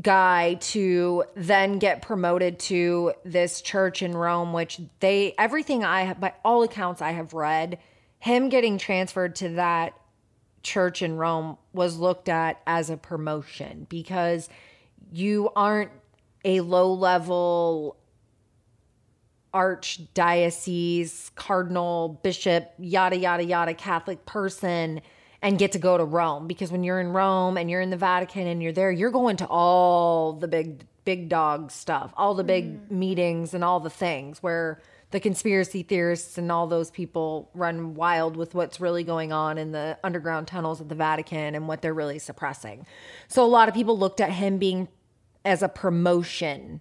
[0.00, 6.20] guy to then get promoted to this church in Rome, which they everything I have
[6.20, 7.78] by all accounts I have read,
[8.18, 9.94] him getting transferred to that
[10.62, 14.48] church in Rome was looked at as a promotion because
[15.10, 15.90] you aren't
[16.44, 17.96] a low level
[19.52, 25.02] archdiocese, cardinal, bishop, yada, yada, yada, Catholic person
[25.42, 26.46] and get to go to Rome.
[26.46, 29.36] Because when you're in Rome and you're in the Vatican and you're there, you're going
[29.38, 32.98] to all the big, big dog stuff, all the big mm-hmm.
[32.98, 38.36] meetings and all the things where the conspiracy theorists and all those people run wild
[38.36, 41.92] with what's really going on in the underground tunnels of the Vatican and what they're
[41.92, 42.86] really suppressing.
[43.28, 44.88] So a lot of people looked at him being
[45.44, 46.80] as a promotion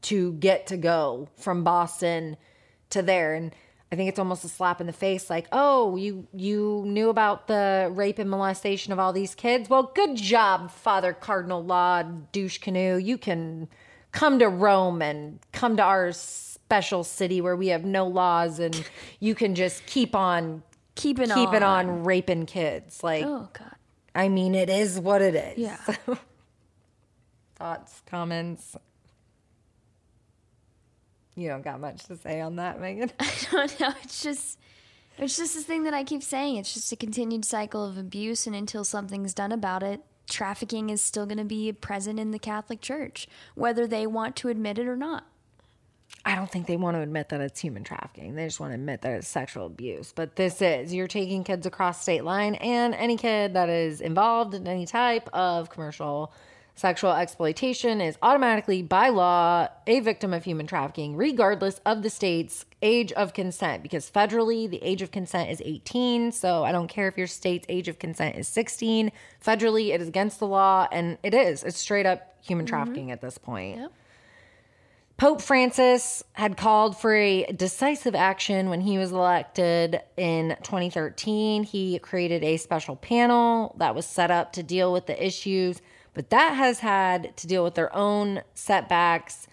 [0.00, 2.36] to get to go from Boston
[2.90, 3.54] to there and
[3.90, 7.46] I think it's almost a slap in the face like, "Oh, you you knew about
[7.46, 9.70] the rape and molestation of all these kids?
[9.70, 12.02] Well, good job, Father Cardinal Law
[12.32, 12.96] douche canoe.
[12.96, 13.68] You can
[14.12, 18.84] come to Rome and come to our special city where we have no laws and
[19.20, 20.62] you can just keep on
[20.94, 21.88] Keeping keeping on.
[21.88, 23.02] on raping kids.
[23.02, 23.74] Like Oh God.
[24.14, 25.58] I mean, it is what it is.
[25.58, 25.76] Yeah.
[27.54, 28.76] Thoughts, comments.
[31.38, 33.12] You don't got much to say on that, Megan.
[33.20, 33.92] I don't know.
[34.02, 34.58] It's just,
[35.18, 36.56] it's just this thing that I keep saying.
[36.56, 41.00] It's just a continued cycle of abuse, and until something's done about it, trafficking is
[41.00, 44.88] still going to be present in the Catholic Church, whether they want to admit it
[44.88, 45.26] or not.
[46.24, 48.34] I don't think they want to admit that it's human trafficking.
[48.34, 50.12] They just want to admit that it's sexual abuse.
[50.12, 54.54] But this is you're taking kids across state line, and any kid that is involved
[54.54, 56.32] in any type of commercial
[56.78, 62.64] sexual exploitation is automatically, by law, a victim of human trafficking, regardless of the state's
[62.82, 63.82] age of consent.
[63.82, 66.32] Because federally, the age of consent is 18.
[66.32, 69.10] So I don't care if your state's age of consent is 16.
[69.44, 71.64] Federally, it is against the law, and it is.
[71.64, 72.74] It's straight up human mm-hmm.
[72.74, 73.78] trafficking at this point.
[73.78, 73.92] Yep.
[75.18, 81.64] Pope Francis had called for a decisive action when he was elected in 2013.
[81.64, 85.82] He created a special panel that was set up to deal with the issues,
[86.18, 89.46] but that has had to deal with their own setbacks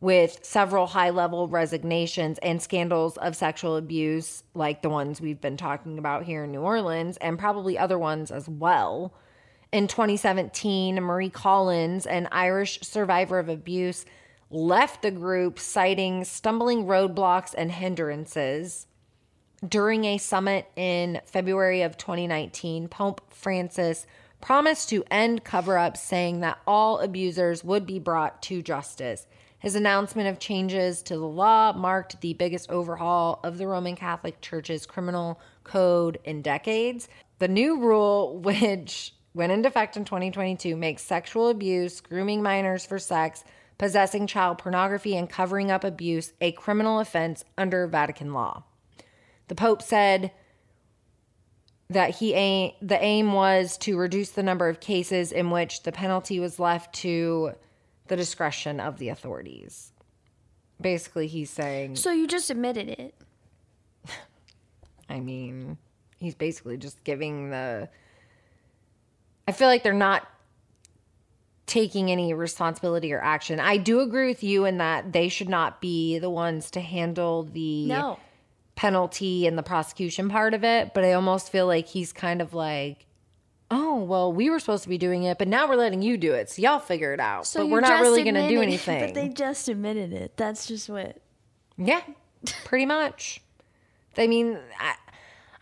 [0.00, 5.56] with several high level resignations and scandals of sexual abuse, like the ones we've been
[5.56, 9.12] talking about here in New Orleans, and probably other ones as well.
[9.72, 14.04] In 2017, Marie Collins, an Irish survivor of abuse,
[14.52, 18.86] left the group citing stumbling roadblocks and hindrances.
[19.68, 24.06] During a summit in February of 2019, Pope Francis
[24.44, 29.26] promised to end cover ups, saying that all abusers would be brought to justice.
[29.58, 34.42] His announcement of changes to the law marked the biggest overhaul of the Roman Catholic
[34.42, 37.08] Church's criminal code in decades.
[37.38, 42.98] The new rule, which went into effect in 2022, makes sexual abuse, grooming minors for
[42.98, 43.44] sex,
[43.78, 48.64] possessing child pornography, and covering up abuse a criminal offense under Vatican law.
[49.48, 50.32] The Pope said
[51.90, 55.92] that he aim, the aim was to reduce the number of cases in which the
[55.92, 57.52] penalty was left to
[58.08, 59.92] the discretion of the authorities.
[60.80, 63.14] Basically, he's saying, So you just admitted it.
[65.08, 65.78] I mean,
[66.18, 67.88] he's basically just giving the.
[69.46, 70.26] I feel like they're not
[71.66, 73.60] taking any responsibility or action.
[73.60, 77.44] I do agree with you in that they should not be the ones to handle
[77.44, 78.18] the No.
[78.76, 82.54] Penalty and the prosecution part of it, but I almost feel like he's kind of
[82.54, 83.06] like,
[83.70, 86.32] oh, well, we were supposed to be doing it, but now we're letting you do
[86.32, 86.50] it.
[86.50, 87.46] So y'all figure it out.
[87.46, 89.00] So but we're not really going to do anything.
[89.00, 90.36] But they just admitted it.
[90.36, 91.18] That's just what.
[91.76, 92.02] Yeah,
[92.64, 93.40] pretty much.
[94.16, 94.94] I mean, I,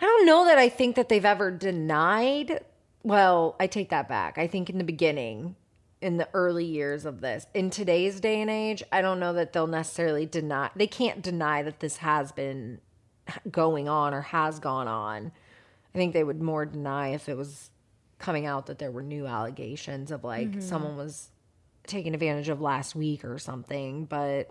[0.00, 2.60] I don't know that I think that they've ever denied.
[3.02, 4.36] Well, I take that back.
[4.36, 5.56] I think in the beginning,
[6.00, 9.52] in the early years of this, in today's day and age, I don't know that
[9.52, 10.70] they'll necessarily deny.
[10.76, 12.80] They can't deny that this has been
[13.50, 15.32] going on or has gone on.
[15.94, 17.70] I think they would more deny if it was
[18.18, 20.60] coming out that there were new allegations of like mm-hmm.
[20.60, 21.30] someone was
[21.86, 24.04] taking advantage of last week or something.
[24.04, 24.50] But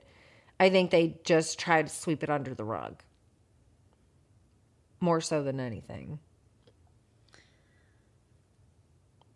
[0.60, 3.02] I think they just try to sweep it under the rug
[4.99, 6.20] more so than anything.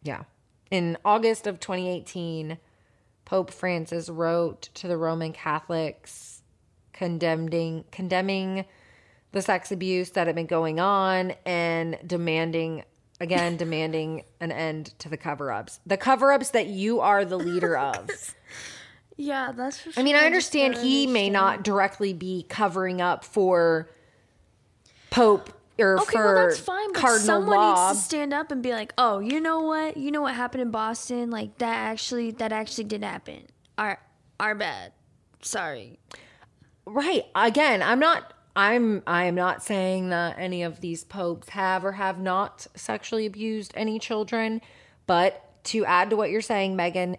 [0.04, 0.24] Yeah.
[0.70, 2.60] In August of 2018,
[3.26, 6.44] Pope Francis wrote to the Roman Catholics
[6.94, 8.64] condemning condemning
[9.36, 12.84] the sex abuse that had been going on and demanding
[13.20, 15.82] again demanding an end to the cover-ups.
[15.86, 18.10] The cover-ups that you are the leader of.
[19.18, 23.90] Yeah, that's for I mean, I understand he may not directly be covering up for
[25.10, 27.90] Pope or Okay, for well that's fine, but Cardinal someone Law.
[27.90, 29.98] needs to stand up and be like, "Oh, you know what?
[29.98, 31.30] You know what happened in Boston?
[31.30, 33.48] Like that actually, that actually did happen.
[33.78, 34.00] Our,
[34.40, 34.94] our bad.
[35.42, 36.00] Sorry.
[36.86, 37.26] Right.
[37.36, 41.94] Again, I'm not I'm I am not saying that any of these popes have or
[41.94, 44.62] have not sexually abused any children,
[45.08, 47.18] but to add to what you're saying, Megan,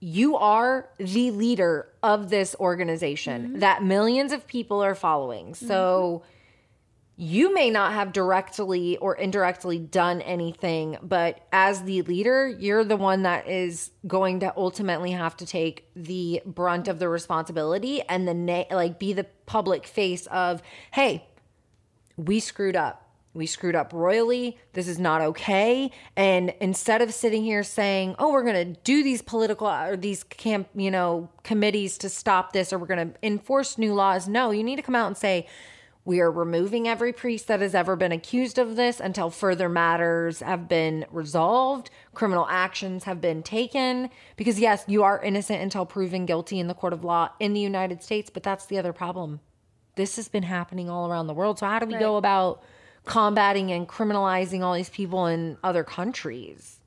[0.00, 3.58] you are the leader of this organization mm-hmm.
[3.60, 5.54] that millions of people are following.
[5.54, 6.33] So mm-hmm.
[7.16, 12.96] You may not have directly or indirectly done anything, but as the leader, you're the
[12.96, 18.26] one that is going to ultimately have to take the brunt of the responsibility and
[18.26, 20.60] the na- like be the public face of,
[20.92, 21.28] "Hey,
[22.16, 23.02] we screwed up.
[23.32, 24.58] We screwed up royally.
[24.72, 29.04] This is not okay." And instead of sitting here saying, "Oh, we're going to do
[29.04, 33.12] these political uh, or these camp, you know, committees to stop this or we're going
[33.12, 35.46] to enforce new laws." No, you need to come out and say,
[36.06, 40.40] we are removing every priest that has ever been accused of this until further matters
[40.40, 44.10] have been resolved, criminal actions have been taken.
[44.36, 47.60] Because, yes, you are innocent until proven guilty in the court of law in the
[47.60, 49.40] United States, but that's the other problem.
[49.96, 51.58] This has been happening all around the world.
[51.58, 52.62] So, how do we go about
[53.06, 56.80] combating and criminalizing all these people in other countries?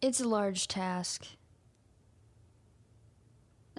[0.00, 1.26] It's a large task.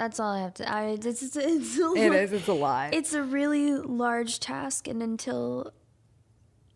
[0.01, 0.67] That's all I have to.
[0.67, 2.91] I it's it's, it's a It is, it's a lot.
[2.91, 5.71] It's a really large task, and until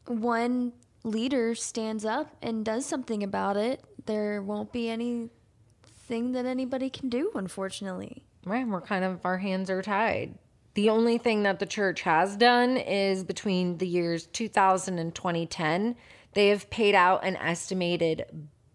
[0.05, 0.73] one
[1.03, 7.09] leader stands up and does something about it, there won't be anything that anybody can
[7.09, 7.31] do.
[7.33, 10.37] Unfortunately, Right, we're kind of our hands are tied.
[10.75, 15.95] The only thing that the church has done is between the years 2000 and 2010,
[16.33, 18.25] they have paid out an estimated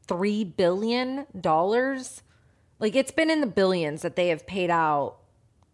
[0.08, 2.24] 3 billion dollars.
[2.80, 5.16] Like it's been in the billions that they have paid out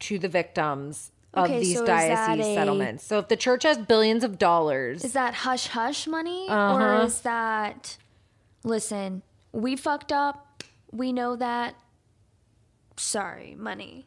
[0.01, 3.05] to the victims of Okay, these so is that diocese a- settlements.
[3.05, 7.05] So if the church has billions of dollars, is that hush hush money, or Uh-huh.
[7.07, 7.97] is that
[8.65, 9.23] listen?
[9.53, 10.63] We fucked up.
[10.93, 11.75] We know that.
[12.97, 14.07] Sorry, money.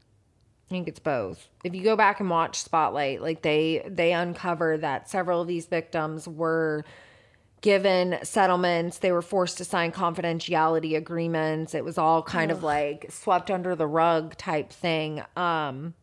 [0.68, 1.48] I think it's both.
[1.64, 5.66] If you go back and watch Spotlight, like they they uncover that several of these
[5.68, 6.84] victims were
[7.62, 9.00] given settlements.
[9.00, 11.76] They were forced to sign confidentiality agreements.
[11.76, 15.24] It was all kind of like swept under the rug type thing.
[15.36, 15.94] Um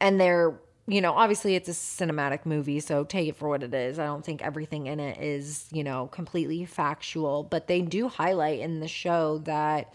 [0.00, 3.74] and they're you know, obviously it's a cinematic movie, so take it for what it
[3.74, 3.98] is.
[3.98, 8.60] I don't think everything in it is, you know, completely factual, but they do highlight
[8.60, 9.92] in the show that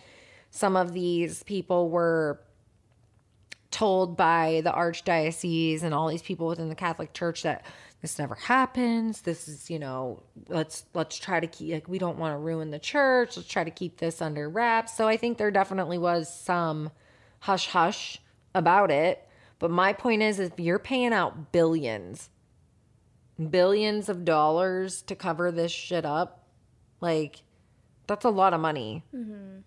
[0.52, 2.40] some of these people were
[3.72, 7.66] told by the archdiocese and all these people within the Catholic Church that
[8.04, 9.22] this never happens.
[9.22, 12.70] This is, you know, let's let's try to keep like we don't want to ruin
[12.70, 13.36] the church.
[13.36, 14.96] Let's try to keep this under wraps.
[14.96, 16.92] So I think there definitely was some
[17.40, 18.20] hush hush
[18.54, 19.28] about it.
[19.58, 22.30] But my point is if you're paying out billions
[23.50, 26.46] billions of dollars to cover this shit up,
[27.02, 27.42] like
[28.08, 29.04] that's a lot of money.
[29.16, 29.60] Mm-hmm.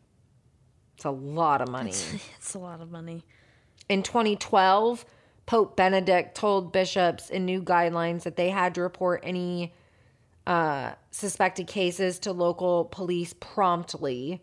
[0.94, 1.90] It's a lot of money.
[1.90, 3.24] It's a lot of money.
[3.88, 5.04] In 2012,
[5.46, 9.72] Pope Benedict told bishops in new guidelines that they had to report any
[10.46, 14.42] uh, suspected cases to local police promptly,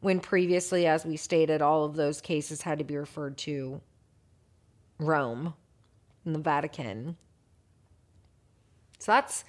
[0.00, 3.80] when previously, as we stated, all of those cases had to be referred to
[4.98, 5.54] Rome
[6.24, 7.16] and the Vatican.
[8.98, 9.44] So that's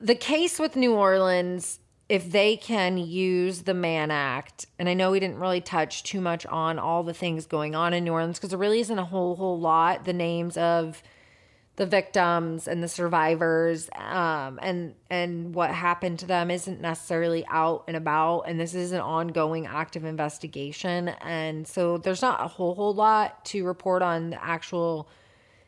[0.00, 1.80] the case with New Orleans.
[2.08, 6.22] If they can use the Mann Act, and I know we didn't really touch too
[6.22, 9.04] much on all the things going on in New Orleans because there really isn't a
[9.04, 10.06] whole whole lot.
[10.06, 11.02] The names of
[11.78, 17.84] the victims and the survivors um, and and what happened to them isn't necessarily out
[17.86, 22.74] and about and this is an ongoing active investigation and so there's not a whole
[22.74, 25.08] whole lot to report on the actual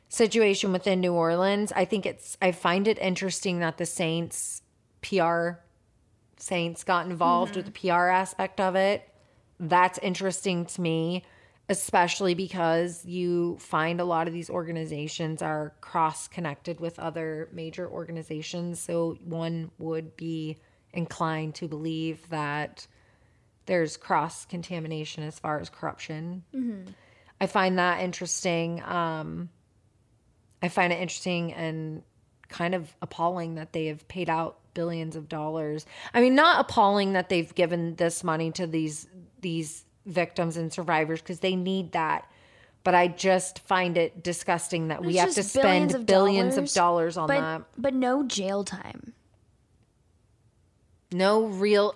[0.09, 1.73] situation within New Orleans.
[1.77, 4.63] I think it's I find it interesting that the Saints
[5.03, 5.61] PR
[6.43, 9.09] Saints got involved with the PR aspect of it.
[9.59, 11.25] That's interesting to me,
[11.69, 17.89] especially because you find a lot of these organizations are cross connected with other major
[17.89, 18.81] organizations.
[18.81, 20.57] So one would be
[20.93, 22.87] inclined to believe that
[23.67, 26.43] there's cross contamination as far as corruption.
[27.41, 28.83] I find that interesting.
[28.83, 29.51] Um,
[30.63, 32.03] I find it interesting and
[32.49, 35.87] kind of appalling that they have paid out billions of dollars.
[36.15, 39.07] I mean, not appalling that they've given this money to these
[39.41, 42.31] these victims and survivors because they need that.
[42.83, 46.07] But I just find it disgusting that we It's have to just billions spend of
[46.07, 47.63] billions dollars, of dollars on but that.
[47.77, 49.13] but no jail time.
[51.13, 51.95] No real.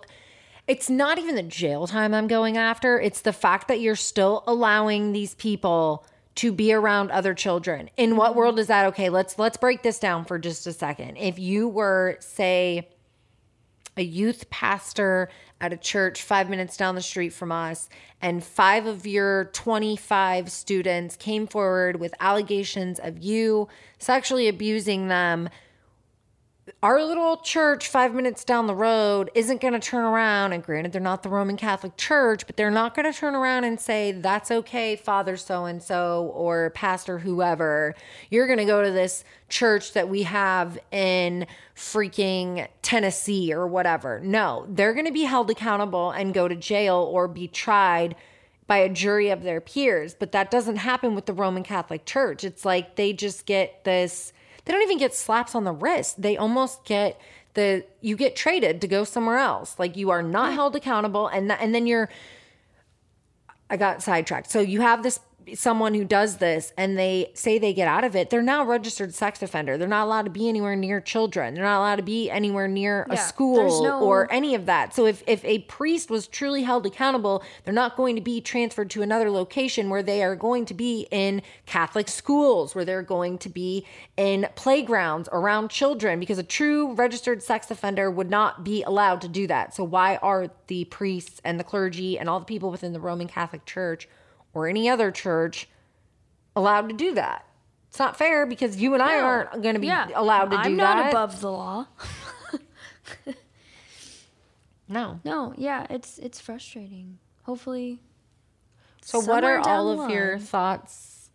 [0.66, 3.00] It's not even the jail time I'm going after.
[3.00, 6.06] It's the fact that you're still allowing these people
[6.36, 7.90] to be around other children.
[7.96, 9.08] In what world is that okay?
[9.08, 11.16] Let's let's break this down for just a second.
[11.16, 12.88] If you were say
[13.96, 15.28] a youth pastor
[15.60, 17.88] at a church 5 minutes down the street from us
[18.20, 25.48] and 5 of your 25 students came forward with allegations of you sexually abusing them
[26.82, 30.52] our little church five minutes down the road isn't going to turn around.
[30.52, 33.64] And granted, they're not the Roman Catholic Church, but they're not going to turn around
[33.64, 37.94] and say, that's okay, Father so and so or Pastor whoever.
[38.30, 41.46] You're going to go to this church that we have in
[41.76, 44.20] freaking Tennessee or whatever.
[44.20, 48.16] No, they're going to be held accountable and go to jail or be tried
[48.66, 50.14] by a jury of their peers.
[50.14, 52.44] But that doesn't happen with the Roman Catholic Church.
[52.44, 54.32] It's like they just get this
[54.64, 56.20] they don't even get slaps on the wrist.
[56.22, 57.20] They almost get
[57.54, 59.78] the you get traded to go somewhere else.
[59.78, 60.54] Like you are not mm.
[60.54, 62.08] held accountable and and then you're
[63.70, 64.50] I got sidetracked.
[64.50, 65.20] So you have this
[65.54, 68.66] someone who does this and they say they get out of it, they're now a
[68.66, 69.76] registered sex offender.
[69.76, 71.54] They're not allowed to be anywhere near children.
[71.54, 74.66] They're not allowed to be anywhere near a Yeah, there's school no- or any of
[74.66, 74.94] that.
[74.94, 78.90] So if if a priest was truly held accountable, they're not going to be transferred
[78.90, 83.38] to another location where they are going to be in Catholic schools, where they're going
[83.38, 83.84] to be
[84.16, 89.28] in playgrounds around children because a true registered sex offender would not be allowed to
[89.28, 89.74] do that.
[89.74, 93.28] So why are the priests and the clergy and all the people within the Roman
[93.28, 94.08] Catholic Church
[94.54, 95.68] or any other church
[96.56, 97.44] allowed to do that?
[97.90, 100.56] It's not fair because you and I aren't going to be Yeah, allowed to do
[100.56, 100.66] that.
[100.66, 101.86] I'm not above the law.
[104.88, 105.20] No.
[105.24, 107.18] No, yeah, it's it's frustrating.
[107.44, 108.00] Hopefully,
[109.02, 111.30] So, what are all of your thoughts,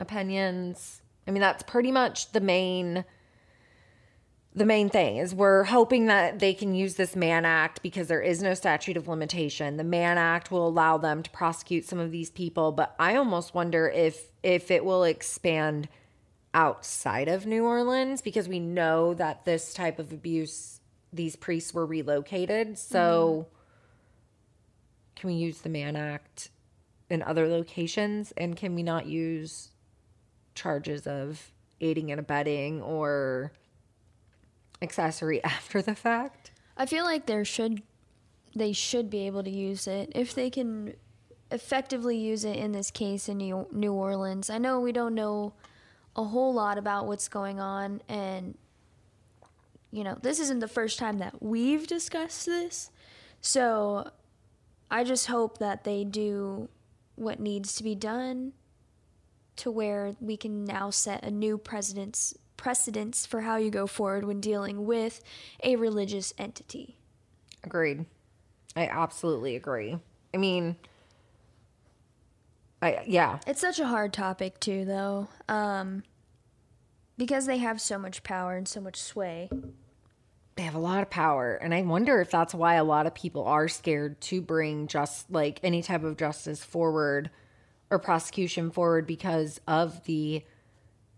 [0.00, 1.00] opinions?
[1.26, 3.04] I mean, that's pretty much the main.
[4.58, 8.20] The main thing is we're hoping that they can use this Mann Act because there
[8.20, 9.76] is no statute of limitation.
[9.76, 13.54] The Mann Act will allow them to prosecute some of these people, but I almost
[13.54, 15.88] wonder if if it will expand
[16.54, 20.80] outside of New Orleans because we know that this type of abuse
[21.12, 22.78] these priests were relocated.
[22.78, 23.46] So
[25.14, 26.50] can we use the Mann Act
[27.08, 28.32] in other locations?
[28.36, 29.68] And can we not use
[30.56, 33.52] charges of aiding and abetting or
[34.82, 36.52] accessory after the fact?
[36.76, 37.82] I feel like there should
[38.54, 40.94] they should be able to use it if they can
[41.50, 44.50] effectively use it in this case in New, New Orleans.
[44.50, 45.52] I know we don't know
[46.16, 48.56] a whole lot about what's going on and
[49.90, 52.90] you know, this isn't the first time that we've discussed this.
[53.40, 54.10] So
[54.90, 56.68] I just hope that they do
[57.14, 58.52] what needs to be done
[59.58, 64.24] to where we can now set a new precedence precedence for how you go forward
[64.24, 65.20] when dealing with
[65.62, 66.96] a religious entity.
[67.62, 68.04] Agreed.
[68.74, 69.96] I absolutely agree.
[70.34, 70.76] I mean,
[72.82, 75.28] I yeah, It's such a hard topic too though.
[75.48, 76.02] Um
[77.16, 79.50] because they have so much power and so much sway.
[80.54, 83.14] they have a lot of power and i wonder if that's why a lot of
[83.14, 87.30] people are scared to bring just like any type of justice forward
[87.90, 90.44] or prosecution forward because of the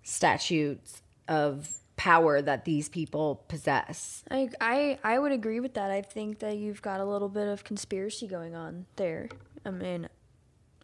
[0.02, 5.90] statutes of power that these people possess I I I would agree with that.
[5.90, 9.28] I think that you've got a little bit of conspiracy going on there.
[9.66, 10.08] I mean,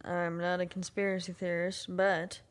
[0.05, 2.41] I'm not a conspiracy theorist, but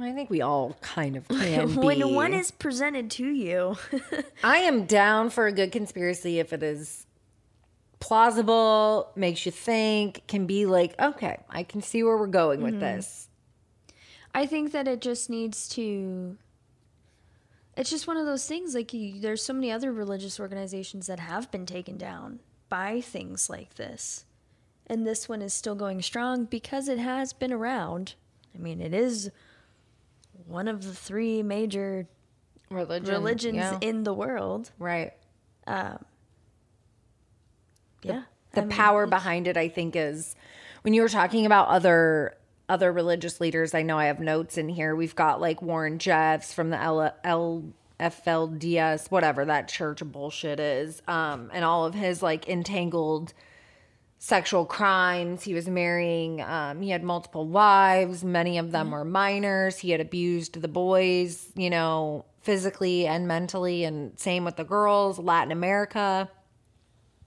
[0.00, 3.76] i think we all kind of can be when one is presented to you,
[4.44, 7.06] i am down for a good conspiracy if it is
[8.02, 12.74] plausible makes you think can be like okay i can see where we're going with
[12.74, 12.96] mm-hmm.
[12.96, 13.28] this
[14.34, 16.36] I think that it just needs to.
[17.76, 18.74] It's just one of those things.
[18.74, 23.50] Like you, there's so many other religious organizations that have been taken down by things
[23.50, 24.24] like this,
[24.86, 28.14] and this one is still going strong because it has been around.
[28.54, 29.30] I mean, it is
[30.46, 32.08] one of the three major
[32.70, 33.78] religion religions yeah.
[33.82, 34.70] in the world.
[34.78, 35.12] right
[35.66, 36.04] um,
[38.10, 38.22] Yeah,
[38.52, 40.34] the power behind it i think is
[40.82, 42.36] when you were talking about other
[42.68, 44.94] other religious leaders i know i have notes in here.
[44.96, 47.64] We've got like warren jeffs from the L- L-
[48.00, 53.32] flds whatever that church bullshit is um and all of his like entangled
[54.18, 55.42] sexual crimes.
[55.42, 58.22] He was marrying um he had multiple wives.
[58.24, 59.78] Many of them were minors.
[59.78, 65.16] He had abused the boys you know physically and mentally and same with the girls
[65.20, 66.28] latin america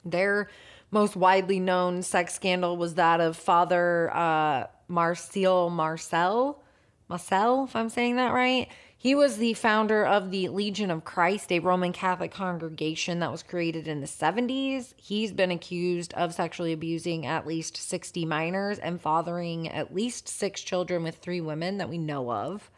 [0.05, 0.49] their
[0.91, 6.61] most widely known sex scandal was that of Father uh, Marcel Marcel,
[7.09, 8.69] Marcel, if I'm saying that right.
[8.97, 13.43] He was the founder of the Legion of Christ, a Roman Catholic congregation that was
[13.43, 14.95] created in the 70s.
[14.97, 20.61] He's been accused of sexually abusing at least 60 minors and fathering at least six
[20.61, 22.71] children with three women that we know of.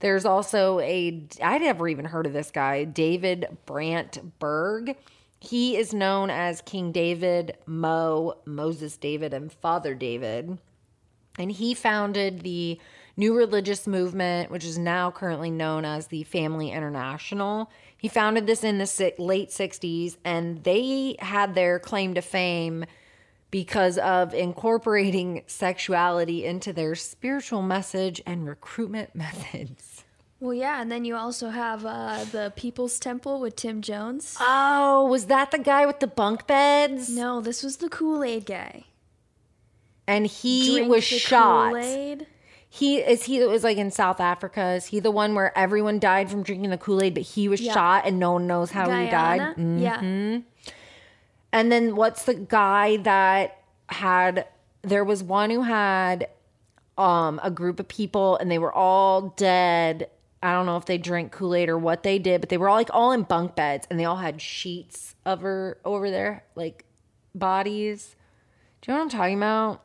[0.00, 4.94] There's also a, I'd never even heard of this guy, David Brandt Berg.
[5.38, 10.58] He is known as King David, Mo, Moses David, and Father David.
[11.38, 12.80] And he founded the
[13.16, 17.70] new religious movement, which is now currently known as the Family International.
[17.96, 22.84] He founded this in the late 60s, and they had their claim to fame
[23.50, 29.95] because of incorporating sexuality into their spiritual message and recruitment methods.
[30.46, 34.36] Well, yeah, and then you also have uh, the People's Temple with Jim Jones.
[34.38, 37.08] Oh, was that the guy with the bunk beds?
[37.08, 38.84] No, this was the Kool Aid guy.
[40.06, 41.72] And he Drink was shot.
[41.72, 42.28] Kool-Aid.
[42.70, 44.74] He is he that was like in South Africa.
[44.74, 47.60] Is he the one where everyone died from drinking the Kool Aid, but he was
[47.60, 47.74] Yeah.
[47.74, 49.56] shot and no one knows how he died?
[49.56, 49.80] Mm.
[49.80, 50.40] Yeah.
[51.52, 54.46] And then what's the guy that had?
[54.82, 56.28] There was one who had
[56.96, 60.08] um a group of people and they were all dead.
[60.42, 62.68] I don't know if they drank Kool Aid or what they did, but they were
[62.68, 66.84] all like all in bunk beds and they all had sheets over over their like
[67.34, 68.14] bodies.
[68.82, 69.82] Do you know what I'm talking about?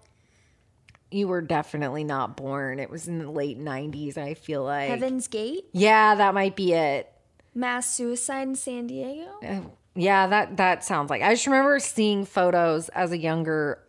[1.10, 2.80] You were definitely not born.
[2.80, 4.90] It was in the late 90s, I feel like.
[4.90, 7.12] Heaven's Gate, Yeah, that might be it.
[7.54, 9.28] mass suicide in San Diego.
[9.46, 9.62] Uh,
[9.96, 11.22] yeah, that that sounds like.
[11.22, 13.80] I just remember seeing photos as a younger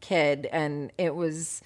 [0.00, 1.60] kid and it was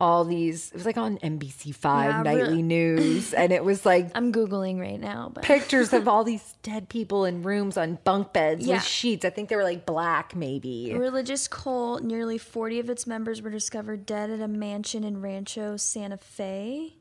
[0.00, 2.62] all these it was like on NBC 5 Yeah, nightly really.
[2.62, 6.88] news and it was like I'm googling right now, but pictures of all these dead
[6.88, 8.76] people in rooms on bunk beds Yeah.
[8.76, 9.24] with sheets.
[9.24, 10.92] I think they were like black maybe.
[10.92, 15.20] A religious cult, nearly 40 of its members were discovered dead at a mansion in
[15.20, 16.94] Rancho Santa Fe.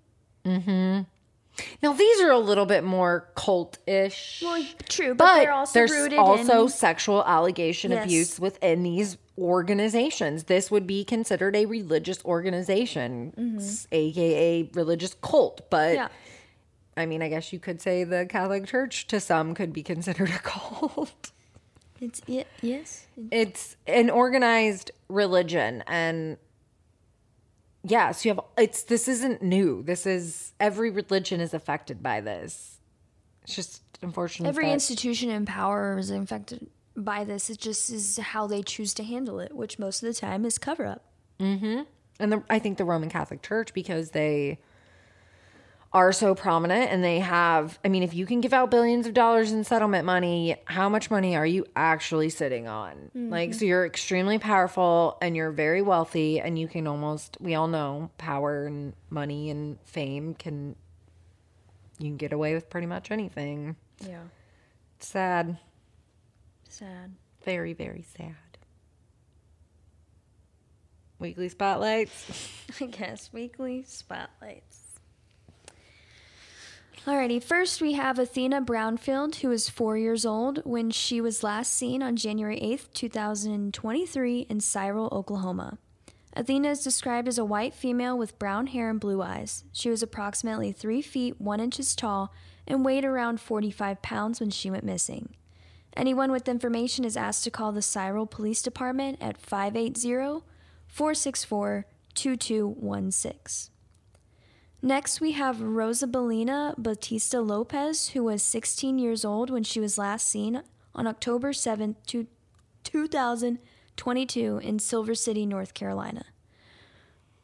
[0.45, 1.05] Mhm
[1.81, 4.41] now these are a little bit more cult-ish.
[4.45, 6.69] Well, true, but, but they're also there's also in.
[6.69, 8.05] sexual allegation Yes.
[8.05, 10.45] abuse within these organizations.
[10.45, 15.69] This would be considered a religious organization, s- aka religious cult.
[15.69, 15.95] But Mm-hmm.
[15.95, 16.07] Yeah.
[16.95, 20.29] I mean, I guess you could say the Catholic Church to some could be considered
[20.31, 21.31] a cult.
[22.01, 23.05] It's, yeah, yes.
[23.31, 26.37] It's an organized religion, and
[27.83, 28.39] yes, you have.
[28.57, 29.83] It's this isn't new.
[29.83, 32.79] This is every religion is affected by this.
[33.43, 34.49] It's just unfortunate.
[34.49, 36.67] Every institution in power is infected
[36.97, 37.49] by this.
[37.49, 40.57] It just is how they choose to handle it, which most of the time is
[40.57, 41.03] cover up.
[41.39, 41.81] Mm-hmm.
[42.19, 44.57] and the, I think the Roman Catholic Church because they
[45.93, 49.13] are so prominent and they have I mean if you can give out billions of
[49.13, 53.29] dollars in settlement money how much money are you actually sitting on mm-hmm.
[53.29, 57.67] like so you're extremely powerful and you're very wealthy and you can almost we all
[57.67, 60.75] know power and money and fame can
[61.99, 63.75] you can get away with pretty much anything
[64.05, 64.23] Yeah.
[64.97, 65.57] it's sad
[66.79, 67.15] Sad.
[67.43, 68.35] very very sad
[71.19, 72.51] weekly spotlights
[72.81, 74.87] I guess weekly spotlights.
[77.07, 81.71] Alrighty, first we have Athena Brownfield, who is four years old when she was last
[81.71, 85.77] seen on January 8th, 2023, in Cyril, Oklahoma.
[86.33, 89.63] Athena is described as a white female with brown hair and blue eyes.
[89.71, 92.33] She was approximately 3 feet 1 inches tall
[92.67, 95.33] and weighed around 45 pounds when she went missing.
[95.95, 100.43] Anyone with information is asked to call the Cyril Police Department at 580
[100.87, 103.73] 464 2216.
[104.81, 110.27] Next, we have Rosabelina Batista Lopez, who was 16 years old when she was last
[110.27, 110.61] seen
[110.93, 112.27] on October 7th, two-
[112.83, 116.25] 2022, in Siler City, North Carolina.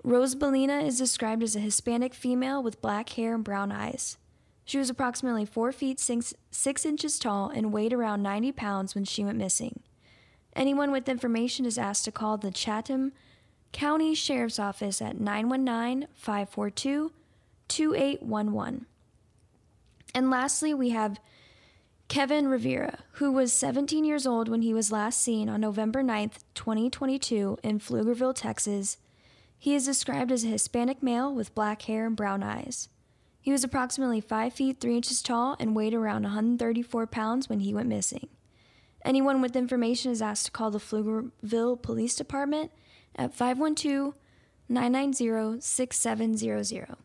[0.05, 4.17] Rosabelina is described as a Hispanic female with black hair and brown eyes.
[4.65, 9.05] She was approximately 4 feet 6, 6 inches tall and weighed around 90 pounds when
[9.05, 9.81] she went missing.
[10.55, 13.11] Anyone with information is asked to call the Chatham
[13.71, 17.11] County Sheriff's Office at 919 542
[17.67, 18.85] 2811.
[20.13, 21.19] And lastly, we have
[22.07, 26.43] Kevin Rivera, who was 17 years old when he was last seen on November 9th,
[26.53, 28.97] 2022, in Pflugerville, Texas.
[29.57, 32.89] He is described as a Hispanic male with black hair and brown eyes.
[33.43, 37.73] He was approximately 5 feet 3 inches tall and weighed around 134 pounds when he
[37.73, 38.29] went missing.
[39.03, 42.71] Anyone with information is asked to call the Pflugerville Police Department
[43.17, 44.13] at 512
[44.69, 46.95] 990 6700.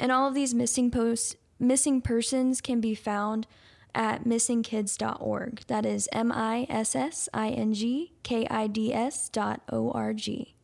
[0.00, 3.46] And all of these missing posts, missing persons can be found
[3.94, 5.62] at missingkids.org.
[5.68, 9.92] That is M I S S I N G K I D S dot O
[9.92, 10.56] R G.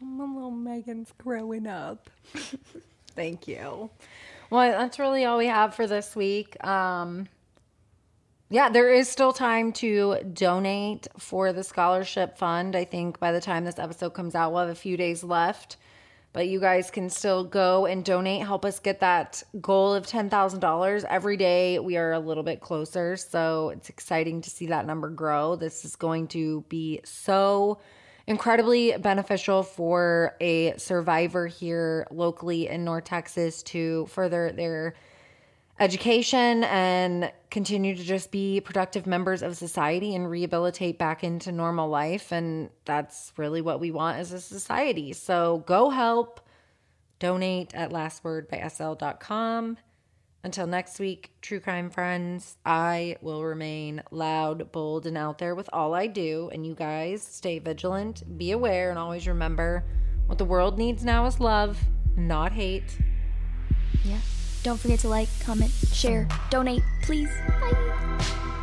[0.00, 2.10] My little Megan's growing up.
[3.14, 3.90] Thank you.
[4.50, 6.62] Well, that's really all we have for this week.
[6.66, 7.28] Um,
[8.50, 12.76] yeah, there is still time to donate for the scholarship fund.
[12.76, 15.78] I think by the time this episode comes out, we'll have a few days left.
[16.34, 21.04] But you guys can still go and donate, help us get that goal of $10,000.
[21.08, 23.16] Every day we are a little bit closer.
[23.16, 25.56] So it's exciting to see that number grow.
[25.56, 27.78] This is going to be so
[28.26, 34.94] incredibly beneficial for a survivor here locally in North Texas to further their
[35.80, 41.88] education and continue to just be productive members of society and rehabilitate back into normal
[41.88, 42.30] life.
[42.30, 45.12] And that's really what we want as a society.
[45.12, 46.40] So go help.
[47.18, 49.76] Donate at lastwordbysl.com.
[50.44, 55.70] Until next week, true crime friends, I will remain loud, bold, and out there with
[55.72, 56.50] all I do.
[56.52, 59.84] And you guys stay vigilant, be aware, and always remember
[60.26, 61.78] what the world needs now is love,
[62.16, 62.98] not hate.
[64.04, 64.18] Yeah.
[64.64, 67.30] Don't forget to like, comment, share, donate, please.
[67.60, 68.58] Bye.